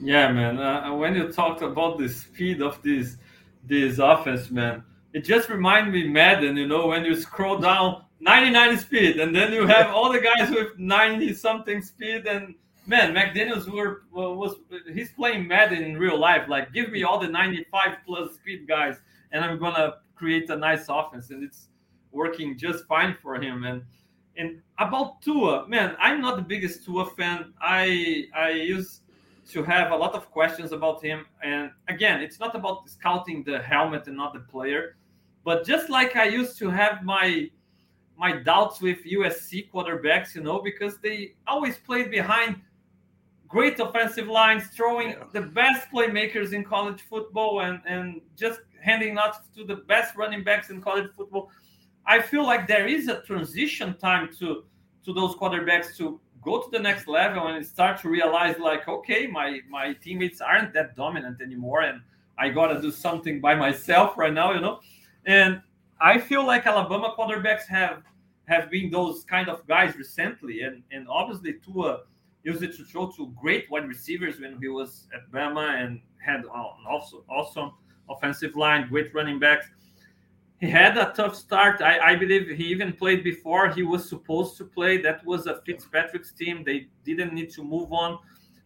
Yeah, 0.00 0.32
man. 0.32 0.58
Uh, 0.58 0.94
when 0.94 1.14
you 1.14 1.30
talked 1.30 1.62
about 1.62 1.98
the 1.98 2.08
speed 2.08 2.62
of 2.62 2.82
this 2.82 3.18
this 3.64 3.98
offense, 3.98 4.50
man, 4.50 4.82
it 5.12 5.20
just 5.20 5.48
reminded 5.48 5.92
me 5.92 6.08
Madden. 6.08 6.56
You 6.56 6.66
know, 6.66 6.88
when 6.88 7.04
you 7.04 7.14
scroll 7.14 7.58
down 7.58 8.02
99 8.20 8.78
speed, 8.78 9.20
and 9.20 9.34
then 9.34 9.52
you 9.52 9.66
have 9.66 9.90
all 9.90 10.12
the 10.12 10.20
guys 10.20 10.50
with 10.50 10.78
90 10.78 11.34
something 11.34 11.82
speed, 11.82 12.26
and 12.26 12.54
man, 12.86 13.14
McDaniel's 13.14 13.68
were 13.68 14.04
was 14.10 14.56
he's 14.92 15.10
playing 15.12 15.46
Madden 15.46 15.82
in 15.82 15.96
real 15.98 16.18
life. 16.18 16.48
Like, 16.48 16.72
give 16.72 16.90
me 16.90 17.02
all 17.04 17.20
the 17.20 17.28
95 17.28 17.98
plus 18.06 18.34
speed 18.34 18.66
guys, 18.66 18.96
and 19.30 19.44
I'm 19.44 19.58
gonna 19.58 19.96
create 20.22 20.48
a 20.50 20.56
nice 20.56 20.86
offense, 20.88 21.30
and 21.30 21.42
it's 21.42 21.66
working 22.12 22.56
just 22.56 22.86
fine 22.86 23.16
for 23.20 23.34
him. 23.34 23.64
And 23.64 23.82
and 24.36 24.62
about 24.78 25.20
Tua, 25.20 25.66
man, 25.68 25.96
I'm 25.98 26.20
not 26.20 26.36
the 26.36 26.46
biggest 26.54 26.84
Tua 26.84 27.06
fan. 27.18 27.52
I 27.60 28.26
I 28.32 28.50
used 28.50 29.00
to 29.54 29.64
have 29.64 29.90
a 29.90 29.96
lot 29.96 30.14
of 30.14 30.30
questions 30.30 30.70
about 30.70 31.02
him. 31.02 31.26
And 31.42 31.72
again, 31.88 32.20
it's 32.20 32.38
not 32.38 32.54
about 32.54 32.88
scouting 32.88 33.42
the 33.42 33.58
helmet 33.58 34.06
and 34.06 34.16
not 34.16 34.32
the 34.32 34.44
player, 34.54 34.96
but 35.44 35.66
just 35.66 35.90
like 35.90 36.14
I 36.14 36.26
used 36.40 36.56
to 36.60 36.70
have 36.70 37.02
my 37.02 37.50
my 38.16 38.30
doubts 38.50 38.80
with 38.80 38.98
USC 39.18 39.70
quarterbacks, 39.72 40.36
you 40.36 40.42
know, 40.42 40.58
because 40.62 40.94
they 40.98 41.34
always 41.48 41.76
played 41.78 42.08
behind 42.12 42.52
great 43.52 43.78
offensive 43.86 44.28
lines, 44.40 44.64
throwing 44.76 45.10
Yeah. 45.10 45.24
the 45.38 45.42
best 45.60 45.80
playmakers 45.92 46.50
in 46.56 46.62
college 46.74 47.00
football 47.10 47.52
and 47.66 47.76
and 47.94 48.06
just 48.42 48.60
handing 48.88 49.14
off 49.22 49.34
to 49.56 49.62
the 49.70 49.78
best 49.92 50.08
running 50.20 50.42
backs 50.48 50.70
in 50.70 50.80
college 50.88 51.08
football. 51.16 51.44
I 52.14 52.16
feel 52.30 52.44
like 52.52 52.62
there 52.66 52.86
is 52.96 53.04
a 53.14 53.16
transition 53.30 53.88
time 54.08 54.24
to 54.38 54.48
to 55.04 55.10
those 55.18 55.32
quarterbacks 55.40 55.88
to 55.98 56.04
go 56.48 56.54
to 56.64 56.68
the 56.76 56.82
next 56.88 57.04
level 57.18 57.42
and 57.48 57.64
start 57.76 57.94
to 58.02 58.08
realize 58.18 58.56
like 58.68 58.84
okay 58.96 59.22
my 59.38 59.48
my 59.76 59.86
teammates 60.04 60.40
aren't 60.50 60.72
that 60.76 60.88
dominant 61.02 61.36
anymore 61.46 61.80
and 61.88 61.98
i 62.44 62.46
gotta 62.58 62.76
do 62.86 62.90
something 63.06 63.36
by 63.46 63.54
myself 63.66 64.08
right 64.22 64.34
now 64.40 64.48
you 64.56 64.60
know 64.66 64.76
and 65.38 65.52
i 66.10 66.14
feel 66.28 66.44
like 66.52 66.66
alabama 66.72 67.08
quarterbacks 67.16 67.66
have 67.78 67.98
have 68.52 68.64
been 68.74 68.90
those 68.90 69.16
kind 69.34 69.48
of 69.48 69.56
guys 69.74 69.90
recently 70.02 70.56
and 70.66 70.82
and 70.94 71.02
obviously 71.08 71.52
Tua 71.64 71.92
used 72.44 72.62
it 72.62 72.76
to 72.76 72.84
throw 72.84 73.10
to 73.12 73.32
great 73.40 73.70
wide 73.70 73.86
receivers 73.86 74.40
when 74.40 74.58
he 74.60 74.68
was 74.68 75.06
at 75.14 75.30
Bama 75.30 75.82
and 75.82 76.00
had 76.24 76.40
an 76.40 76.48
also 76.88 77.24
awesome 77.28 77.72
offensive 78.10 78.56
line 78.56 78.88
great 78.88 79.14
running 79.14 79.38
backs 79.38 79.68
he 80.62 80.70
had 80.70 80.96
a 80.96 81.12
tough 81.16 81.34
start. 81.34 81.82
I, 81.82 82.12
I, 82.12 82.14
believe 82.14 82.48
he 82.48 82.66
even 82.66 82.92
played 82.92 83.24
before 83.24 83.68
he 83.70 83.82
was 83.82 84.08
supposed 84.08 84.56
to 84.58 84.64
play. 84.64 84.96
That 84.96 85.26
was 85.26 85.48
a 85.48 85.60
Fitzpatrick's 85.66 86.30
team. 86.30 86.62
They 86.64 86.86
didn't 87.04 87.34
need 87.34 87.50
to 87.54 87.64
move 87.64 87.92
on, 87.92 88.20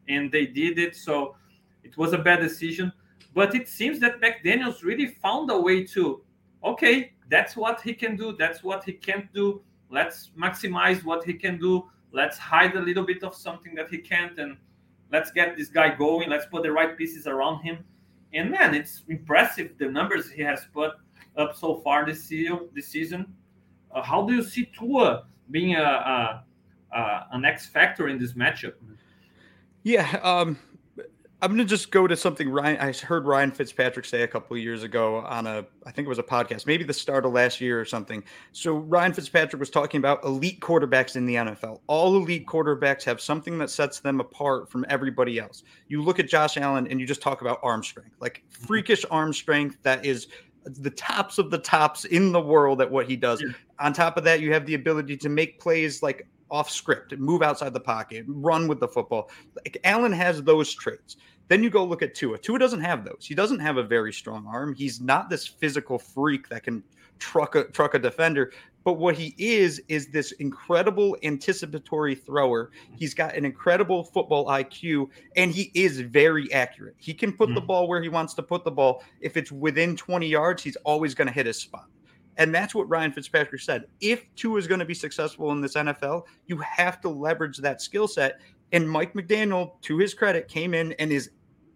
and 0.06 0.30
they 0.30 0.44
did 0.44 0.78
it. 0.78 0.94
So 0.94 1.36
it 1.84 1.96
was 1.96 2.12
a 2.12 2.18
bad 2.18 2.40
decision. 2.40 2.92
But 3.32 3.54
it 3.54 3.66
seems 3.66 3.98
that 4.00 4.20
McDaniels 4.20 4.82
really 4.82 5.06
found 5.06 5.50
a 5.50 5.58
way 5.58 5.84
to, 5.94 6.22
okay, 6.62 7.14
that's 7.30 7.56
what 7.56 7.80
he 7.80 7.94
can 7.94 8.14
do. 8.14 8.36
That's 8.38 8.62
what 8.62 8.84
he 8.84 8.92
can't 8.92 9.32
do. 9.32 9.62
Let's 9.88 10.32
maximize 10.38 11.02
what 11.02 11.24
he 11.24 11.32
can 11.32 11.58
do. 11.58 11.88
Let's 12.12 12.38
hide 12.38 12.74
a 12.76 12.80
little 12.80 13.04
bit 13.04 13.22
of 13.22 13.34
something 13.34 13.74
that 13.74 13.90
he 13.90 13.98
can't, 13.98 14.38
and 14.38 14.56
let's 15.12 15.30
get 15.30 15.56
this 15.56 15.68
guy 15.68 15.94
going. 15.94 16.30
Let's 16.30 16.46
put 16.46 16.62
the 16.62 16.72
right 16.72 16.96
pieces 16.96 17.26
around 17.26 17.62
him. 17.62 17.84
And 18.32 18.50
man, 18.50 18.74
it's 18.74 19.02
impressive 19.08 19.72
the 19.78 19.86
numbers 19.86 20.30
he 20.30 20.42
has 20.42 20.66
put 20.72 20.92
up 21.36 21.56
so 21.56 21.76
far 21.76 22.06
this 22.06 22.24
season. 22.24 22.68
This 22.74 22.88
season, 22.88 23.34
uh, 23.92 24.02
how 24.02 24.26
do 24.26 24.34
you 24.34 24.42
see 24.42 24.70
Tua 24.78 25.26
being 25.50 25.76
a, 25.76 25.82
a, 25.82 26.44
a, 26.92 27.26
an 27.32 27.44
X 27.44 27.66
factor 27.66 28.08
in 28.08 28.18
this 28.18 28.32
matchup? 28.32 28.74
Yeah, 29.82 30.18
um, 30.22 30.58
I'm 31.42 31.50
going 31.50 31.58
to 31.58 31.64
just 31.66 31.90
go 31.90 32.06
to 32.06 32.16
something 32.16 32.48
Ryan. 32.48 32.78
I 32.78 32.92
heard 32.92 33.26
Ryan 33.26 33.50
Fitzpatrick 33.50 34.06
say 34.06 34.22
a 34.22 34.28
couple 34.28 34.56
years 34.56 34.82
ago 34.82 35.18
on 35.18 35.46
a, 35.46 35.66
I 35.84 35.90
think 35.90 36.06
it 36.06 36.08
was 36.08 36.18
a 36.18 36.22
podcast, 36.22 36.66
maybe 36.66 36.82
the 36.82 36.94
start 36.94 37.26
of 37.26 37.32
last 37.32 37.60
year 37.60 37.78
or 37.78 37.84
something. 37.84 38.24
So 38.52 38.76
Ryan 38.76 39.12
Fitzpatrick 39.12 39.60
was 39.60 39.68
talking 39.68 39.98
about 39.98 40.24
elite 40.24 40.60
quarterbacks 40.60 41.14
in 41.14 41.26
the 41.26 41.34
NFL. 41.34 41.80
All 41.88 42.16
elite 42.16 42.46
quarterbacks 42.46 43.04
have 43.04 43.20
something 43.20 43.58
that 43.58 43.68
sets 43.68 44.00
them 44.00 44.18
apart 44.18 44.70
from 44.70 44.86
everybody 44.88 45.38
else. 45.38 45.62
You 45.88 46.02
look 46.02 46.18
at 46.18 46.26
Josh 46.26 46.56
Allen 46.56 46.86
and 46.88 46.98
you 46.98 47.06
just 47.06 47.20
talk 47.20 47.42
about 47.42 47.60
arm 47.62 47.82
strength, 47.82 48.16
like 48.18 48.42
mm-hmm. 48.42 48.66
freakish 48.66 49.04
arm 49.10 49.34
strength 49.34 49.76
that 49.82 50.06
is 50.06 50.28
the 50.64 50.90
tops 50.90 51.36
of 51.38 51.50
the 51.50 51.58
tops 51.58 52.06
in 52.06 52.32
the 52.32 52.40
world 52.40 52.80
at 52.80 52.90
what 52.90 53.06
he 53.06 53.14
does. 53.14 53.42
Yeah. 53.42 53.52
On 53.78 53.92
top 53.92 54.16
of 54.16 54.24
that, 54.24 54.40
you 54.40 54.54
have 54.54 54.64
the 54.64 54.74
ability 54.74 55.18
to 55.18 55.28
make 55.28 55.60
plays 55.60 56.02
like 56.02 56.26
off 56.50 56.70
script, 56.70 57.12
and 57.12 57.20
move 57.20 57.42
outside 57.42 57.72
the 57.72 57.80
pocket, 57.80 58.24
run 58.28 58.68
with 58.68 58.80
the 58.80 58.88
football. 58.88 59.30
Like 59.56 59.78
Allen 59.84 60.12
has 60.12 60.42
those 60.42 60.72
traits. 60.72 61.16
Then 61.48 61.62
you 61.62 61.70
go 61.70 61.84
look 61.84 62.02
at 62.02 62.14
Tua. 62.14 62.38
Tua 62.38 62.58
doesn't 62.58 62.80
have 62.80 63.04
those. 63.04 63.24
He 63.26 63.34
doesn't 63.34 63.60
have 63.60 63.76
a 63.76 63.82
very 63.82 64.12
strong 64.12 64.46
arm. 64.46 64.74
He's 64.74 65.00
not 65.00 65.30
this 65.30 65.46
physical 65.46 65.98
freak 65.98 66.48
that 66.48 66.64
can 66.64 66.82
truck 67.18 67.54
a 67.54 67.64
truck 67.64 67.94
a 67.94 67.98
defender. 67.98 68.52
But 68.84 68.94
what 68.94 69.16
he 69.16 69.34
is 69.36 69.82
is 69.88 70.06
this 70.08 70.30
incredible 70.32 71.16
anticipatory 71.24 72.14
thrower. 72.14 72.70
He's 72.96 73.14
got 73.14 73.34
an 73.34 73.44
incredible 73.44 74.04
football 74.04 74.46
IQ, 74.46 75.08
and 75.36 75.50
he 75.50 75.72
is 75.74 76.00
very 76.00 76.52
accurate. 76.52 76.94
He 76.98 77.12
can 77.12 77.32
put 77.32 77.48
mm-hmm. 77.48 77.56
the 77.56 77.62
ball 77.62 77.88
where 77.88 78.00
he 78.00 78.08
wants 78.08 78.34
to 78.34 78.44
put 78.44 78.62
the 78.62 78.70
ball. 78.70 79.02
If 79.20 79.36
it's 79.36 79.50
within 79.50 79.96
20 79.96 80.28
yards, 80.28 80.62
he's 80.62 80.76
always 80.84 81.14
going 81.16 81.26
to 81.26 81.34
hit 81.34 81.46
his 81.46 81.56
spot. 81.56 81.86
And 82.38 82.54
that's 82.54 82.74
what 82.74 82.88
Ryan 82.88 83.12
Fitzpatrick 83.12 83.60
said. 83.60 83.84
If 84.00 84.24
Tua 84.34 84.58
is 84.58 84.66
going 84.66 84.80
to 84.80 84.84
be 84.84 84.94
successful 84.94 85.52
in 85.52 85.60
this 85.60 85.74
NFL, 85.74 86.24
you 86.46 86.58
have 86.58 87.00
to 87.00 87.08
leverage 87.08 87.58
that 87.58 87.80
skill 87.80 88.08
set. 88.08 88.40
And 88.72 88.88
Mike 88.88 89.14
McDaniel, 89.14 89.80
to 89.82 89.98
his 89.98 90.12
credit, 90.12 90.48
came 90.48 90.74
in 90.74 90.92
and 90.94 91.12
is 91.12 91.30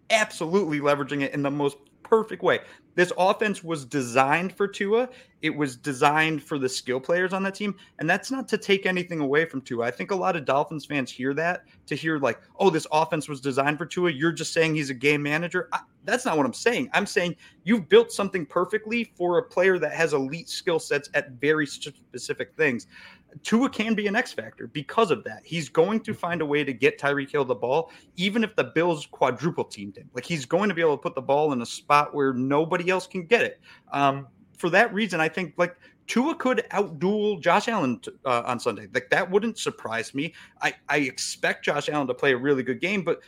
absolutely 0.09 0.79
leveraging 0.79 1.21
it 1.21 1.33
in 1.33 1.41
the 1.41 1.51
most 1.51 1.77
perfect 2.11 2.43
way. 2.43 2.59
This 2.95 3.13
offense 3.17 3.63
was 3.63 3.85
designed 3.85 4.51
for 4.51 4.67
Tua. 4.67 5.07
It 5.41 5.49
was 5.49 5.77
designed 5.77 6.43
for 6.43 6.59
the 6.59 6.67
skill 6.67 6.99
players 6.99 7.31
on 7.31 7.41
that 7.43 7.55
team. 7.55 7.73
And 7.99 8.09
that's 8.09 8.29
not 8.29 8.49
to 8.49 8.57
take 8.57 8.85
anything 8.85 9.21
away 9.21 9.45
from 9.45 9.61
Tua. 9.61 9.85
I 9.85 9.91
think 9.91 10.11
a 10.11 10.15
lot 10.15 10.35
of 10.35 10.43
Dolphins 10.43 10.85
fans 10.85 11.09
hear 11.09 11.33
that 11.35 11.63
to 11.85 11.95
hear, 11.95 12.19
like, 12.19 12.41
oh, 12.59 12.69
this 12.69 12.85
offense 12.91 13.29
was 13.29 13.39
designed 13.39 13.77
for 13.77 13.85
Tua. 13.85 14.11
You're 14.11 14.33
just 14.33 14.51
saying 14.51 14.75
he's 14.75 14.89
a 14.89 14.93
game 14.93 15.23
manager. 15.23 15.69
I, 15.71 15.79
that's 16.03 16.25
not 16.25 16.35
what 16.35 16.45
I'm 16.45 16.53
saying. 16.53 16.89
I'm 16.91 17.05
saying 17.05 17.37
you've 17.63 17.87
built 17.87 18.11
something 18.11 18.45
perfectly 18.45 19.13
for 19.15 19.37
a 19.37 19.43
player 19.43 19.79
that 19.79 19.93
has 19.93 20.11
elite 20.11 20.49
skill 20.49 20.79
sets 20.79 21.09
at 21.13 21.31
very 21.31 21.65
specific 21.65 22.53
things. 22.57 22.87
Tua 23.43 23.69
can 23.69 23.93
be 23.93 24.07
an 24.07 24.15
X 24.15 24.33
factor 24.33 24.67
because 24.67 25.11
of 25.11 25.23
that. 25.23 25.41
He's 25.43 25.69
going 25.69 26.01
to 26.01 26.13
find 26.13 26.41
a 26.41 26.45
way 26.45 26.63
to 26.63 26.73
get 26.73 26.99
Tyreek 26.99 27.31
Hill 27.31 27.45
the 27.45 27.55
ball, 27.55 27.91
even 28.15 28.43
if 28.43 28.55
the 28.55 28.65
Bills 28.65 29.05
quadruple 29.05 29.63
teamed 29.63 29.97
him. 29.97 30.09
Like 30.13 30.25
he's 30.25 30.45
going 30.45 30.69
to 30.69 30.75
be 30.75 30.81
able 30.81 30.97
to 30.97 31.01
put 31.01 31.15
the 31.15 31.21
ball 31.21 31.53
in 31.53 31.61
a 31.61 31.65
spot 31.65 32.13
where 32.13 32.33
nobody 32.33 32.89
else 32.89 33.07
can 33.07 33.25
get 33.25 33.41
it. 33.41 33.59
Um, 33.91 34.27
for 34.57 34.69
that 34.69 34.93
reason, 34.93 35.19
I 35.19 35.29
think 35.29 35.53
like 35.57 35.75
Tua 36.07 36.35
could 36.35 36.65
outduel 36.71 37.41
Josh 37.41 37.67
Allen 37.67 38.01
uh, 38.25 38.43
on 38.45 38.59
Sunday. 38.59 38.87
Like 38.93 39.09
that 39.09 39.29
wouldn't 39.29 39.57
surprise 39.57 40.13
me. 40.13 40.33
I, 40.61 40.73
I 40.89 40.97
expect 40.97 41.65
Josh 41.65 41.89
Allen 41.89 42.07
to 42.07 42.13
play 42.13 42.33
a 42.33 42.37
really 42.37 42.63
good 42.63 42.81
game, 42.81 43.03
but 43.03 43.21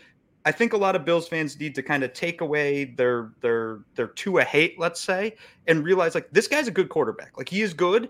I 0.45 0.51
think 0.51 0.74
a 0.74 0.78
lot 0.78 0.95
of 0.95 1.06
Bills 1.06 1.28
fans 1.28 1.58
need 1.58 1.74
to 1.76 1.82
kind 1.82 2.04
of 2.04 2.14
take 2.14 2.41
away 2.41 2.86
their 2.86 3.32
their 3.39 3.80
their 3.95 4.08
Tua 4.08 4.43
hate, 4.43 4.78
let's 4.78 4.99
say, 4.99 5.36
and 5.68 5.84
realize 5.84 6.16
like 6.16 6.30
this 6.32 6.47
guy's 6.47 6.68
a 6.68 6.72
good 6.72 6.89
quarterback. 6.89 7.38
Like 7.38 7.47
he 7.47 7.62
is 7.62 7.74
good 7.74 8.10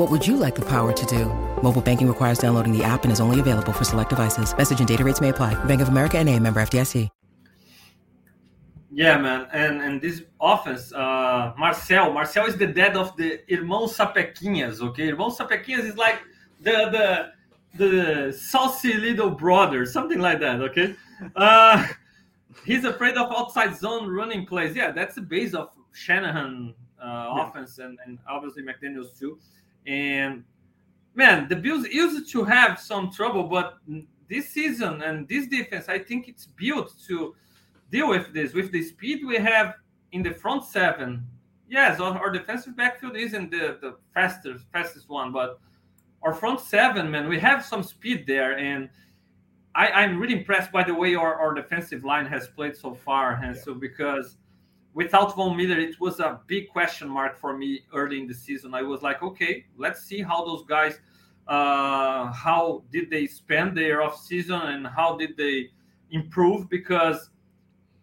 What 0.00 0.10
would 0.10 0.26
you 0.26 0.38
like 0.38 0.54
the 0.54 0.64
power 0.64 0.94
to 0.94 1.06
do? 1.06 1.26
Mobile 1.62 1.82
banking 1.82 2.08
requires 2.08 2.38
downloading 2.38 2.72
the 2.72 2.82
app 2.82 3.02
and 3.02 3.12
is 3.12 3.20
only 3.20 3.38
available 3.38 3.74
for 3.74 3.84
select 3.84 4.08
devices. 4.08 4.56
Message 4.56 4.78
and 4.78 4.88
data 4.88 5.04
rates 5.04 5.20
may 5.20 5.28
apply. 5.28 5.62
Bank 5.66 5.82
of 5.82 5.90
America 5.90 6.16
and 6.16 6.26
a 6.26 6.38
member 6.38 6.58
FDIC. 6.58 7.10
Yeah, 8.90 9.18
man. 9.18 9.46
And 9.52 9.82
and 9.82 10.00
this 10.00 10.22
offense, 10.40 10.90
uh, 10.94 11.52
Marcel. 11.58 12.14
Marcel 12.14 12.46
is 12.46 12.56
the 12.56 12.66
dad 12.66 12.96
of 12.96 13.14
the 13.18 13.42
Irmãos 13.50 13.90
Sapequinhas, 13.92 14.80
okay? 14.80 15.12
Irmãos 15.12 15.36
Sapequinhas 15.36 15.84
is 15.84 15.98
like 15.98 16.22
the 16.62 16.76
the 16.96 17.32
the 17.76 18.32
saucy 18.32 18.94
little 18.94 19.28
brother, 19.28 19.84
something 19.84 20.18
like 20.18 20.40
that, 20.40 20.62
okay? 20.62 20.96
Uh, 21.36 21.86
he's 22.64 22.86
afraid 22.86 23.18
of 23.18 23.30
outside 23.32 23.76
zone 23.76 24.08
running 24.08 24.46
plays. 24.46 24.74
Yeah, 24.74 24.92
that's 24.92 25.14
the 25.14 25.20
base 25.20 25.52
of 25.52 25.68
Shanahan 25.92 26.72
uh, 26.98 27.34
yeah. 27.36 27.48
offense 27.48 27.78
and, 27.78 27.98
and 28.06 28.18
obviously 28.26 28.62
McDaniels 28.62 29.18
too. 29.18 29.38
And 29.86 30.44
man, 31.14 31.48
the 31.48 31.56
Bills 31.56 31.86
used 31.86 32.30
to 32.32 32.44
have 32.44 32.78
some 32.78 33.10
trouble, 33.12 33.44
but 33.44 33.78
this 34.28 34.48
season 34.50 35.02
and 35.02 35.28
this 35.28 35.46
defense, 35.48 35.88
I 35.88 35.98
think 35.98 36.28
it's 36.28 36.46
built 36.46 36.94
to 37.08 37.34
deal 37.90 38.08
with 38.08 38.32
this. 38.32 38.54
With 38.54 38.70
the 38.70 38.82
speed 38.82 39.24
we 39.26 39.36
have 39.36 39.74
in 40.12 40.22
the 40.22 40.32
front 40.32 40.64
seven, 40.64 41.26
yes, 41.68 42.00
our, 42.00 42.30
defensive 42.30 42.76
backfield 42.76 43.16
isn't 43.16 43.50
the, 43.50 43.78
the 43.80 43.96
fastest 44.14 44.64
fastest 44.72 45.08
one, 45.08 45.32
but 45.32 45.58
our 46.22 46.32
front 46.32 46.60
seven, 46.60 47.10
man, 47.10 47.28
we 47.28 47.38
have 47.38 47.64
some 47.64 47.82
speed 47.82 48.26
there. 48.26 48.58
And 48.58 48.88
I, 49.74 49.88
I'm 49.88 50.18
really 50.18 50.38
impressed 50.38 50.70
by 50.72 50.84
the 50.84 50.94
way 50.94 51.14
our, 51.14 51.34
our 51.34 51.54
defensive 51.54 52.04
line 52.04 52.26
has 52.26 52.48
played 52.48 52.76
so 52.76 52.94
far, 52.94 53.40
and 53.42 53.56
yeah. 53.56 53.62
so 53.62 53.74
because 53.74 54.36
without 54.94 55.36
Von 55.36 55.56
Miller, 55.56 55.78
it 55.78 56.00
was 56.00 56.20
a 56.20 56.40
big 56.46 56.68
question 56.68 57.08
mark 57.08 57.38
for 57.38 57.56
me 57.56 57.80
early 57.94 58.18
in 58.18 58.26
the 58.26 58.34
season. 58.34 58.74
I 58.74 58.82
was 58.82 59.02
like, 59.02 59.22
okay, 59.22 59.66
let's 59.76 60.02
see 60.02 60.22
how 60.22 60.44
those 60.44 60.64
guys, 60.64 60.98
uh, 61.46 62.32
how 62.32 62.84
did 62.90 63.10
they 63.10 63.26
spend 63.26 63.76
their 63.76 64.02
off 64.02 64.20
season 64.20 64.60
and 64.60 64.86
how 64.86 65.16
did 65.16 65.36
they 65.36 65.70
improve? 66.10 66.68
Because 66.68 67.30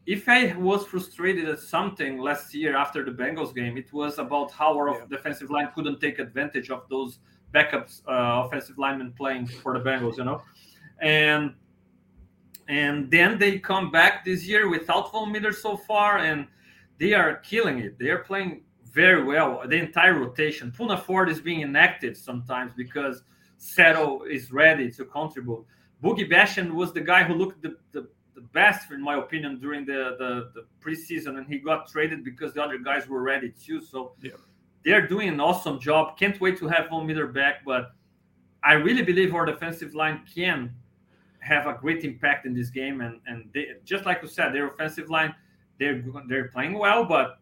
if 0.05 0.29
I 0.29 0.53
was 0.55 0.85
frustrated 0.85 1.49
at 1.49 1.59
something 1.59 2.17
last 2.17 2.53
year 2.53 2.77
after 2.77 3.03
the 3.03 3.11
Bengals 3.11 3.53
game, 3.53 3.77
it 3.77 3.91
was 3.91 4.19
about 4.19 4.51
how 4.51 4.75
our 4.77 4.89
yeah. 4.89 5.05
defensive 5.09 5.49
line 5.49 5.69
couldn't 5.75 5.99
take 5.99 6.19
advantage 6.19 6.69
of 6.69 6.87
those 6.89 7.19
backups, 7.53 8.01
uh, 8.07 8.45
offensive 8.45 8.77
linemen 8.77 9.11
playing 9.11 9.47
for 9.47 9.77
the 9.77 9.83
Bengals, 9.83 10.17
you 10.17 10.23
know, 10.23 10.41
and 11.01 11.53
and 12.69 13.09
then 13.11 13.37
they 13.37 13.59
come 13.59 13.91
back 13.91 14.25
this 14.25 14.45
year 14.45 14.69
without 14.69 15.11
Von 15.11 15.31
Miller 15.31 15.53
so 15.53 15.75
far, 15.75 16.19
and 16.19 16.47
they 16.99 17.13
are 17.13 17.35
killing 17.37 17.79
it. 17.79 17.99
They 17.99 18.09
are 18.09 18.19
playing 18.19 18.63
very 18.91 19.23
well. 19.23 19.61
The 19.67 19.77
entire 19.77 20.17
rotation. 20.19 20.71
Poona 20.71 20.99
Ford 20.99 21.29
is 21.29 21.39
being 21.39 21.61
inactive 21.61 22.17
sometimes 22.17 22.73
because 22.75 23.23
Settle 23.57 24.23
is 24.23 24.51
ready 24.51 24.91
to 24.91 25.05
contribute. 25.05 25.65
Boogie 26.03 26.29
Basham 26.29 26.73
was 26.73 26.93
the 26.93 27.01
guy 27.01 27.23
who 27.23 27.33
looked 27.33 27.61
the, 27.61 27.75
the, 27.91 28.07
the 28.35 28.41
best, 28.53 28.91
in 28.91 29.01
my 29.01 29.17
opinion, 29.17 29.59
during 29.59 29.85
the, 29.85 30.15
the, 30.19 30.51
the, 30.53 30.65
preseason, 30.79 31.37
and 31.37 31.47
he 31.47 31.57
got 31.57 31.89
traded 31.89 32.23
because 32.23 32.53
the 32.53 32.63
other 32.63 32.77
guys 32.77 33.07
were 33.07 33.21
ready 33.21 33.51
too. 33.51 33.81
So 33.81 34.13
yeah. 34.21 34.31
they're 34.85 35.07
doing 35.07 35.29
an 35.29 35.39
awesome 35.39 35.79
job. 35.79 36.17
Can't 36.17 36.39
wait 36.39 36.57
to 36.59 36.67
have 36.67 36.89
Von 36.89 37.07
Miller 37.07 37.27
back, 37.27 37.65
but 37.65 37.93
I 38.63 38.73
really 38.73 39.01
believe 39.01 39.33
our 39.33 39.45
defensive 39.45 39.95
line 39.95 40.21
can 40.33 40.73
have 41.39 41.65
a 41.65 41.73
great 41.73 42.03
impact 42.03 42.45
in 42.45 42.53
this 42.53 42.69
game. 42.69 43.01
And 43.01 43.19
and 43.25 43.49
they, 43.53 43.69
just 43.85 44.05
like 44.05 44.21
you 44.21 44.27
said, 44.27 44.53
their 44.53 44.67
offensive 44.67 45.09
line– 45.09 45.35
they're 45.79 46.03
they're 46.27 46.47
playing 46.49 46.77
well, 46.77 47.05
but 47.05 47.39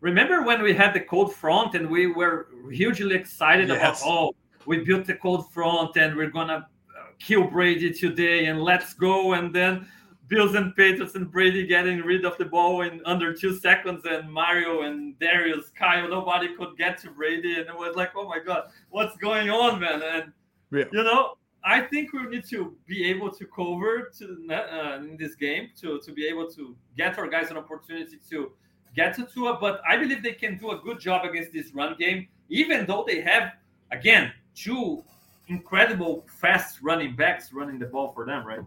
remember 0.00 0.42
when 0.42 0.62
we 0.62 0.72
had 0.72 0.94
the 0.94 1.00
cold 1.00 1.34
front 1.34 1.74
and 1.74 1.88
we 1.88 2.06
were 2.06 2.48
hugely 2.70 3.14
excited 3.14 3.68
yes. 3.68 4.02
about 4.02 4.08
oh 4.08 4.34
we 4.66 4.84
built 4.84 5.06
the 5.06 5.14
cold 5.14 5.50
front 5.52 5.96
and 5.96 6.16
we're 6.16 6.30
gonna 6.30 6.68
uh, 6.96 7.04
kill 7.18 7.44
Brady 7.44 7.92
today 7.92 8.46
and 8.46 8.62
let's 8.62 8.94
go 8.94 9.34
and 9.34 9.54
then 9.54 9.88
Bills 10.28 10.54
and 10.54 10.74
Patriots 10.74 11.14
and 11.14 11.30
Brady 11.30 11.66
getting 11.66 12.00
rid 12.00 12.24
of 12.24 12.36
the 12.36 12.44
ball 12.44 12.82
in 12.82 13.00
under 13.04 13.32
two 13.32 13.54
seconds 13.56 14.04
and 14.04 14.30
Mario 14.30 14.82
and 14.82 15.18
Darius 15.18 15.70
Kyle 15.78 16.08
nobody 16.08 16.54
could 16.56 16.76
get 16.76 16.98
to 16.98 17.10
Brady 17.10 17.54
and 17.60 17.68
it 17.68 17.76
was 17.76 17.96
like 17.96 18.10
oh 18.16 18.28
my 18.28 18.38
god 18.38 18.70
what's 18.90 19.16
going 19.16 19.50
on 19.50 19.80
man 19.80 20.02
and 20.02 20.32
yeah. 20.72 20.84
you 20.92 21.04
know 21.04 21.36
I 21.66 21.80
think 21.80 22.12
we 22.12 22.22
need 22.26 22.44
to 22.50 22.76
be 22.86 23.10
able 23.10 23.30
to 23.32 23.44
cover 23.44 24.12
to 24.18 24.24
uh, 24.50 24.98
in 24.98 25.16
this 25.18 25.34
game 25.34 25.70
to 25.80 26.00
to 26.00 26.12
be 26.12 26.26
able 26.26 26.48
to 26.52 26.76
get 26.96 27.18
our 27.18 27.26
guys 27.26 27.50
an 27.50 27.56
opportunity 27.56 28.18
to 28.30 28.52
get 28.94 29.16
to 29.16 29.26
Tua. 29.26 29.58
But 29.60 29.80
I 29.86 29.96
believe 29.96 30.22
they 30.22 30.32
can 30.32 30.58
do 30.58 30.70
a 30.70 30.78
good 30.78 31.00
job 31.00 31.24
against 31.24 31.52
this 31.52 31.74
run 31.74 31.96
game, 31.98 32.28
even 32.48 32.86
though 32.86 33.04
they 33.06 33.20
have 33.20 33.54
again 33.90 34.32
two 34.54 35.02
incredible 35.48 36.24
fast 36.40 36.78
running 36.82 37.16
backs 37.16 37.52
running 37.52 37.80
the 37.80 37.86
ball 37.86 38.12
for 38.12 38.24
them, 38.24 38.46
right? 38.46 38.60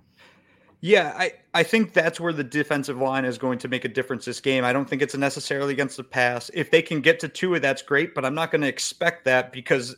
Yeah, 0.82 1.14
I, 1.18 1.34
I 1.54 1.64
think 1.64 1.92
that's 1.92 2.22
where 2.22 2.32
the 2.32 2.44
defensive 2.44 2.98
line 2.98 3.26
is 3.26 3.38
going 3.38 3.60
to 3.60 3.68
make 3.68 3.84
a 3.84 3.90
difference 3.90 4.24
this 4.24 4.40
game. 4.40 4.64
I 4.64 4.72
don't 4.72 4.90
think 4.90 5.02
it's 5.02 5.16
necessarily 5.16 5.74
against 5.74 5.98
the 5.98 6.06
pass. 6.06 6.50
If 6.54 6.72
they 6.72 6.82
can 6.82 7.02
get 7.02 7.20
to 7.20 7.28
Tua, 7.28 7.60
that's 7.60 7.82
great, 7.82 8.16
but 8.16 8.24
I'm 8.24 8.34
not 8.34 8.50
going 8.50 8.62
to 8.62 8.68
expect 8.70 9.26
that 9.26 9.52
because 9.52 9.96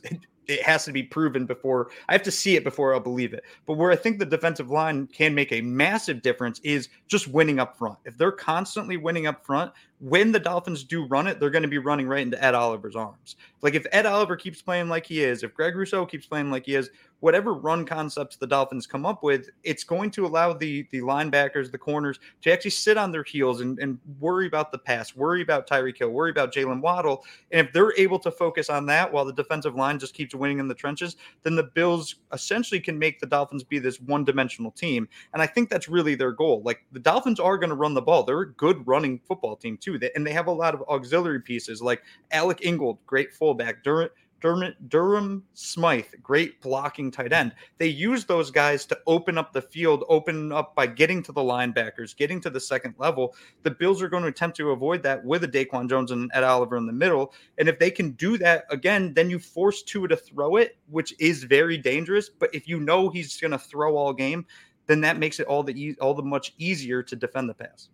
it 0.48 0.62
has 0.62 0.84
to 0.84 0.92
be 0.92 1.02
proven 1.02 1.46
before 1.46 1.90
I 2.08 2.12
have 2.12 2.22
to 2.24 2.30
see 2.30 2.56
it 2.56 2.64
before 2.64 2.94
I'll 2.94 3.00
believe 3.00 3.32
it. 3.32 3.44
But 3.66 3.74
where 3.74 3.90
I 3.90 3.96
think 3.96 4.18
the 4.18 4.26
defensive 4.26 4.70
line 4.70 5.06
can 5.06 5.34
make 5.34 5.52
a 5.52 5.60
massive 5.60 6.22
difference 6.22 6.60
is 6.60 6.88
just 7.08 7.28
winning 7.28 7.58
up 7.58 7.76
front. 7.76 7.98
If 8.04 8.16
they're 8.18 8.32
constantly 8.32 8.96
winning 8.96 9.26
up 9.26 9.44
front, 9.44 9.72
when 10.00 10.32
the 10.32 10.40
Dolphins 10.40 10.82
do 10.82 11.06
run 11.06 11.26
it, 11.26 11.38
they're 11.38 11.50
going 11.50 11.62
to 11.62 11.68
be 11.68 11.78
running 11.78 12.08
right 12.08 12.22
into 12.22 12.42
Ed 12.42 12.54
Oliver's 12.54 12.96
arms. 12.96 13.36
Like 13.60 13.74
if 13.74 13.86
Ed 13.92 14.06
Oliver 14.06 14.36
keeps 14.36 14.60
playing 14.60 14.88
like 14.88 15.06
he 15.06 15.22
is, 15.22 15.42
if 15.42 15.54
Greg 15.54 15.76
Rousseau 15.76 16.04
keeps 16.04 16.26
playing 16.26 16.50
like 16.50 16.66
he 16.66 16.74
is, 16.74 16.90
whatever 17.22 17.54
run 17.54 17.86
concepts 17.86 18.34
the 18.34 18.46
Dolphins 18.48 18.84
come 18.84 19.06
up 19.06 19.22
with, 19.22 19.48
it's 19.62 19.84
going 19.84 20.10
to 20.10 20.26
allow 20.26 20.52
the 20.52 20.88
the 20.90 21.00
linebackers, 21.00 21.70
the 21.70 21.78
corners 21.78 22.18
to 22.42 22.52
actually 22.52 22.72
sit 22.72 22.98
on 22.98 23.12
their 23.12 23.22
heels 23.22 23.60
and, 23.60 23.78
and 23.78 23.98
worry 24.18 24.48
about 24.48 24.72
the 24.72 24.78
pass, 24.78 25.14
worry 25.14 25.40
about 25.40 25.68
Tyreek 25.68 25.96
Hill, 25.96 26.10
worry 26.10 26.32
about 26.32 26.52
Jaylen 26.52 26.80
Waddle. 26.80 27.24
And 27.52 27.68
if 27.68 27.72
they're 27.72 27.96
able 27.96 28.18
to 28.18 28.30
focus 28.32 28.68
on 28.68 28.86
that 28.86 29.10
while 29.12 29.24
the 29.24 29.32
defensive 29.32 29.76
line 29.76 30.00
just 30.00 30.14
keeps 30.14 30.34
winning 30.34 30.58
in 30.58 30.66
the 30.66 30.74
trenches, 30.74 31.16
then 31.44 31.54
the 31.54 31.62
Bills 31.62 32.16
essentially 32.32 32.80
can 32.80 32.98
make 32.98 33.20
the 33.20 33.26
Dolphins 33.26 33.62
be 33.62 33.78
this 33.78 34.00
one 34.00 34.24
dimensional 34.24 34.72
team. 34.72 35.08
And 35.32 35.40
I 35.40 35.46
think 35.46 35.70
that's 35.70 35.88
really 35.88 36.16
their 36.16 36.32
goal. 36.32 36.60
Like 36.64 36.84
the 36.90 36.98
Dolphins 36.98 37.38
are 37.38 37.56
going 37.56 37.70
to 37.70 37.76
run 37.76 37.94
the 37.94 38.02
ball. 38.02 38.24
They're 38.24 38.40
a 38.40 38.52
good 38.54 38.84
running 38.84 39.20
football 39.28 39.54
team 39.54 39.76
too. 39.76 40.00
And 40.16 40.26
they 40.26 40.32
have 40.32 40.48
a 40.48 40.52
lot 40.52 40.74
of 40.74 40.82
auxiliary 40.88 41.40
pieces 41.40 41.80
like 41.80 42.02
Alec 42.32 42.64
Ingold, 42.64 42.98
great 43.06 43.32
fullback, 43.32 43.84
Durant 43.84 44.10
Durham, 44.42 44.74
Durham 44.88 45.44
Smythe, 45.54 46.06
great 46.22 46.60
blocking 46.60 47.10
tight 47.10 47.32
end. 47.32 47.54
They 47.78 47.86
use 47.86 48.24
those 48.24 48.50
guys 48.50 48.84
to 48.86 48.98
open 49.06 49.38
up 49.38 49.52
the 49.52 49.62
field, 49.62 50.04
open 50.08 50.52
up 50.52 50.74
by 50.74 50.88
getting 50.88 51.22
to 51.22 51.32
the 51.32 51.40
linebackers, 51.40 52.16
getting 52.16 52.40
to 52.42 52.50
the 52.50 52.60
second 52.60 52.94
level. 52.98 53.34
The 53.62 53.70
Bills 53.70 54.02
are 54.02 54.08
going 54.08 54.24
to 54.24 54.28
attempt 54.28 54.56
to 54.58 54.72
avoid 54.72 55.02
that 55.04 55.24
with 55.24 55.44
a 55.44 55.48
Daquan 55.48 55.88
Jones 55.88 56.10
and 56.10 56.30
Ed 56.34 56.42
Oliver 56.42 56.76
in 56.76 56.86
the 56.86 56.92
middle. 56.92 57.32
And 57.58 57.68
if 57.68 57.78
they 57.78 57.90
can 57.90 58.10
do 58.12 58.36
that 58.38 58.64
again, 58.68 59.14
then 59.14 59.30
you 59.30 59.38
force 59.38 59.82
Tua 59.82 60.08
to 60.08 60.16
throw 60.16 60.56
it, 60.56 60.76
which 60.90 61.14
is 61.20 61.44
very 61.44 61.78
dangerous. 61.78 62.28
But 62.28 62.54
if 62.54 62.66
you 62.66 62.80
know 62.80 63.08
he's 63.08 63.40
going 63.40 63.52
to 63.52 63.58
throw 63.58 63.96
all 63.96 64.12
game, 64.12 64.44
then 64.86 65.00
that 65.02 65.18
makes 65.18 65.38
it 65.38 65.46
all 65.46 65.62
the 65.62 65.96
all 66.00 66.14
the 66.14 66.22
much 66.22 66.52
easier 66.58 67.02
to 67.04 67.14
defend 67.16 67.48
the 67.48 67.54
pass. 67.54 67.88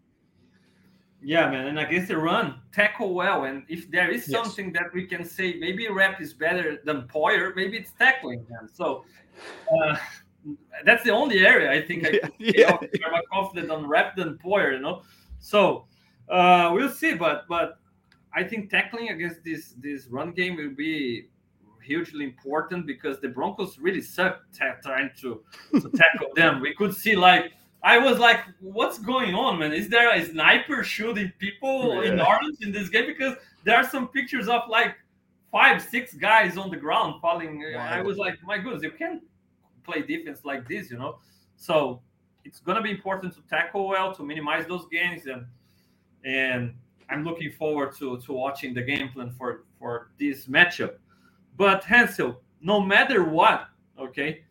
Yeah, 1.21 1.51
man, 1.51 1.67
and 1.67 1.79
against 1.81 2.09
the 2.09 2.17
run, 2.17 2.61
tackle 2.73 3.13
well. 3.13 3.45
And 3.45 3.65
if 3.69 3.91
there 3.91 4.09
is 4.11 4.25
something 4.25 4.67
yes. 4.67 4.75
that 4.75 4.95
we 4.95 5.05
can 5.05 5.25
say, 5.25 5.55
maybe 5.59 5.89
Rapp 5.89 6.21
is 6.21 6.33
better 6.33 6.79
than 6.85 7.09
Poyer, 7.09 7.55
maybe 7.57 7.77
it's 7.77 7.93
tackling 7.99 8.47
them. 8.49 8.69
So 8.73 9.05
uh, 9.73 9.97
that's 10.85 11.03
the 11.03 11.11
only 11.11 11.45
area 11.45 11.73
I 11.73 11.85
think 11.85 12.07
I 12.07 12.21
yeah, 12.39 12.79
yeah. 12.95 13.11
More 13.11 13.23
confident 13.33 13.71
on 13.71 13.89
Rapp 13.89 14.17
than 14.17 14.39
Poyer, 14.39 14.75
you 14.75 14.81
know. 14.81 15.03
So 15.41 15.87
uh, 16.29 16.71
we'll 16.73 16.91
see, 16.91 17.15
but 17.15 17.47
but 17.49 17.79
I 18.33 18.45
think 18.45 18.71
tackling 18.71 19.09
against 19.09 19.43
this 19.43 19.75
this 19.79 20.07
run 20.07 20.33
game 20.33 20.57
will 20.57 20.75
be 20.75 21.29
hugely 21.83 22.25
important 22.25 22.87
because 22.87 23.19
the 23.21 23.29
Broncos 23.29 23.79
really 23.79 24.03
suck 24.03 24.43
t- 24.53 24.65
trying 24.85 25.11
to 25.21 25.43
to 25.73 25.91
tackle 25.97 26.29
them. 26.37 26.61
We 26.61 26.75
could 26.75 26.95
see 26.95 27.17
like 27.17 27.53
I 27.83 27.99
was 27.99 28.19
like, 28.19 28.41
what's 28.61 28.99
going 28.99 29.35
on, 29.35 29.59
man? 29.59 29.73
Is 29.73 29.89
there 29.89 30.11
a 30.13 30.25
sniper 30.25 30.83
shooting 30.83 31.33
people 31.39 32.05
yeah. 32.05 32.13
in 32.13 32.21
Orange 32.21 32.59
in 32.61 32.73
this 32.73 32.89
game? 32.89 33.07
Because 33.07 33.37
there 33.65 33.77
are 33.77 33.89
some 33.89 34.09
pictures 34.09 34.49
of 34.49 34.63
like 34.69 34.97
five, 35.53 35.81
six 35.83 36.15
guys 36.15 36.57
on 36.57 36.71
the 36.71 36.77
ground 36.77 37.21
falling. 37.21 37.63
Wow. 37.75 37.81
I 37.81 38.03
was 38.03 38.17
like, 38.17 38.35
my 38.43 38.59
goodness, 38.59 38.83
you 38.83 38.91
can't 38.91 39.23
play 39.85 40.03
defense 40.03 40.45
like 40.45 40.69
this, 40.69 40.91
you 40.91 40.99
know? 40.99 41.19
So 41.57 42.03
it's 42.45 42.61
gonna 42.61 42.83
be 42.83 42.91
important 42.91 43.35
to 43.35 43.43
tackle 43.49 43.89
well 43.89 44.15
to 44.15 44.23
minimize 44.23 44.67
those 44.67 44.87
gains 44.91 45.27
and 45.27 45.47
and 46.25 46.75
I'm 47.11 47.25
looking 47.25 47.53
forward 47.53 47.97
to 47.99 48.19
to 48.19 48.33
watching 48.33 48.75
the 48.75 48.83
game 48.83 49.09
plan 49.11 49.31
for 49.31 49.65
for 49.79 50.11
this 50.19 50.47
matchup. 50.47 50.95
But 51.57 51.85
Hansel, 51.85 52.41
no 52.61 52.81
matter 52.81 53.25
what, 53.25 53.69
okay, 53.99 54.45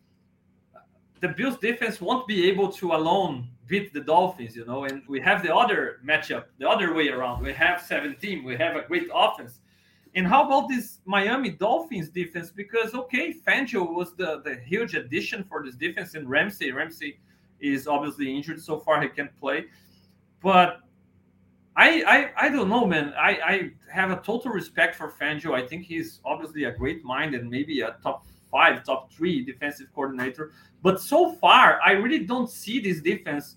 the 1.20 1.28
Bills 1.28 1.58
defense 1.58 2.00
won't 2.00 2.26
be 2.26 2.48
able 2.48 2.70
to 2.72 2.92
alone 2.92 3.48
beat 3.68 3.92
the 3.92 4.00
Dolphins, 4.00 4.56
you 4.56 4.64
know. 4.64 4.84
And 4.84 5.02
we 5.08 5.20
have 5.20 5.42
the 5.42 5.54
other 5.54 6.00
matchup, 6.04 6.46
the 6.58 6.68
other 6.68 6.94
way 6.94 7.08
around. 7.08 7.42
We 7.42 7.52
have 7.52 7.82
17, 7.82 8.42
we 8.42 8.56
have 8.56 8.76
a 8.76 8.82
great 8.82 9.08
offense. 9.14 9.60
And 10.14 10.26
how 10.26 10.46
about 10.46 10.68
this 10.68 10.98
Miami 11.04 11.50
Dolphins 11.50 12.08
defense? 12.08 12.50
Because 12.50 12.94
okay, 12.94 13.34
Fangio 13.46 13.94
was 13.94 14.14
the, 14.16 14.40
the 14.44 14.56
huge 14.56 14.94
addition 14.94 15.44
for 15.44 15.62
this 15.62 15.76
defense, 15.76 16.14
and 16.14 16.28
Ramsey. 16.28 16.72
Ramsey 16.72 17.20
is 17.60 17.86
obviously 17.86 18.34
injured 18.34 18.60
so 18.60 18.78
far; 18.78 19.00
he 19.02 19.08
can't 19.08 19.38
play. 19.38 19.66
But 20.42 20.80
I 21.76 22.32
I, 22.36 22.46
I 22.46 22.48
don't 22.48 22.70
know, 22.70 22.86
man. 22.86 23.12
I, 23.18 23.30
I 23.30 23.70
have 23.92 24.10
a 24.10 24.16
total 24.16 24.50
respect 24.50 24.96
for 24.96 25.12
Fangio. 25.20 25.54
I 25.54 25.66
think 25.66 25.84
he's 25.84 26.20
obviously 26.24 26.64
a 26.64 26.72
great 26.72 27.04
mind 27.04 27.34
and 27.34 27.48
maybe 27.50 27.82
a 27.82 27.96
top 28.02 28.26
five, 28.50 28.82
top 28.84 29.12
three 29.12 29.44
defensive 29.44 29.88
coordinator. 29.94 30.52
But 30.82 31.00
so 31.00 31.32
far, 31.32 31.80
I 31.84 31.92
really 31.92 32.20
don't 32.20 32.50
see 32.50 32.80
this 32.80 33.00
defense 33.00 33.56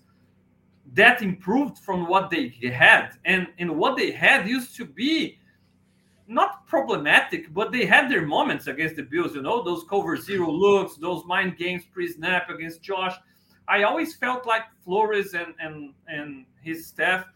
that 0.94 1.22
improved 1.22 1.78
from 1.78 2.06
what 2.08 2.30
they 2.30 2.48
had. 2.72 3.12
And, 3.24 3.46
and 3.58 3.76
what 3.76 3.96
they 3.96 4.10
had 4.10 4.48
used 4.48 4.76
to 4.76 4.84
be 4.84 5.38
not 6.26 6.66
problematic, 6.66 7.52
but 7.52 7.72
they 7.72 7.84
had 7.84 8.10
their 8.10 8.26
moments 8.26 8.66
against 8.66 8.96
the 8.96 9.02
Bills, 9.02 9.34
you 9.34 9.42
know, 9.42 9.62
those 9.62 9.84
cover 9.84 10.16
zero 10.16 10.50
looks, 10.50 10.96
those 10.96 11.24
mind 11.26 11.56
games 11.56 11.84
pre-snap 11.92 12.48
against 12.48 12.82
Josh. 12.82 13.14
I 13.68 13.82
always 13.84 14.14
felt 14.16 14.46
like 14.46 14.62
Flores 14.84 15.34
and 15.34 15.54
and 15.60 15.94
and 16.08 16.46
his 16.62 16.86
staff, 16.86 17.26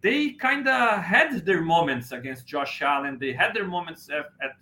they 0.00 0.30
kind 0.30 0.68
of 0.68 1.02
had 1.02 1.44
their 1.44 1.62
moments 1.62 2.12
against 2.12 2.46
Josh 2.46 2.80
Allen. 2.82 3.18
They 3.18 3.32
had 3.32 3.54
their 3.54 3.66
moments 3.66 4.08
at, 4.10 4.26
at 4.42 4.52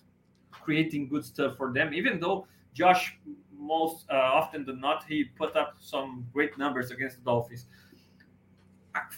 creating 0.51 1.09
good 1.09 1.25
stuff 1.25 1.57
for 1.57 1.72
them, 1.72 1.93
even 1.95 2.18
though 2.20 2.47
Josh 2.72 3.18
most 3.65 4.07
uh, 4.11 4.15
often 4.15 4.65
than 4.65 4.81
not 4.81 5.05
he 5.05 5.25
put 5.25 5.57
up 5.57 5.77
some 5.81 6.27
great 6.33 6.57
numbers 6.59 6.91
against 6.91 7.17
the 7.19 7.25
Dolphins. 7.25 7.67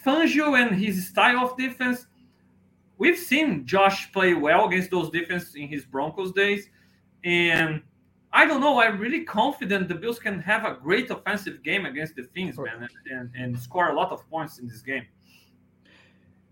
Fangio 0.05 0.59
and 0.59 0.75
his 0.75 1.09
style 1.09 1.39
of 1.45 1.57
defense, 1.57 2.07
we've 2.97 3.19
seen 3.19 3.67
Josh 3.67 4.11
play 4.13 4.33
well 4.35 4.67
against 4.67 4.91
those 4.91 5.11
defenses 5.11 5.55
in 5.55 5.69
his 5.69 5.85
Broncos 5.85 6.33
days, 6.33 6.71
and 7.25 7.83
I 8.33 8.47
don't 8.47 8.61
know. 8.61 8.81
I'm 8.81 8.99
really 8.99 9.25
confident 9.25 9.89
the 9.89 9.95
Bills 9.95 10.19
can 10.19 10.41
have 10.41 10.65
a 10.65 10.75
great 10.75 11.11
offensive 11.11 11.63
game 11.63 11.87
against 11.87 12.17
the 12.17 12.25
Finns, 12.35 12.59
man, 12.59 12.89
and, 12.89 12.91
and, 13.11 13.31
and 13.35 13.59
score 13.59 13.91
a 13.91 13.95
lot 13.95 14.13
of 14.13 14.29
points 14.29 14.59
in 14.59 14.69
this 14.69 14.83
game. 14.83 15.07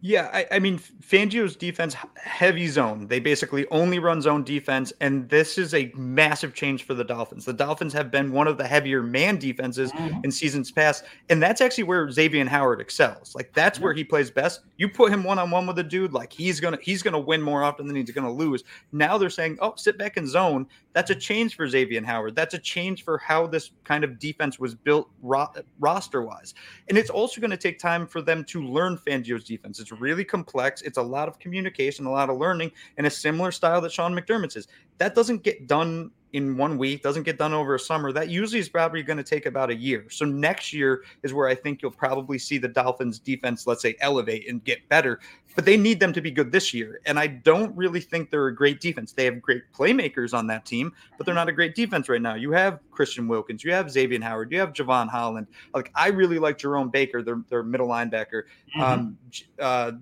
Yeah, 0.07 0.29
I, 0.35 0.47
I, 0.57 0.59
mean, 0.59 0.79
Fangio's 0.79 1.57
defense 1.57 1.97
heavy 2.17 2.67
zone. 2.69 3.07
They 3.07 3.21
basically 3.21 3.67
only 3.71 3.99
run 3.99 4.21
zone 4.21 4.45
defense, 4.45 4.93
and 5.01 5.27
this 5.31 5.57
is 5.57 5.73
a 5.73 5.91
massive 5.97 6.53
change 6.53 6.85
for 6.85 6.93
the 6.93 7.05
Dolphins. 7.05 7.47
The 7.47 7.55
Dolphins 7.55 7.95
have 7.95 8.11
been 8.11 8.31
one 8.31 8.47
of 8.47 8.59
the 8.59 8.67
heavier 8.67 9.03
man 9.03 9.39
defenses 9.39 9.93
mm-hmm. 9.93 10.21
in 10.23 10.31
seasons 10.31 10.71
past, 10.71 11.05
and 11.31 11.43
that's 11.43 11.63
actually 11.63 11.85
where 11.85 12.11
Xavier 12.11 12.45
Howard 12.45 12.83
excels. 12.83 13.35
Like 13.35 13.55
that's 13.55 13.79
mm-hmm. 13.79 13.85
where 13.85 13.95
he 13.95 14.05
plays 14.05 14.31
best. 14.31 14.61
You 14.77 14.91
put 14.91 15.11
him 15.11 15.25
one 15.25 15.39
on 15.39 15.51
one 15.51 15.67
with 15.67 15.79
a 15.79 15.83
dude, 15.83 16.13
like 16.13 16.35
he's 16.35 16.61
gonna 16.61 16.79
he's 16.83 17.03
gonna 17.03 17.19
win 17.19 17.41
more 17.41 17.63
often 17.63 17.87
than 17.87 17.97
he's 17.97 18.11
gonna 18.11 18.31
lose. 18.31 18.63
Now 18.93 19.17
they're 19.17 19.31
saying, 19.31 19.57
oh, 19.63 19.73
sit 19.77 19.97
back 19.97 20.19
in 20.19 20.27
zone. 20.27 20.67
That's 20.93 21.11
a 21.11 21.15
change 21.15 21.57
for 21.57 21.67
Xavier 21.67 22.05
Howard. 22.05 22.37
That's 22.37 22.53
a 22.53 22.59
change 22.59 23.05
for 23.05 23.17
how 23.17 23.47
this 23.47 23.71
kind 23.85 24.05
of 24.05 24.19
defense 24.19 24.59
was 24.59 24.75
built 24.75 25.09
ro- 25.23 25.53
roster 25.81 26.23
wise, 26.23 26.53
and 26.89 26.99
it's 26.99 27.11
also 27.11 27.41
going 27.41 27.51
to 27.51 27.57
take 27.57 27.79
time 27.79 28.07
for 28.07 28.21
them 28.21 28.45
to 28.45 28.63
learn 28.63 28.99
Fangio's 28.99 29.45
defense. 29.45 29.81
It's 29.81 29.94
really 29.95 30.25
complex. 30.25 30.83
It's 30.83 30.99
a 30.99 31.03
lot 31.03 31.29
of 31.29 31.39
communication, 31.39 32.07
a 32.07 32.11
lot 32.11 32.31
of 32.31 32.39
learning, 32.39 32.73
and 32.97 33.07
a 33.07 33.11
similar 33.11 33.53
style 33.53 33.81
that 33.81 33.93
Sean 33.93 34.15
McDermott's 34.15 34.57
is. 34.57 34.69
That 34.99 35.15
doesn't 35.15 35.43
get 35.43 35.67
done 35.67 36.11
in 36.35 36.57
one 36.57 36.76
week, 36.76 37.01
doesn't 37.01 37.22
get 37.22 37.39
done 37.39 37.55
over 37.55 37.76
a 37.76 37.78
summer. 37.78 38.11
That 38.11 38.28
usually 38.28 38.59
is 38.59 38.68
probably 38.68 39.05
going 39.05 39.18
to 39.18 39.22
take 39.22 39.47
about 39.47 39.70
a 39.70 39.74
year. 39.74 40.07
So 40.11 40.24
next 40.24 40.72
year 40.72 41.05
is 41.22 41.32
where 41.32 41.47
I 41.47 41.55
think 41.55 41.80
you'll 41.80 41.93
probably 41.93 42.39
see 42.39 42.59
the 42.59 42.66
Dolphins 42.66 43.20
defense, 43.20 43.68
let's 43.68 43.82
say, 43.82 43.95
elevate 44.01 44.49
and 44.49 44.62
get 44.64 44.87
better. 44.89 45.20
But 45.55 45.64
they 45.64 45.76
need 45.76 46.01
them 46.01 46.12
to 46.12 46.20
be 46.20 46.32
good 46.32 46.51
this 46.51 46.74
year. 46.74 47.01
And 47.07 47.20
I 47.20 47.28
don't 47.28 47.74
really 47.76 48.01
think 48.01 48.30
they're 48.30 48.49
a 48.49 48.55
great 48.55 48.80
defense. 48.80 49.12
They 49.12 49.24
have 49.26 49.41
great 49.41 49.62
playmakers 49.72 50.35
on 50.35 50.49
that 50.49 50.66
team, 50.66 50.93
but 51.16 51.24
they're 51.24 51.37
not 51.37 51.49
a 51.49 51.53
great 51.53 51.76
defense 51.76 52.09
right 52.09 52.20
now. 52.20 52.35
You 52.35 52.51
have 52.51 52.80
Christian 52.91 53.28
Wilkins, 53.28 53.62
you 53.62 53.72
have 53.72 53.89
Xavier 53.89 54.20
Howard, 54.20 54.51
you 54.51 54.59
have 54.59 54.72
Jevon 54.72 55.09
Holland. 55.09 55.47
Like 55.72 55.93
I 55.95 56.09
really 56.09 56.41
like 56.41 56.59
Jerome 56.59 56.91
Baker, 56.91 57.22
their, 57.22 57.45
their 57.49 57.62
middle 57.62 57.87
linebacker. 57.87 58.43
Mm-hmm. 58.76 58.82
Um, 58.82 59.18
uh, 59.61 59.93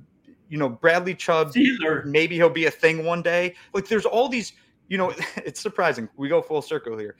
you 0.48 0.56
know, 0.56 0.70
Bradley 0.70 1.14
Chubb, 1.14 1.52
Caesar. 1.52 2.04
maybe 2.06 2.36
he'll 2.36 2.48
be 2.48 2.64
a 2.64 2.70
thing 2.70 3.04
one 3.04 3.20
day. 3.20 3.54
Like 3.74 3.86
there's 3.86 4.06
all 4.06 4.30
these, 4.30 4.54
you 4.88 4.98
know, 4.98 5.12
it's 5.36 5.60
surprising. 5.60 6.08
We 6.16 6.28
go 6.28 6.42
full 6.42 6.62
circle 6.62 6.98
here. 6.98 7.16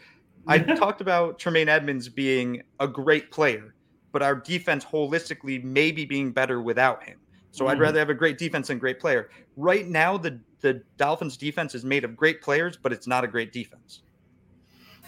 I 0.46 0.58
talked 0.76 1.00
about 1.00 1.38
Tremaine 1.38 1.68
Edmunds 1.68 2.08
being 2.08 2.62
a 2.80 2.88
great 2.88 3.30
player, 3.30 3.74
but 4.12 4.22
our 4.22 4.34
defense 4.34 4.84
holistically 4.84 5.62
maybe 5.62 6.04
being 6.04 6.32
better 6.32 6.60
without 6.60 7.02
him. 7.04 7.18
So 7.52 7.64
mm. 7.66 7.70
I'd 7.70 7.78
rather 7.78 7.98
have 7.98 8.10
a 8.10 8.14
great 8.14 8.38
defense 8.38 8.70
and 8.70 8.80
great 8.80 8.98
player. 8.98 9.30
Right 9.56 9.86
now, 9.86 10.16
the 10.16 10.40
the 10.60 10.82
Dolphins 10.96 11.36
defense 11.36 11.74
is 11.74 11.84
made 11.84 12.04
of 12.04 12.16
great 12.16 12.40
players, 12.40 12.78
but 12.80 12.92
it's 12.92 13.06
not 13.06 13.24
a 13.24 13.26
great 13.26 13.52
defense. 13.52 14.02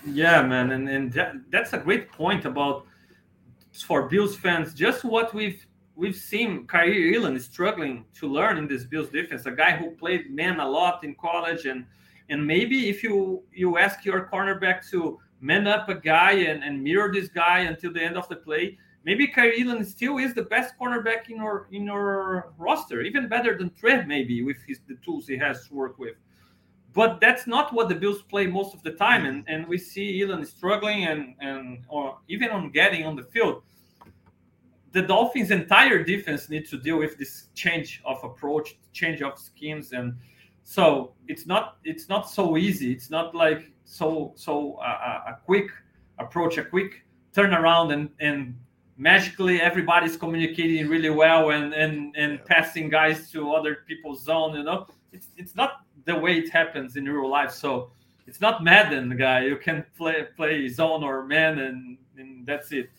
Yeah, 0.06 0.42
man, 0.42 0.72
and 0.72 0.88
and 0.88 1.12
that, 1.14 1.34
that's 1.50 1.72
a 1.72 1.78
great 1.78 2.10
point 2.12 2.44
about 2.44 2.86
for 3.86 4.08
Bills 4.08 4.36
fans 4.36 4.74
just 4.74 5.04
what 5.04 5.34
we've 5.34 5.66
we've 5.96 6.16
seen 6.16 6.66
Kaiir 6.66 7.14
Elam 7.16 7.38
struggling 7.38 8.04
to 8.14 8.28
learn 8.28 8.58
in 8.58 8.68
this 8.68 8.84
Bills 8.84 9.08
defense. 9.08 9.46
A 9.46 9.50
guy 9.50 9.76
who 9.76 9.92
played 9.92 10.30
man 10.30 10.60
a 10.60 10.68
lot 10.68 11.04
in 11.04 11.14
college, 11.14 11.64
and 11.64 11.86
and 12.28 12.46
maybe 12.46 12.88
if 12.88 13.02
you 13.02 13.42
you 13.52 13.78
ask 13.78 14.04
your 14.04 14.28
cornerback 14.32 14.88
to 14.90 15.18
man 15.40 15.66
up 15.66 15.88
a 15.88 15.94
guy 15.94 16.32
and, 16.32 16.64
and 16.64 16.82
mirror 16.82 17.12
this 17.12 17.28
guy 17.28 17.60
until 17.60 17.92
the 17.92 18.02
end 18.02 18.16
of 18.16 18.28
the 18.28 18.36
play, 18.36 18.78
maybe 19.04 19.32
Elam 19.36 19.84
still 19.84 20.18
is 20.18 20.34
the 20.34 20.42
best 20.42 20.74
cornerback 20.80 21.28
in 21.28 21.36
your 21.36 21.68
in 21.70 21.88
our 21.88 22.52
roster, 22.58 23.02
even 23.02 23.28
better 23.28 23.56
than 23.56 23.70
Trey 23.70 24.04
maybe 24.04 24.42
with 24.42 24.58
his 24.66 24.80
the 24.88 24.96
tools 25.04 25.26
he 25.26 25.36
has 25.36 25.66
to 25.68 25.74
work 25.74 25.98
with. 25.98 26.14
But 26.92 27.20
that's 27.20 27.46
not 27.46 27.72
what 27.74 27.88
the 27.88 27.94
Bills 27.96 28.22
play 28.22 28.46
most 28.46 28.72
of 28.72 28.82
the 28.84 28.92
time, 28.92 29.26
and, 29.26 29.44
and 29.48 29.66
we 29.66 29.78
see 29.78 30.22
Elam 30.22 30.44
struggling 30.44 31.04
and 31.06 31.34
and 31.40 31.84
or 31.88 32.18
even 32.28 32.50
on 32.50 32.70
getting 32.70 33.04
on 33.04 33.16
the 33.16 33.24
field 33.24 33.62
the 34.94 35.02
Dolphins' 35.02 35.50
entire 35.50 36.04
defense 36.04 36.48
needs 36.48 36.70
to 36.70 36.78
deal 36.78 36.98
with 36.98 37.18
this 37.18 37.48
change 37.52 38.00
of 38.04 38.22
approach, 38.22 38.78
change 38.92 39.22
of 39.22 39.36
schemes, 39.40 39.92
and 39.92 40.14
so 40.64 41.12
it's 41.28 41.46
not 41.46 41.76
it's 41.84 42.08
not 42.08 42.28
so 42.28 42.56
easy. 42.56 42.90
It's 42.92 43.10
not 43.10 43.34
like 43.34 43.70
so 43.84 44.32
so 44.34 44.74
uh, 44.76 45.32
a 45.32 45.38
quick 45.44 45.68
approach, 46.18 46.58
a 46.58 46.64
quick 46.64 47.04
turnaround, 47.34 47.92
and 47.92 48.08
and 48.18 48.56
magically 48.96 49.60
everybody's 49.60 50.16
communicating 50.16 50.88
really 50.88 51.10
well 51.10 51.50
and 51.50 51.74
and 51.74 52.16
and 52.16 52.44
passing 52.46 52.88
guys 52.88 53.30
to 53.32 53.52
other 53.52 53.78
people's 53.86 54.24
zone. 54.24 54.56
You 54.56 54.64
know, 54.64 54.86
it's 55.12 55.28
it's 55.36 55.54
not 55.54 55.82
the 56.06 56.18
way 56.18 56.38
it 56.38 56.50
happens 56.50 56.96
in 56.96 57.04
real 57.04 57.28
life. 57.28 57.52
So 57.52 57.90
it's 58.26 58.40
not 58.40 58.64
Madden, 58.64 59.16
guy. 59.18 59.44
You 59.44 59.56
can 59.56 59.84
play 59.96 60.26
play 60.34 60.68
zone 60.68 61.04
or 61.04 61.26
man, 61.26 61.58
and 61.58 61.98
and 62.16 62.46
that's 62.46 62.72
it 62.72 62.90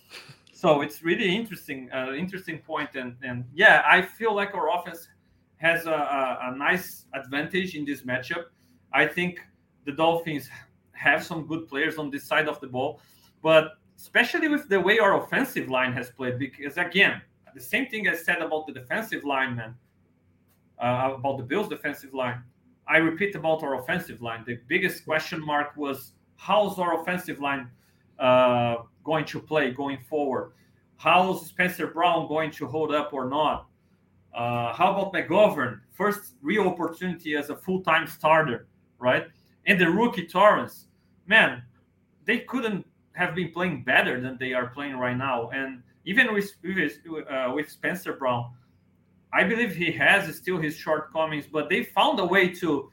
so 0.56 0.82
it's 0.82 1.04
really 1.04 1.36
interesting, 1.36 1.92
uh, 1.94 2.14
interesting 2.14 2.60
point, 2.60 2.96
and 2.96 3.18
and 3.22 3.44
yeah, 3.54 3.84
I 3.86 4.02
feel 4.02 4.34
like 4.34 4.56
our 4.56 4.74
offense 4.74 5.10
has 5.58 5.86
a, 5.86 5.92
a, 5.92 6.52
a, 6.52 6.58
nice 6.58 7.06
advantage 7.14 7.76
in 7.76 7.86
this 7.86 8.02
matchup. 8.02 8.46
I 8.94 9.08
think 9.08 9.40
the 9.86 9.92
Dolphins 9.92 10.50
have 10.92 11.24
some 11.24 11.48
good 11.48 11.68
players 11.68 11.98
on 11.98 12.10
this 12.10 12.26
side 12.26 12.48
of 12.48 12.60
the 12.60 12.68
ball, 12.68 13.00
but 13.42 13.78
especially 13.98 14.48
with 14.48 14.68
the 14.70 14.80
way 14.80 15.00
our 15.00 15.24
offensive 15.24 15.70
line 15.70 15.94
has 15.94 16.10
played, 16.10 16.38
because 16.38 16.78
again, 16.78 17.22
the 17.54 17.62
same 17.62 17.88
thing 17.88 18.08
I 18.08 18.16
said 18.16 18.42
about 18.42 18.68
the 18.68 18.74
defensive 18.74 19.24
line, 19.24 19.56
man, 19.56 19.76
uh, 20.78 21.14
about 21.18 21.38
the 21.38 21.44
Bills' 21.44 21.70
defensive 21.70 22.14
line. 22.14 22.44
I 22.88 22.98
repeat 22.98 23.34
about 23.36 23.64
our 23.64 23.80
offensive 23.80 24.22
line. 24.22 24.44
The 24.46 24.60
biggest 24.68 25.06
question 25.06 25.44
mark 25.44 25.76
was 25.76 26.12
how's 26.36 26.78
our 26.78 27.02
offensive 27.02 27.40
line 27.40 27.72
uh, 28.20 28.78
going 29.04 29.26
to 29.26 29.40
play 29.40 29.72
going 29.72 30.00
forward? 30.10 30.52
How's 30.98 31.48
Spencer 31.48 31.88
Brown 31.88 32.28
going 32.28 32.52
to 32.52 32.68
hold 32.68 32.94
up 32.94 33.14
or 33.14 33.30
not? 33.30 33.68
Uh, 34.36 34.74
how 34.74 34.92
about 34.92 35.14
McGovern? 35.14 35.80
First 35.94 36.34
real 36.42 36.68
opportunity 36.68 37.36
as 37.38 37.50
a 37.50 37.56
full 37.56 37.82
time 37.82 38.06
starter, 38.06 38.68
right? 39.00 39.28
And 39.66 39.80
the 39.80 39.90
rookie 39.90 40.28
Torrence, 40.28 40.88
man, 41.26 41.64
they 42.26 42.40
couldn't 42.40 42.86
have 43.14 43.34
been 43.34 43.52
playing 43.52 43.84
better 43.84 44.20
than 44.20 44.38
they 44.38 44.54
are 44.54 44.68
playing 44.68 44.98
right 44.98 45.16
now. 45.16 45.50
And 45.52 45.82
even 46.04 46.34
with 46.34 46.52
with, 46.64 47.00
uh, 47.30 47.52
with 47.56 47.72
Spencer 47.72 48.14
Brown, 48.14 48.52
I 49.32 49.46
believe 49.46 49.74
he 49.74 49.92
has 49.94 50.36
still 50.36 50.58
his 50.58 50.76
shortcomings, 50.76 51.46
but 51.48 51.70
they 51.70 51.84
found 51.84 52.20
a 52.20 52.26
way 52.26 52.50
to 52.56 52.92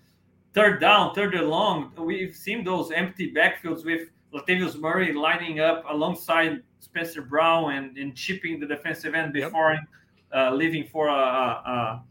third 0.54 0.80
down, 0.80 1.12
third 1.14 1.34
and 1.34 1.48
long. 1.48 1.92
We've 1.98 2.34
seen 2.34 2.62
those 2.62 2.92
empty 2.92 3.32
backfields 3.32 3.84
with 3.84 4.10
Latavius 4.32 4.78
Murray 4.78 5.12
lining 5.12 5.58
up 5.58 5.84
alongside 5.88 6.62
Spencer 6.78 7.22
Brown 7.22 7.72
and, 7.72 7.98
and 7.98 8.14
chipping 8.14 8.60
the 8.60 8.66
defensive 8.66 9.14
end 9.14 9.32
before 9.32 9.72
yep. 9.72 9.80
Uh, 10.34 10.54
leaving 10.54 10.84
for 10.84 11.08
a, 11.08 11.12
a, 11.12 12.04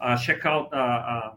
a 0.00 0.18
check 0.18 0.46
out 0.46 0.72
a, 0.72 1.32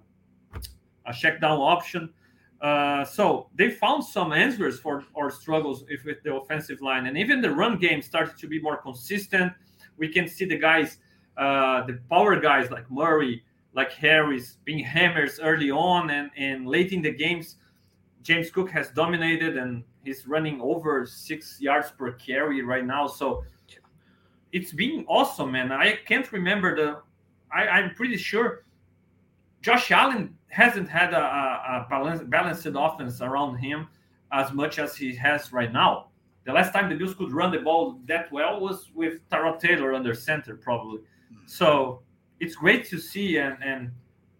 a 1.05 1.13
check 1.13 1.41
down 1.41 1.59
option. 1.59 2.13
Uh, 2.61 3.03
so 3.03 3.49
they 3.55 3.69
found 3.69 4.03
some 4.03 4.31
answers 4.31 4.79
for 4.79 5.03
our 5.17 5.29
struggles 5.29 5.83
with, 5.89 6.05
with 6.05 6.23
the 6.23 6.33
offensive 6.33 6.81
line, 6.81 7.07
and 7.07 7.17
even 7.17 7.41
the 7.41 7.51
run 7.51 7.77
game 7.77 8.01
started 8.01 8.37
to 8.37 8.47
be 8.47 8.61
more 8.61 8.77
consistent. 8.77 9.51
We 9.97 10.07
can 10.07 10.27
see 10.29 10.45
the 10.45 10.57
guys, 10.57 10.99
uh, 11.37 11.85
the 11.85 11.99
power 12.09 12.39
guys 12.39 12.71
like 12.71 12.89
Murray, 12.89 13.43
like 13.73 13.91
Harris, 13.91 14.57
being 14.63 14.79
hammers 14.83 15.39
early 15.41 15.71
on, 15.71 16.09
and, 16.09 16.31
and 16.37 16.65
late 16.65 16.93
in 16.93 17.01
the 17.01 17.11
games, 17.11 17.57
James 18.21 18.49
Cook 18.49 18.69
has 18.69 18.89
dominated 18.91 19.57
and 19.57 19.83
he's 20.05 20.25
running 20.25 20.61
over 20.61 21.05
six 21.05 21.59
yards 21.59 21.91
per 21.91 22.13
carry 22.13 22.61
right 22.61 22.85
now. 22.85 23.07
So 23.07 23.43
it's 24.53 24.71
been 24.71 25.03
awesome, 25.09 25.51
man. 25.51 25.71
I 25.71 25.97
can't 26.05 26.31
remember 26.31 26.75
the. 26.75 26.97
I, 27.53 27.67
I'm 27.67 27.95
pretty 27.95 28.17
sure 28.17 28.63
Josh 29.61 29.91
Allen 29.91 30.37
hasn't 30.47 30.87
had 30.87 31.13
a, 31.13 31.19
a, 31.19 31.85
a 31.85 31.87
balance, 31.89 32.21
balanced 32.27 32.67
offense 32.67 33.21
around 33.21 33.57
him 33.57 33.87
as 34.31 34.53
much 34.53 34.79
as 34.79 34.95
he 34.95 35.15
has 35.15 35.51
right 35.51 35.73
now. 35.73 36.09
The 36.45 36.53
last 36.53 36.71
time 36.71 36.89
the 36.89 36.95
Bills 36.95 37.15
could 37.15 37.31
run 37.31 37.51
the 37.51 37.59
ball 37.59 37.99
that 38.07 38.31
well 38.31 38.59
was 38.59 38.91
with 38.93 39.27
Tyrod 39.29 39.59
Taylor 39.59 39.93
under 39.93 40.13
center, 40.13 40.55
probably. 40.55 40.99
So 41.47 42.01
it's 42.39 42.55
great 42.55 42.87
to 42.89 42.99
see, 42.99 43.37
and 43.37 43.57
and 43.63 43.91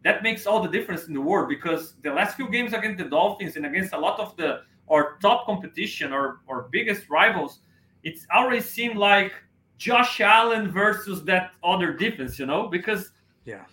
that 0.03 0.21
makes 0.21 0.45
all 0.45 0.61
the 0.61 0.69
difference 0.69 1.07
in 1.07 1.13
the 1.13 1.21
world 1.21 1.49
because 1.49 1.95
the 2.03 2.11
last 2.11 2.35
few 2.35 2.49
games 2.49 2.73
against 2.73 2.97
the 3.01 3.09
Dolphins 3.09 3.55
and 3.55 3.65
against 3.65 3.93
a 3.93 3.97
lot 3.97 4.19
of 4.19 4.35
the 4.37 4.61
our 4.91 5.17
top 5.21 5.45
competition 5.45 6.13
or 6.13 6.41
our 6.47 6.67
biggest 6.71 7.09
rivals, 7.09 7.59
it's 8.03 8.27
already 8.35 8.59
seemed 8.61 8.97
like 8.97 9.31
Josh 9.77 10.21
Allen 10.21 10.71
versus 10.71 11.23
that 11.25 11.51
other 11.63 11.93
defense, 11.93 12.39
you 12.39 12.45
know, 12.45 12.67
because 12.67 13.11
yeah, 13.45 13.65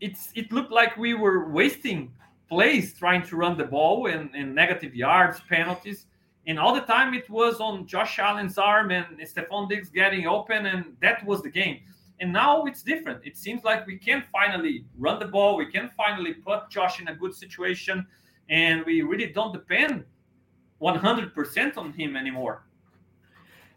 it's 0.00 0.30
it 0.34 0.52
looked 0.52 0.72
like 0.72 0.96
we 0.96 1.14
were 1.14 1.50
wasting 1.50 2.12
plays 2.48 2.92
trying 2.92 3.22
to 3.22 3.36
run 3.36 3.56
the 3.56 3.64
ball 3.64 4.08
and, 4.08 4.28
and 4.34 4.54
negative 4.54 4.94
yards, 4.94 5.40
penalties. 5.48 6.06
And 6.46 6.58
all 6.58 6.74
the 6.74 6.82
time 6.82 7.14
it 7.14 7.30
was 7.30 7.60
on 7.60 7.86
Josh 7.86 8.18
Allen's 8.18 8.58
arm 8.58 8.90
and 8.90 9.06
Stefon 9.20 9.68
Diggs 9.68 9.88
getting 9.88 10.26
open, 10.26 10.66
and 10.66 10.96
that 11.00 11.24
was 11.24 11.40
the 11.42 11.48
game. 11.48 11.80
And 12.20 12.32
now 12.32 12.64
it's 12.64 12.82
different. 12.82 13.24
It 13.24 13.38
seems 13.38 13.64
like 13.64 13.86
we 13.86 13.96
can 13.96 14.22
finally 14.30 14.84
run 14.98 15.18
the 15.18 15.26
ball. 15.26 15.56
We 15.56 15.66
can 15.66 15.90
finally 15.96 16.34
put 16.34 16.68
Josh 16.68 17.00
in 17.00 17.08
a 17.08 17.14
good 17.14 17.34
situation. 17.34 18.06
And 18.48 18.84
we 18.84 19.02
really 19.02 19.32
don't 19.32 19.52
depend 19.52 20.04
100% 20.80 21.76
on 21.76 21.92
him 21.92 22.16
anymore. 22.16 22.64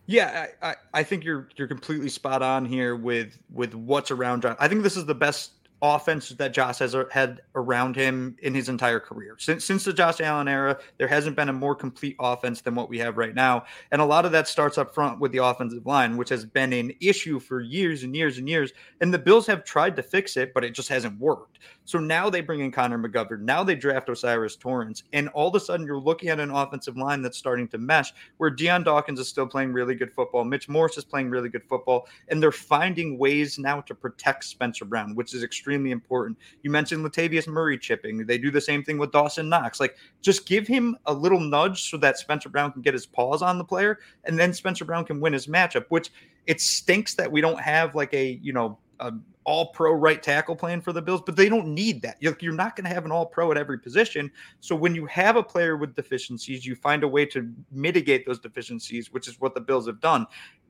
Yeah, 0.08 0.48
I, 0.62 0.76
I 0.94 1.04
think 1.04 1.24
you're 1.24 1.48
you're 1.56 1.68
completely 1.68 2.10
spot 2.10 2.42
on 2.42 2.66
here 2.66 2.96
with 2.96 3.38
with 3.52 3.74
what's 3.74 4.12
around 4.12 4.44
John. 4.44 4.56
I 4.60 4.68
think 4.68 4.84
this 4.84 4.98
is 4.98 5.06
the 5.06 5.16
best 5.16 5.52
offense 5.86 6.30
that 6.30 6.54
Josh 6.54 6.80
has 6.80 6.96
had 7.12 7.42
around 7.56 7.96
him 7.96 8.36
in 8.42 8.54
his 8.54 8.70
entire 8.70 9.00
career. 9.00 9.36
Since 9.38 9.66
since 9.66 9.84
the 9.84 9.94
Josh 9.94 10.22
Allen 10.22 10.48
era, 10.48 10.78
there 10.98 11.08
hasn't 11.08 11.36
been 11.36 11.50
a 11.50 11.54
more 11.54 11.76
complete 11.76 12.16
offense 12.20 12.62
than 12.62 12.76
what 12.76 12.90
we 12.90 12.98
have 13.00 13.18
right 13.18 13.36
now. 13.36 13.66
And 13.92 14.02
a 14.02 14.06
lot 14.06 14.26
of 14.26 14.32
that 14.32 14.48
starts 14.48 14.78
up 14.78 14.94
front 14.94 15.20
with 15.20 15.32
the 15.32 15.44
offensive 15.44 15.86
line, 15.86 16.18
which 16.18 16.30
has 16.30 16.46
been 16.46 16.74
an 16.74 16.94
issue 17.02 17.40
for 17.40 17.62
years 17.62 18.04
and 18.04 18.16
years 18.16 18.38
and 18.38 18.48
years. 18.48 18.74
And 19.02 19.14
the 19.14 19.20
Bills 19.20 19.48
have 19.48 19.64
tried 19.64 19.96
to 19.98 20.04
fix 20.04 20.38
it, 20.38 20.54
but 20.54 20.64
it 20.64 20.74
just 20.74 20.90
hasn't 20.90 21.20
worked. 21.20 21.60
So 21.86 22.00
now 22.00 22.30
they 22.30 22.42
bring 22.42 22.62
in 22.62 22.72
Connor 22.72 22.98
McGovern. 22.98 23.42
Now 23.42 23.64
they 23.64 23.76
draft 23.76 24.10
O'Cyrus 24.10 24.56
Torrence. 24.56 25.04
And 25.14 25.30
all 25.30 25.50
of 25.50 25.56
a 25.56 25.60
sudden 25.60 25.86
you're 25.86 26.00
looking 26.00 26.30
at 26.30 26.40
an 26.40 26.52
offensive 26.52 26.98
line 26.98 27.22
that's 27.22 27.38
starting 27.38 27.68
to 27.70 27.78
mesh 27.78 28.14
where 28.38 28.50
Dion 28.50 28.84
Dawkins 28.84 29.20
is 29.20 29.28
still 29.28 29.48
playing 29.48 29.72
really 29.72 29.94
good 29.94 30.12
football. 30.12 30.44
Mitch 30.44 30.68
Morse 30.68 30.98
is 30.98 31.04
playing 31.04 31.30
really 31.30 31.50
good 31.50 31.64
football. 31.64 32.08
And 32.30 32.42
they're 32.42 32.52
finding 32.52 33.18
ways 33.18 33.60
now 33.60 33.82
to 33.82 33.94
protect 33.94 34.46
Spencer 34.46 34.86
Brown, 34.86 35.16
which 35.16 35.34
is 35.34 35.44
extremely 35.44 35.75
extremely 35.76 35.92
important. 35.92 36.38
You 36.64 36.72
mentioned 36.72 37.06
Latavius 37.06 37.48
Murray 37.48 37.78
chipping. 37.78 38.26
They 38.26 38.38
do 38.38 38.50
the 38.50 38.62
same 38.62 38.84
thing 38.84 38.98
with 38.98 39.12
Dawson 39.12 39.50
Knox. 39.50 39.80
Like, 39.80 39.98
just 40.22 40.46
give 40.46 40.68
him 40.68 40.98
a 41.06 41.14
little 41.14 41.40
nudge 41.40 41.90
so 41.90 41.98
that 41.98 42.18
Spencer 42.18 42.50
Brown 42.50 42.72
can 42.72 42.82
get 42.82 42.94
his 42.94 43.06
paws 43.06 43.42
on 43.42 43.58
the 43.58 43.64
player, 43.64 44.00
and 44.24 44.40
then 44.40 44.54
Spencer 44.54 44.86
Brown 44.86 45.04
can 45.04 45.20
win 45.20 45.34
his 45.34 45.48
matchup. 45.48 45.86
Which 45.90 46.12
it 46.48 46.62
stinks 46.62 47.16
that 47.16 47.30
we 47.30 47.42
don't 47.42 47.60
have 47.60 47.94
like 47.94 48.14
a 48.14 48.40
you 48.42 48.54
know 48.54 48.78
a 49.00 49.12
all 49.44 49.68
pro 49.68 49.92
right 49.92 50.24
tackle 50.24 50.56
plan 50.56 50.82
for 50.82 50.92
the 50.92 51.02
Bills, 51.02 51.22
but 51.24 51.36
they 51.36 51.50
don't 51.50 51.68
need 51.68 52.02
that. 52.02 52.18
You're, 52.20 52.36
you're 52.40 52.54
not 52.54 52.76
going 52.76 52.86
to 52.90 52.94
have 52.94 53.06
an 53.06 53.12
all 53.12 53.26
pro 53.28 53.52
at 53.52 53.58
every 53.58 53.78
position. 53.78 54.32
So 54.60 54.76
when 54.76 54.96
you 54.96 55.06
have 55.06 55.36
a 55.36 55.44
player 55.44 55.78
with 55.78 55.96
deficiencies, 55.96 56.66
you 56.66 56.76
find 56.76 57.04
a 57.04 57.08
way 57.08 57.26
to 57.28 57.52
mitigate 57.72 58.26
those 58.26 58.40
deficiencies, 58.40 59.12
which 59.12 59.28
is 59.28 59.40
what 59.40 59.54
the 59.54 59.62
Bills 59.62 59.86
have 59.86 60.00
done. 60.00 60.26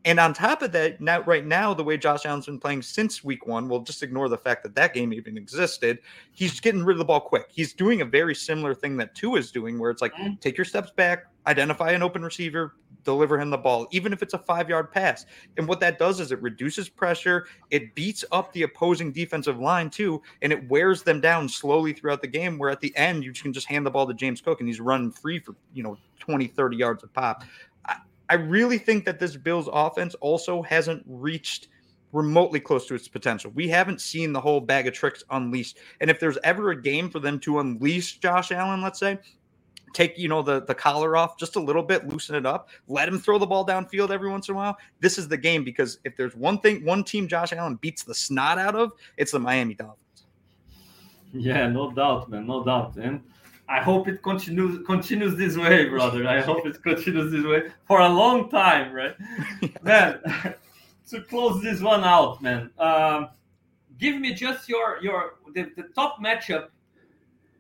And 0.06 0.20
on 0.20 0.34
top 0.34 0.62
of 0.62 0.72
that, 0.74 1.02
now 1.02 1.22
right 1.22 1.46
now, 1.46 1.74
the 1.74 1.84
way 1.84 1.98
Josh 1.98 2.28
Allen's 2.28 2.46
been 2.46 2.60
playing 2.60 2.84
since 2.84 3.24
week 3.24 3.48
one, 3.48 3.68
we'll 3.68 3.82
just 3.82 4.04
ignore 4.04 4.30
the 4.30 4.38
fact 4.38 4.62
that 4.62 4.76
that 4.76 4.94
game 4.94 5.12
even 5.12 5.36
existed. 5.36 5.98
He's 6.32 6.60
getting 6.60 6.84
rid 6.84 6.94
of 6.94 7.00
the 7.00 7.06
ball 7.06 7.22
quick. 7.22 7.48
He's 7.50 7.74
doing 7.74 8.02
a 8.02 8.06
very 8.06 8.36
similar 8.36 8.76
thing 8.76 8.98
that 8.98 9.16
Tua 9.16 9.40
is 9.40 9.52
doing, 9.52 9.80
where 9.80 9.90
it's 9.90 10.04
like 10.04 10.14
mm-hmm. 10.14 10.36
take 10.36 10.58
your 10.58 10.66
steps 10.66 10.92
back, 10.92 11.26
identify 11.48 11.90
an 11.90 12.04
open 12.04 12.24
receiver, 12.24 12.76
deliver 13.04 13.40
him 13.40 13.50
the 13.50 13.58
ball, 13.58 13.88
even 13.92 14.14
if 14.14 14.22
it's 14.22 14.36
a 14.36 14.38
five 14.38 14.70
yard 14.70 14.92
pass. 14.92 15.26
And 15.58 15.68
what 15.68 15.80
that 15.80 15.98
does 15.98 16.20
is 16.20 16.32
it 16.32 16.42
reduces 16.42 16.88
pressure, 16.88 17.48
it 17.72 17.96
beats 17.96 18.24
up 18.32 18.54
the 18.54 18.64
opposing 18.64 19.12
defensive 19.12 19.60
line 19.60 19.90
too, 19.90 20.22
and 20.44 20.54
it 20.54 20.70
wears 20.70 21.02
them 21.02 21.20
down 21.20 21.50
slowly 21.50 21.94
throughout 21.94 22.22
the 22.22 22.28
game. 22.28 22.60
Where 22.60 22.70
at 22.70 22.80
the 22.80 22.96
end, 22.96 23.24
you 23.24 23.32
can 23.32 23.54
just 23.54 23.68
hand 23.68 23.86
the 23.88 23.92
ball 23.92 24.06
to 24.06 24.14
James 24.14 24.40
Cook 24.40 24.60
and 24.60 24.70
he's 24.70 24.80
running 24.80 25.12
free 25.12 25.40
for, 25.40 25.56
you 25.74 25.82
know, 25.82 25.98
20, 26.20 26.48
30 26.48 26.78
yards 26.78 27.04
of 27.04 27.14
pop. 27.14 27.44
I 28.30 28.36
really 28.36 28.78
think 28.78 29.06
that 29.06 29.20
this 29.20 29.38
Bills 29.38 29.70
offense 29.72 30.16
also 30.16 30.62
hasn't 30.64 31.04
reached 31.08 31.68
remotely 32.12 32.60
close 32.60 32.88
to 32.88 32.96
its 32.96 33.08
potential. 33.08 33.52
We 33.54 33.68
haven't 33.68 34.02
seen 34.02 34.32
the 34.32 34.40
whole 34.40 34.62
bag 34.62 34.88
of 34.88 34.94
tricks 34.94 35.24
unleashed. 35.30 35.78
And 36.00 36.10
if 36.10 36.20
there's 36.20 36.38
ever 36.44 36.72
a 36.72 36.82
game 36.82 37.10
for 37.10 37.20
them 37.20 37.40
to 37.42 37.60
unleash 37.60 38.20
Josh 38.20 38.52
Allen, 38.52 38.82
let's 38.82 39.00
say, 39.00 39.20
take 39.94 40.18
you 40.18 40.28
know 40.28 40.42
the 40.42 40.62
the 40.66 40.76
collar 40.76 41.16
off 41.16 41.38
just 41.38 41.56
a 41.56 41.60
little 41.60 41.84
bit, 41.84 42.08
loosen 42.08 42.36
it 42.36 42.46
up, 42.46 42.70
let 42.88 43.08
him 43.08 43.20
throw 43.20 43.38
the 43.38 43.46
ball 43.46 43.66
downfield 43.66 44.12
every 44.12 44.30
once 44.30 44.50
in 44.50 44.56
a 44.56 44.58
while. 44.58 44.78
This 45.00 45.18
is 45.18 45.28
the 45.28 45.38
game 45.38 45.64
because 45.64 46.00
if 46.04 46.16
there's 46.18 46.36
one 46.36 46.60
thing, 46.60 46.84
one 46.86 47.04
team 47.04 47.28
Josh 47.28 47.54
Allen 47.54 47.76
beats 47.76 48.04
the 48.04 48.16
snot 48.16 48.58
out 48.58 48.76
of, 48.76 48.92
it's 49.18 49.32
the 49.32 49.40
Miami 49.40 49.74
Dolphins. 49.74 50.26
Yeah, 51.34 51.68
no 51.68 51.92
doubt, 51.92 52.30
man, 52.30 52.48
no 52.48 52.64
doubt, 52.64 52.96
and 52.98 53.22
I 53.68 53.82
hope 53.82 54.08
it 54.08 54.22
continues 54.22 54.86
continues 54.86 55.36
this 55.36 55.58
way, 55.58 55.90
brother. 55.90 56.28
I 56.28 56.42
hope 56.42 56.66
it 56.66 56.82
continues 56.84 57.32
this 57.32 57.44
way 57.44 57.72
for 57.86 58.00
a 58.02 58.10
long 58.10 58.50
time, 58.50 58.94
right? 58.94 59.16
man, 59.84 60.20
to 61.10 61.22
close 61.22 61.62
this 61.64 61.82
one 61.82 62.04
out, 62.04 62.42
man. 62.42 62.70
Um, 62.78 63.30
give 63.98 64.20
me 64.20 64.34
just 64.34 64.70
your 64.70 65.00
your 65.02 65.36
the, 65.54 65.72
the 65.76 65.84
top 65.96 66.20
matchup 66.22 66.68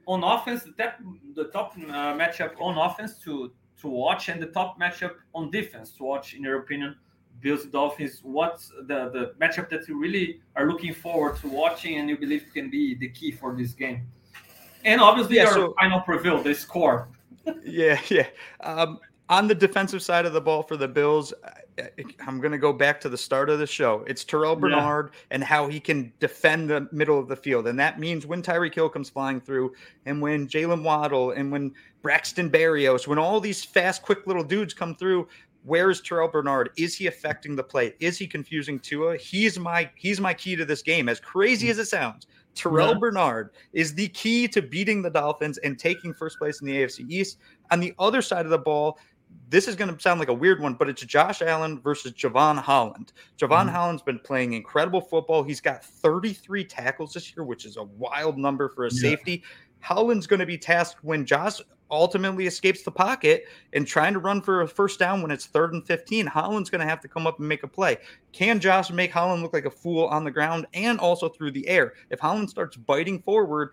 on 0.07 0.23
offense, 0.23 0.63
the 0.63 0.71
top, 0.73 0.99
the 1.33 1.45
top 1.45 1.73
uh, 1.75 2.13
matchup 2.13 2.53
on 2.59 2.77
offense 2.77 3.17
to 3.23 3.51
to 3.81 3.87
watch, 3.87 4.29
and 4.29 4.41
the 4.41 4.47
top 4.47 4.79
matchup 4.79 5.15
on 5.33 5.49
defense 5.49 5.91
to 5.93 6.03
watch. 6.03 6.35
In 6.35 6.43
your 6.43 6.59
opinion, 6.59 6.95
Bills 7.41 7.65
Dolphins. 7.65 8.19
What's 8.21 8.69
the 8.69 9.09
the 9.09 9.33
matchup 9.41 9.69
that 9.69 9.87
you 9.87 9.97
really 9.97 10.41
are 10.55 10.67
looking 10.67 10.93
forward 10.93 11.37
to 11.37 11.47
watching, 11.47 11.97
and 11.97 12.07
you 12.09 12.17
believe 12.17 12.45
can 12.53 12.69
be 12.69 12.93
the 12.93 13.09
key 13.09 13.31
for 13.31 13.55
this 13.55 13.73
game? 13.73 14.07
And 14.85 15.01
obviously, 15.01 15.35
yeah, 15.35 15.51
so, 15.51 15.73
final 15.79 15.99
prevail, 15.99 16.41
they 16.41 16.53
score. 16.53 17.09
yeah, 17.65 17.99
yeah. 18.09 18.27
Um, 18.61 18.99
on 19.27 19.47
the 19.47 19.55
defensive 19.55 20.03
side 20.03 20.25
of 20.25 20.33
the 20.33 20.41
ball 20.41 20.61
for 20.61 20.77
the 20.77 20.87
Bills, 20.87 21.33
I'm 22.25 22.39
going 22.39 22.51
to 22.51 22.59
go 22.59 22.71
back 22.71 23.01
to 23.01 23.09
the 23.09 23.17
start 23.17 23.49
of 23.49 23.59
the 23.59 23.67
show. 23.67 24.03
It's 24.07 24.23
Terrel 24.23 24.57
Bernard 24.57 25.09
yeah. 25.11 25.19
and 25.31 25.43
how 25.43 25.67
he 25.67 25.79
can 25.79 26.13
defend 26.19 26.69
the 26.69 26.87
middle 26.91 27.19
of 27.19 27.27
the 27.27 27.35
field. 27.35 27.67
And 27.67 27.79
that 27.79 27.99
means 27.99 28.27
when 28.27 28.41
Tyreek 28.41 28.75
Hill 28.75 28.89
comes 28.89 29.09
flying 29.09 29.41
through, 29.41 29.73
and 30.05 30.21
when 30.21 30.47
Jaylen 30.47 30.83
Waddle, 30.83 31.31
and 31.31 31.51
when 31.51 31.73
Braxton 32.03 32.49
Berrios, 32.51 33.07
when 33.07 33.17
all 33.17 33.39
these 33.39 33.63
fast, 33.63 34.03
quick 34.03 34.27
little 34.27 34.43
dudes 34.43 34.73
come 34.73 34.93
through, 34.93 35.27
where 35.63 35.89
is 35.89 36.01
Terrel 36.01 36.31
Bernard? 36.31 36.69
Is 36.77 36.95
he 36.95 37.07
affecting 37.07 37.55
the 37.55 37.63
play? 37.63 37.95
Is 37.99 38.19
he 38.19 38.27
confusing 38.27 38.79
Tua? 38.79 39.17
He's 39.17 39.57
my 39.57 39.89
he's 39.95 40.21
my 40.21 40.33
key 40.33 40.55
to 40.55 40.63
this 40.63 40.83
game. 40.83 41.09
As 41.09 41.19
crazy 41.19 41.69
as 41.69 41.79
it 41.79 41.87
sounds, 41.87 42.27
Terrel 42.55 42.93
yeah. 42.93 42.99
Bernard 42.99 43.51
is 43.73 43.93
the 43.93 44.07
key 44.09 44.47
to 44.47 44.61
beating 44.61 45.01
the 45.01 45.09
Dolphins 45.09 45.57
and 45.59 45.77
taking 45.77 46.13
first 46.13 46.37
place 46.39 46.61
in 46.61 46.67
the 46.67 46.77
AFC 46.77 47.09
East. 47.09 47.37
On 47.71 47.79
the 47.79 47.93
other 47.99 48.21
side 48.21 48.45
of 48.45 48.51
the 48.51 48.57
ball, 48.57 48.97
this 49.49 49.67
is 49.67 49.75
going 49.75 49.93
to 49.93 50.01
sound 50.01 50.19
like 50.19 50.29
a 50.29 50.33
weird 50.33 50.61
one, 50.61 50.73
but 50.73 50.89
it's 50.89 51.03
Josh 51.03 51.41
Allen 51.41 51.79
versus 51.79 52.13
Jevon 52.13 52.57
Holland. 52.57 53.13
Jevon 53.37 53.65
mm-hmm. 53.65 53.69
Holland's 53.69 54.01
been 54.01 54.19
playing 54.19 54.53
incredible 54.53 55.01
football. 55.01 55.43
He's 55.43 55.61
got 55.61 55.83
33 55.83 56.63
tackles 56.63 57.13
this 57.13 57.35
year, 57.35 57.43
which 57.43 57.65
is 57.65 57.77
a 57.77 57.83
wild 57.83 58.37
number 58.37 58.69
for 58.69 58.85
a 58.85 58.91
yeah. 58.91 59.01
safety. 59.01 59.43
Holland's 59.81 60.25
going 60.25 60.39
to 60.39 60.45
be 60.45 60.57
tasked 60.57 61.03
when 61.03 61.25
Josh 61.25 61.61
ultimately 61.91 62.47
escapes 62.47 62.83
the 62.83 62.91
pocket 62.91 63.45
and 63.73 63.85
trying 63.85 64.13
to 64.13 64.19
run 64.19 64.41
for 64.41 64.61
a 64.61 64.67
first 64.67 64.99
down 64.99 65.21
when 65.21 65.31
it's 65.31 65.45
third 65.45 65.73
and 65.73 65.85
15, 65.85 66.25
Holland's 66.25 66.69
going 66.69 66.81
to 66.81 66.87
have 66.87 66.99
to 67.01 67.07
come 67.07 67.27
up 67.27 67.39
and 67.39 67.47
make 67.47 67.63
a 67.63 67.67
play. 67.67 67.97
Can 68.31 68.59
Josh 68.59 68.91
make 68.91 69.11
Holland 69.11 69.43
look 69.43 69.53
like 69.53 69.65
a 69.65 69.71
fool 69.71 70.05
on 70.07 70.23
the 70.23 70.31
ground 70.31 70.65
and 70.73 70.99
also 70.99 71.29
through 71.29 71.51
the 71.51 71.67
air? 71.67 71.93
If 72.09 72.19
Holland 72.19 72.49
starts 72.49 72.75
biting 72.75 73.21
forward, 73.21 73.71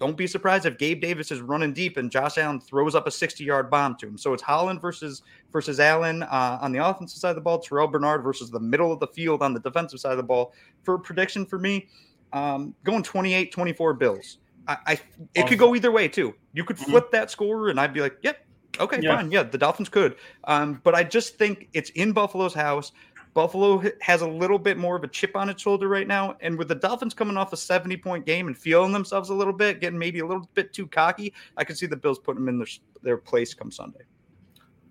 don't 0.00 0.16
be 0.16 0.26
surprised 0.26 0.66
if 0.66 0.76
Gabe 0.76 1.00
Davis 1.00 1.30
is 1.30 1.40
running 1.40 1.72
deep 1.72 1.96
and 1.96 2.10
Josh 2.10 2.36
Allen 2.36 2.60
throws 2.60 2.94
up 2.94 3.06
a 3.06 3.10
60 3.10 3.44
yard 3.44 3.70
bomb 3.70 3.96
to 3.96 4.06
him. 4.06 4.18
So 4.18 4.32
it's 4.32 4.42
Holland 4.42 4.80
versus 4.80 5.22
versus 5.52 5.80
Allen 5.80 6.24
uh, 6.24 6.58
on 6.60 6.72
the 6.72 6.84
offensive 6.84 7.18
side 7.18 7.30
of 7.30 7.36
the 7.36 7.42
ball, 7.42 7.60
Terrel 7.60 7.90
Bernard 7.90 8.22
versus 8.22 8.50
the 8.50 8.60
middle 8.60 8.92
of 8.92 9.00
the 9.00 9.06
field 9.06 9.42
on 9.42 9.54
the 9.54 9.60
defensive 9.60 10.00
side 10.00 10.12
of 10.12 10.18
the 10.18 10.22
ball. 10.22 10.52
For 10.82 10.94
a 10.94 10.98
prediction 10.98 11.46
for 11.46 11.58
me, 11.58 11.88
um, 12.32 12.74
going 12.84 13.02
28 13.02 13.52
24 13.52 13.94
Bills. 13.94 14.38
I, 14.68 14.76
I 14.86 15.00
it 15.34 15.46
could 15.46 15.58
go 15.58 15.74
either 15.74 15.90
way 15.90 16.08
too. 16.08 16.34
You 16.52 16.64
could 16.64 16.76
mm-hmm. 16.76 16.90
flip 16.90 17.04
mm-hmm. 17.04 17.16
that 17.16 17.30
score, 17.30 17.68
and 17.68 17.80
I'd 17.80 17.92
be 17.92 18.00
like, 18.00 18.16
"Yep, 18.22 18.46
okay, 18.80 19.00
yeah. 19.00 19.16
fine, 19.16 19.30
yeah." 19.30 19.42
The 19.42 19.58
Dolphins 19.58 19.88
could, 19.88 20.16
um, 20.44 20.80
but 20.84 20.94
I 20.94 21.04
just 21.04 21.36
think 21.36 21.68
it's 21.72 21.90
in 21.90 22.12
Buffalo's 22.12 22.54
house. 22.54 22.92
Buffalo 23.34 23.82
has 24.02 24.20
a 24.20 24.28
little 24.28 24.58
bit 24.58 24.76
more 24.76 24.94
of 24.94 25.04
a 25.04 25.08
chip 25.08 25.36
on 25.36 25.48
its 25.48 25.62
shoulder 25.62 25.88
right 25.88 26.06
now, 26.06 26.36
and 26.40 26.58
with 26.58 26.68
the 26.68 26.74
Dolphins 26.74 27.14
coming 27.14 27.36
off 27.36 27.52
a 27.52 27.56
seventy-point 27.56 28.26
game 28.26 28.46
and 28.46 28.56
feeling 28.56 28.92
themselves 28.92 29.30
a 29.30 29.34
little 29.34 29.54
bit, 29.54 29.80
getting 29.80 29.98
maybe 29.98 30.20
a 30.20 30.26
little 30.26 30.48
bit 30.54 30.72
too 30.72 30.86
cocky, 30.86 31.32
I 31.56 31.64
can 31.64 31.74
see 31.74 31.86
the 31.86 31.96
Bills 31.96 32.18
putting 32.18 32.44
them 32.44 32.48
in 32.48 32.58
their 32.58 32.68
their 33.02 33.16
place 33.16 33.54
come 33.54 33.70
Sunday. 33.70 34.02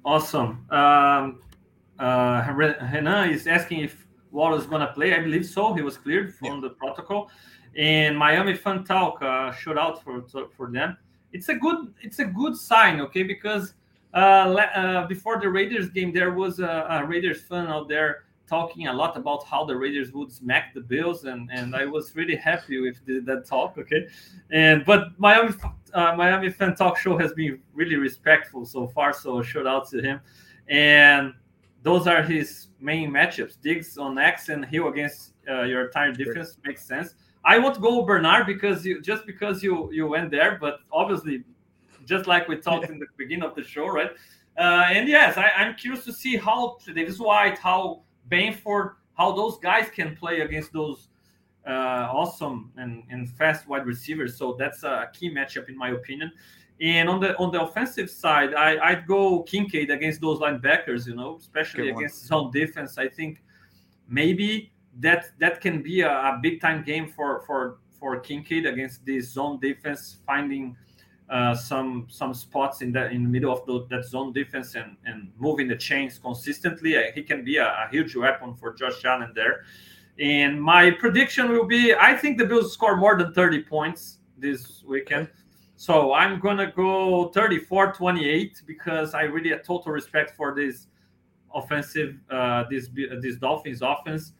Awesome. 0.03 0.65
Um, 0.71 1.41
uh, 1.99 2.51
Renan 2.55 3.29
is 3.29 3.45
asking 3.45 3.81
if 3.81 4.07
Waddle 4.31 4.57
is 4.57 4.65
going 4.65 4.81
to 4.81 4.91
play. 4.93 5.13
I 5.13 5.19
believe 5.19 5.45
so. 5.45 5.73
He 5.75 5.83
was 5.83 5.97
cleared 5.97 6.33
from 6.33 6.55
yeah. 6.55 6.59
the 6.61 6.69
protocol 6.71 7.29
and 7.77 8.17
Miami 8.17 8.55
Fan 8.55 8.83
Talk. 8.83 9.21
Uh, 9.21 9.51
shout 9.51 9.77
out 9.77 10.03
for 10.03 10.23
for 10.55 10.71
them. 10.71 10.97
It's 11.33 11.49
a 11.49 11.55
good 11.55 11.93
it's 12.01 12.19
a 12.19 12.25
good 12.25 12.55
sign, 12.55 12.99
okay? 13.01 13.23
Because 13.23 13.73
uh, 14.13 14.17
uh, 14.17 15.07
before 15.07 15.39
the 15.39 15.49
Raiders 15.49 15.89
game, 15.89 16.11
there 16.11 16.31
was 16.31 16.59
a, 16.59 16.85
a, 16.89 17.05
Raiders 17.05 17.41
fan 17.41 17.67
out 17.67 17.87
there 17.87 18.25
talking 18.45 18.87
a 18.87 18.93
lot 18.93 19.15
about 19.15 19.45
how 19.45 19.63
the 19.63 19.73
Raiders 19.73 20.11
would 20.11 20.29
smack 20.29 20.73
the 20.73 20.81
Bills, 20.81 21.23
and 21.23 21.49
and 21.51 21.75
I 21.75 21.85
was 21.85 22.15
really 22.15 22.35
happy 22.35 22.79
with 22.81 22.97
the, 23.05 23.19
that 23.21 23.45
talk, 23.45 23.77
okay? 23.77 24.07
And 24.51 24.83
but 24.85 25.17
Miami 25.17 25.53
uh, 25.93 26.13
Miami 26.15 26.49
Fan 26.49 26.75
Talk 26.75 26.97
show 26.97 27.17
has 27.17 27.31
been 27.33 27.61
really 27.73 27.95
respectful 27.95 28.65
so 28.65 28.87
far, 28.87 29.13
so 29.13 29.41
shout 29.41 29.67
out 29.67 29.89
to 29.89 30.01
him. 30.01 30.19
And 30.67 31.33
those 31.83 32.07
are 32.07 32.21
his 32.21 32.67
main 32.81 33.11
matchups: 33.11 33.61
Diggs 33.61 33.97
on 33.97 34.17
X 34.17 34.49
and 34.49 34.65
Hill 34.65 34.89
against 34.89 35.33
uh, 35.49 35.63
your 35.63 35.85
entire 35.85 36.11
defense 36.11 36.57
makes 36.65 36.85
sense. 36.85 37.15
I 37.43 37.57
won't 37.57 37.81
go 37.81 38.03
Bernard 38.03 38.45
because 38.45 38.85
you 38.85 39.01
just 39.01 39.25
because 39.25 39.63
you 39.63 39.91
you 39.91 40.07
went 40.07 40.31
there, 40.31 40.57
but 40.59 40.79
obviously, 40.91 41.43
just 42.05 42.27
like 42.27 42.47
we 42.47 42.57
talked 42.57 42.89
in 42.89 42.99
the 42.99 43.07
beginning 43.17 43.43
of 43.43 43.55
the 43.55 43.63
show, 43.63 43.87
right? 43.87 44.11
Uh, 44.57 44.85
and 44.87 45.07
yes, 45.07 45.37
I, 45.37 45.49
am 45.55 45.75
curious 45.75 46.03
to 46.05 46.13
see 46.13 46.35
how 46.35 46.77
Davis 46.93 47.19
White, 47.19 47.57
how 47.57 48.01
Benford, 48.29 48.93
how 49.17 49.31
those 49.31 49.57
guys 49.57 49.89
can 49.89 50.15
play 50.15 50.41
against 50.41 50.73
those 50.73 51.07
uh, 51.65 52.09
awesome 52.11 52.71
and, 52.77 53.03
and 53.09 53.29
fast 53.29 53.67
wide 53.67 53.85
receivers. 53.85 54.37
So 54.37 54.55
that's 54.59 54.83
a 54.83 55.09
key 55.13 55.33
matchup 55.33 55.69
in 55.69 55.77
my 55.77 55.91
opinion. 55.91 56.31
And 56.79 57.07
on 57.07 57.19
the 57.19 57.37
on 57.37 57.51
the 57.51 57.61
offensive 57.61 58.09
side, 58.09 58.55
I, 58.55 58.77
I'd 58.83 59.07
go 59.07 59.43
Kincaid 59.43 59.91
against 59.91 60.19
those 60.19 60.39
linebackers, 60.39 61.05
you 61.05 61.15
know, 61.15 61.37
especially 61.37 61.89
against 61.89 62.25
zone 62.25 62.51
defense. 62.51 62.97
I 62.97 63.07
think 63.07 63.43
maybe 64.09 64.70
that 64.99 65.31
that 65.39 65.61
can 65.61 65.81
be 65.81 66.01
a, 66.01 66.09
a, 66.09 66.39
big 66.41 66.61
time 66.61 66.83
game 66.83 67.07
for 67.07 67.41
for 67.41 67.77
for 67.99 68.19
Kincaid 68.19 68.65
against 68.65 69.05
this 69.05 69.31
zone 69.31 69.59
defense, 69.59 70.17
finding 70.25 70.75
uh, 71.29 71.55
some 71.55 72.07
some 72.09 72.33
spots 72.33 72.81
in 72.81 72.91
the 72.91 73.09
in 73.09 73.23
the 73.23 73.29
middle 73.29 73.53
of 73.53 73.65
the, 73.65 73.87
that 73.89 74.05
zone 74.05 74.33
defense 74.33 74.75
and 74.75 74.97
and 75.05 75.31
moving 75.37 75.67
the 75.67 75.75
chains 75.75 76.19
consistently. 76.19 76.97
Uh, 76.97 77.03
he 77.15 77.23
can 77.23 77.43
be 77.43 77.57
a, 77.57 77.67
a, 77.67 77.87
huge 77.89 78.15
weapon 78.15 78.53
for 78.55 78.73
Josh 78.73 79.05
Allen 79.05 79.31
there. 79.33 79.63
And 80.19 80.61
my 80.61 80.91
prediction 80.91 81.49
will 81.51 81.65
be: 81.65 81.93
I 81.93 82.15
think 82.15 82.37
the 82.37 82.45
Bills 82.45 82.73
score 82.73 82.97
more 82.97 83.17
than 83.17 83.33
30 83.33 83.63
points 83.63 84.17
this 84.37 84.83
weekend. 84.85 85.29
So 85.77 86.13
I'm 86.13 86.39
gonna 86.39 86.71
go 86.71 87.31
34-28 87.33 88.67
because 88.67 89.15
I 89.15 89.21
really 89.23 89.49
have 89.49 89.63
total 89.63 89.91
respect 89.91 90.35
for 90.37 90.53
this 90.53 90.85
offensive, 91.55 92.17
uh, 92.29 92.65
this 92.69 92.89
this 93.21 93.37
Dolphins 93.37 93.81
offense 93.81 94.33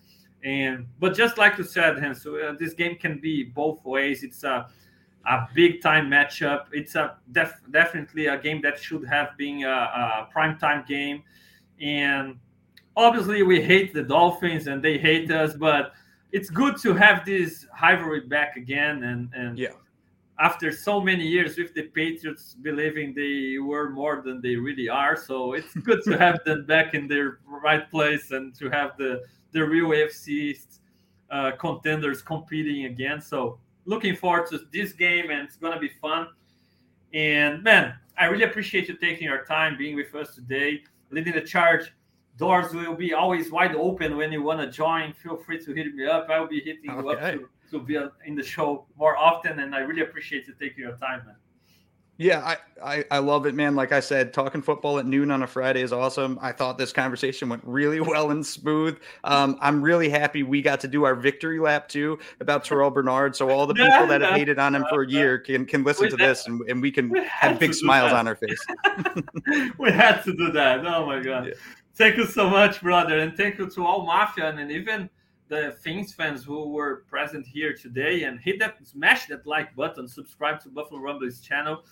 and 0.44 0.88
but 1.00 1.16
just 1.16 1.38
like 1.38 1.58
you 1.58 1.64
said, 1.64 2.00
Hans, 2.00 2.26
uh, 2.26 2.56
this 2.60 2.74
game 2.74 2.96
can 2.96 3.20
be 3.20 3.44
both 3.44 3.84
ways. 3.86 4.24
It's 4.24 4.44
a 4.44 4.68
a 5.28 5.48
big 5.54 5.82
time 5.82 6.10
matchup. 6.10 6.66
It's 6.72 6.96
a 6.96 7.18
def- 7.32 7.62
definitely 7.70 8.26
a 8.26 8.40
game 8.40 8.60
that 8.64 8.80
should 8.80 9.06
have 9.06 9.38
been 9.38 9.64
a, 9.64 9.70
a 9.70 10.30
prime 10.32 10.58
time 10.58 10.84
game, 10.88 11.24
and 11.80 12.38
obviously 12.96 13.44
we 13.44 13.62
hate 13.62 13.94
the 13.94 14.04
Dolphins 14.04 14.68
and 14.68 14.84
they 14.84 14.98
hate 14.98 15.32
us, 15.32 15.54
but 15.54 15.94
it's 16.32 16.50
good 16.50 16.78
to 16.82 16.94
have 16.94 17.26
this 17.26 17.66
rivalry 17.82 18.22
back 18.22 18.58
again. 18.58 19.04
And 19.04 19.30
and 19.34 19.58
yeah. 19.58 19.70
After 20.40 20.72
so 20.72 21.00
many 21.00 21.28
years 21.28 21.56
with 21.56 21.76
the 21.76 21.84
Patriots 21.84 22.56
believing 22.60 23.14
they 23.14 23.60
were 23.60 23.92
more 23.92 24.24
than 24.26 24.42
they 24.42 24.56
really 24.56 24.90
are, 24.90 25.16
so 25.16 25.54
it's 25.54 25.72
good 25.76 26.02
to 26.06 26.18
have 26.18 26.44
them 26.46 26.66
back 26.66 26.96
in 26.96 27.08
their 27.08 27.42
right 27.46 27.88
place 27.92 28.32
and 28.32 28.56
to 28.56 28.68
have 28.70 28.98
the 28.98 29.22
the 29.52 29.66
real 29.66 29.88
AFC 29.88 30.58
uh, 31.30 31.52
contenders 31.58 32.22
competing 32.22 32.86
again. 32.86 33.22
So 33.22 33.60
looking 33.86 34.16
forward 34.16 34.48
to 34.48 34.60
this 34.72 34.94
game, 34.94 35.30
and 35.30 35.48
it's 35.48 35.58
gonna 35.58 35.80
be 35.80 35.92
fun. 36.02 36.28
And 37.14 37.64
man, 37.64 37.96
I 38.18 38.26
really 38.26 38.44
appreciate 38.44 38.88
you 38.88 38.96
taking 38.96 39.28
your 39.28 39.44
time 39.46 39.78
being 39.78 39.96
with 39.96 40.14
us 40.16 40.36
today, 40.36 40.84
leading 41.10 41.34
the 41.34 41.42
charge. 41.42 41.94
Doors 42.38 42.74
will 42.74 42.96
be 42.96 43.14
always 43.14 43.52
wide 43.52 43.76
open 43.76 44.18
when 44.18 44.32
you 44.32 44.42
want 44.42 44.60
to 44.62 44.68
join. 44.68 45.14
Feel 45.14 45.38
free 45.38 45.64
to 45.64 45.74
hit 45.74 45.94
me 45.94 46.08
up. 46.08 46.30
I 46.30 46.40
will 46.40 46.48
be 46.48 46.62
hitting 46.62 46.90
okay. 46.90 47.02
you 47.02 47.10
up 47.10 47.20
to, 47.70 47.80
to 47.80 47.80
be 47.80 48.00
in 48.26 48.36
the 48.36 48.44
show 48.44 48.86
more 48.98 49.18
often. 49.18 49.60
And 49.60 49.76
I 49.76 49.80
really 49.80 50.02
appreciate 50.02 50.48
you 50.48 50.54
taking 50.60 50.84
your 50.84 50.98
time, 50.98 51.24
man. 51.26 51.36
Yeah, 52.22 52.40
I, 52.46 52.58
I, 53.00 53.06
I 53.10 53.18
love 53.18 53.48
it, 53.48 53.56
man. 53.56 53.74
Like 53.74 53.92
I 53.92 54.00
said, 54.00 54.32
talking 54.32 54.62
football 54.62 55.00
at 55.00 55.08
noon 55.08 55.32
on 55.32 55.42
a 55.42 55.48
Friday 55.48 55.82
is 55.82 55.92
awesome. 55.92 56.38
I 56.40 56.52
thought 56.52 56.78
this 56.78 56.94
conversation 56.94 57.50
went 57.50 57.64
really 57.66 58.00
well 58.00 58.30
and 58.30 58.46
smooth. 58.46 59.00
Um, 59.24 59.58
I'm 59.60 59.82
really 59.82 60.08
happy 60.08 60.44
we 60.44 60.62
got 60.62 60.80
to 60.82 60.88
do 60.88 61.04
our 61.04 61.16
victory 61.16 61.60
lap 61.60 61.88
too 61.90 62.20
about 62.40 62.64
Terrel 62.64 62.94
Bernard. 62.94 63.36
So 63.36 63.50
all 63.50 63.66
the 63.66 63.74
people 63.74 64.06
that 64.06 64.22
have 64.22 64.36
hated 64.36 64.60
on 64.60 64.76
him 64.76 64.86
for 64.88 65.02
a 65.02 65.10
year 65.10 65.40
can 65.40 65.66
can 65.66 65.84
listen 65.84 66.12
to 66.12 66.16
this 66.16 66.46
and, 66.46 66.62
and 66.70 66.80
we 66.80 66.92
can 66.92 67.10
we 67.10 67.24
have 67.26 67.58
big 67.58 67.74
smiles 67.74 68.12
on 68.12 68.28
our 68.28 68.36
face. 68.36 68.64
we 69.80 69.92
had 69.92 70.22
to 70.22 70.34
do 70.34 70.52
that. 70.52 70.86
Oh 70.86 71.08
my 71.08 71.22
god. 71.22 71.48
Yeah. 71.48 71.54
Thank 71.96 72.18
you 72.18 72.28
so 72.28 72.48
much, 72.48 72.82
brother. 72.82 73.18
And 73.18 73.36
thank 73.36 73.58
you 73.58 73.68
to 73.68 73.84
all 73.84 74.06
Mafia 74.06 74.50
and 74.50 74.72
even 74.72 75.10
the 75.48 75.76
Fins 75.82 76.14
fans 76.14 76.44
who 76.44 76.70
were 76.70 77.04
present 77.10 77.48
here 77.48 77.74
today 77.74 78.24
and 78.24 78.40
hit 78.40 78.60
that 78.60 78.78
smash 78.88 79.26
that 79.26 79.46
like 79.48 79.76
button, 79.76 80.08
subscribe 80.08 80.62
to 80.62 80.70
Buffalo 80.70 81.02
Rumbles 81.02 81.42
channel. 81.42 81.84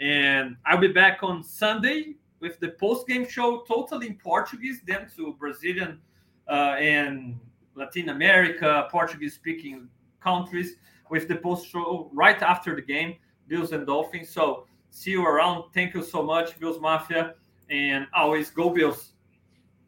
And 0.00 0.56
I'll 0.66 0.78
be 0.78 0.88
back 0.88 1.22
on 1.22 1.42
Sunday 1.42 2.14
with 2.40 2.60
the 2.60 2.70
post 2.70 3.06
game 3.06 3.26
show 3.26 3.64
totally 3.66 4.08
in 4.08 4.16
Portuguese, 4.16 4.80
then 4.86 5.08
to 5.16 5.34
Brazilian 5.38 6.00
uh, 6.48 6.76
and 6.78 7.38
Latin 7.74 8.10
America, 8.10 8.88
Portuguese 8.90 9.34
speaking 9.34 9.88
countries 10.20 10.76
with 11.08 11.28
the 11.28 11.36
post 11.36 11.66
show 11.66 12.10
right 12.12 12.40
after 12.42 12.74
the 12.74 12.82
game, 12.82 13.16
Bills 13.48 13.72
and 13.72 13.86
Dolphins. 13.86 14.28
So 14.28 14.66
see 14.90 15.12
you 15.12 15.24
around. 15.24 15.64
Thank 15.72 15.94
you 15.94 16.02
so 16.02 16.22
much, 16.22 16.58
Bills 16.58 16.80
Mafia. 16.80 17.34
And 17.70 18.06
always 18.14 18.50
go 18.50 18.70
Bills. 18.70 19.12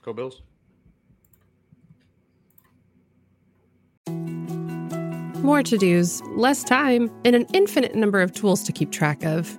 Go 0.02 0.12
Bills. 0.12 0.42
More 5.42 5.62
to 5.62 5.78
dos, 5.78 6.20
less 6.36 6.64
time, 6.64 7.10
and 7.24 7.34
an 7.34 7.46
infinite 7.54 7.94
number 7.94 8.20
of 8.20 8.32
tools 8.32 8.62
to 8.64 8.72
keep 8.72 8.90
track 8.90 9.24
of. 9.24 9.58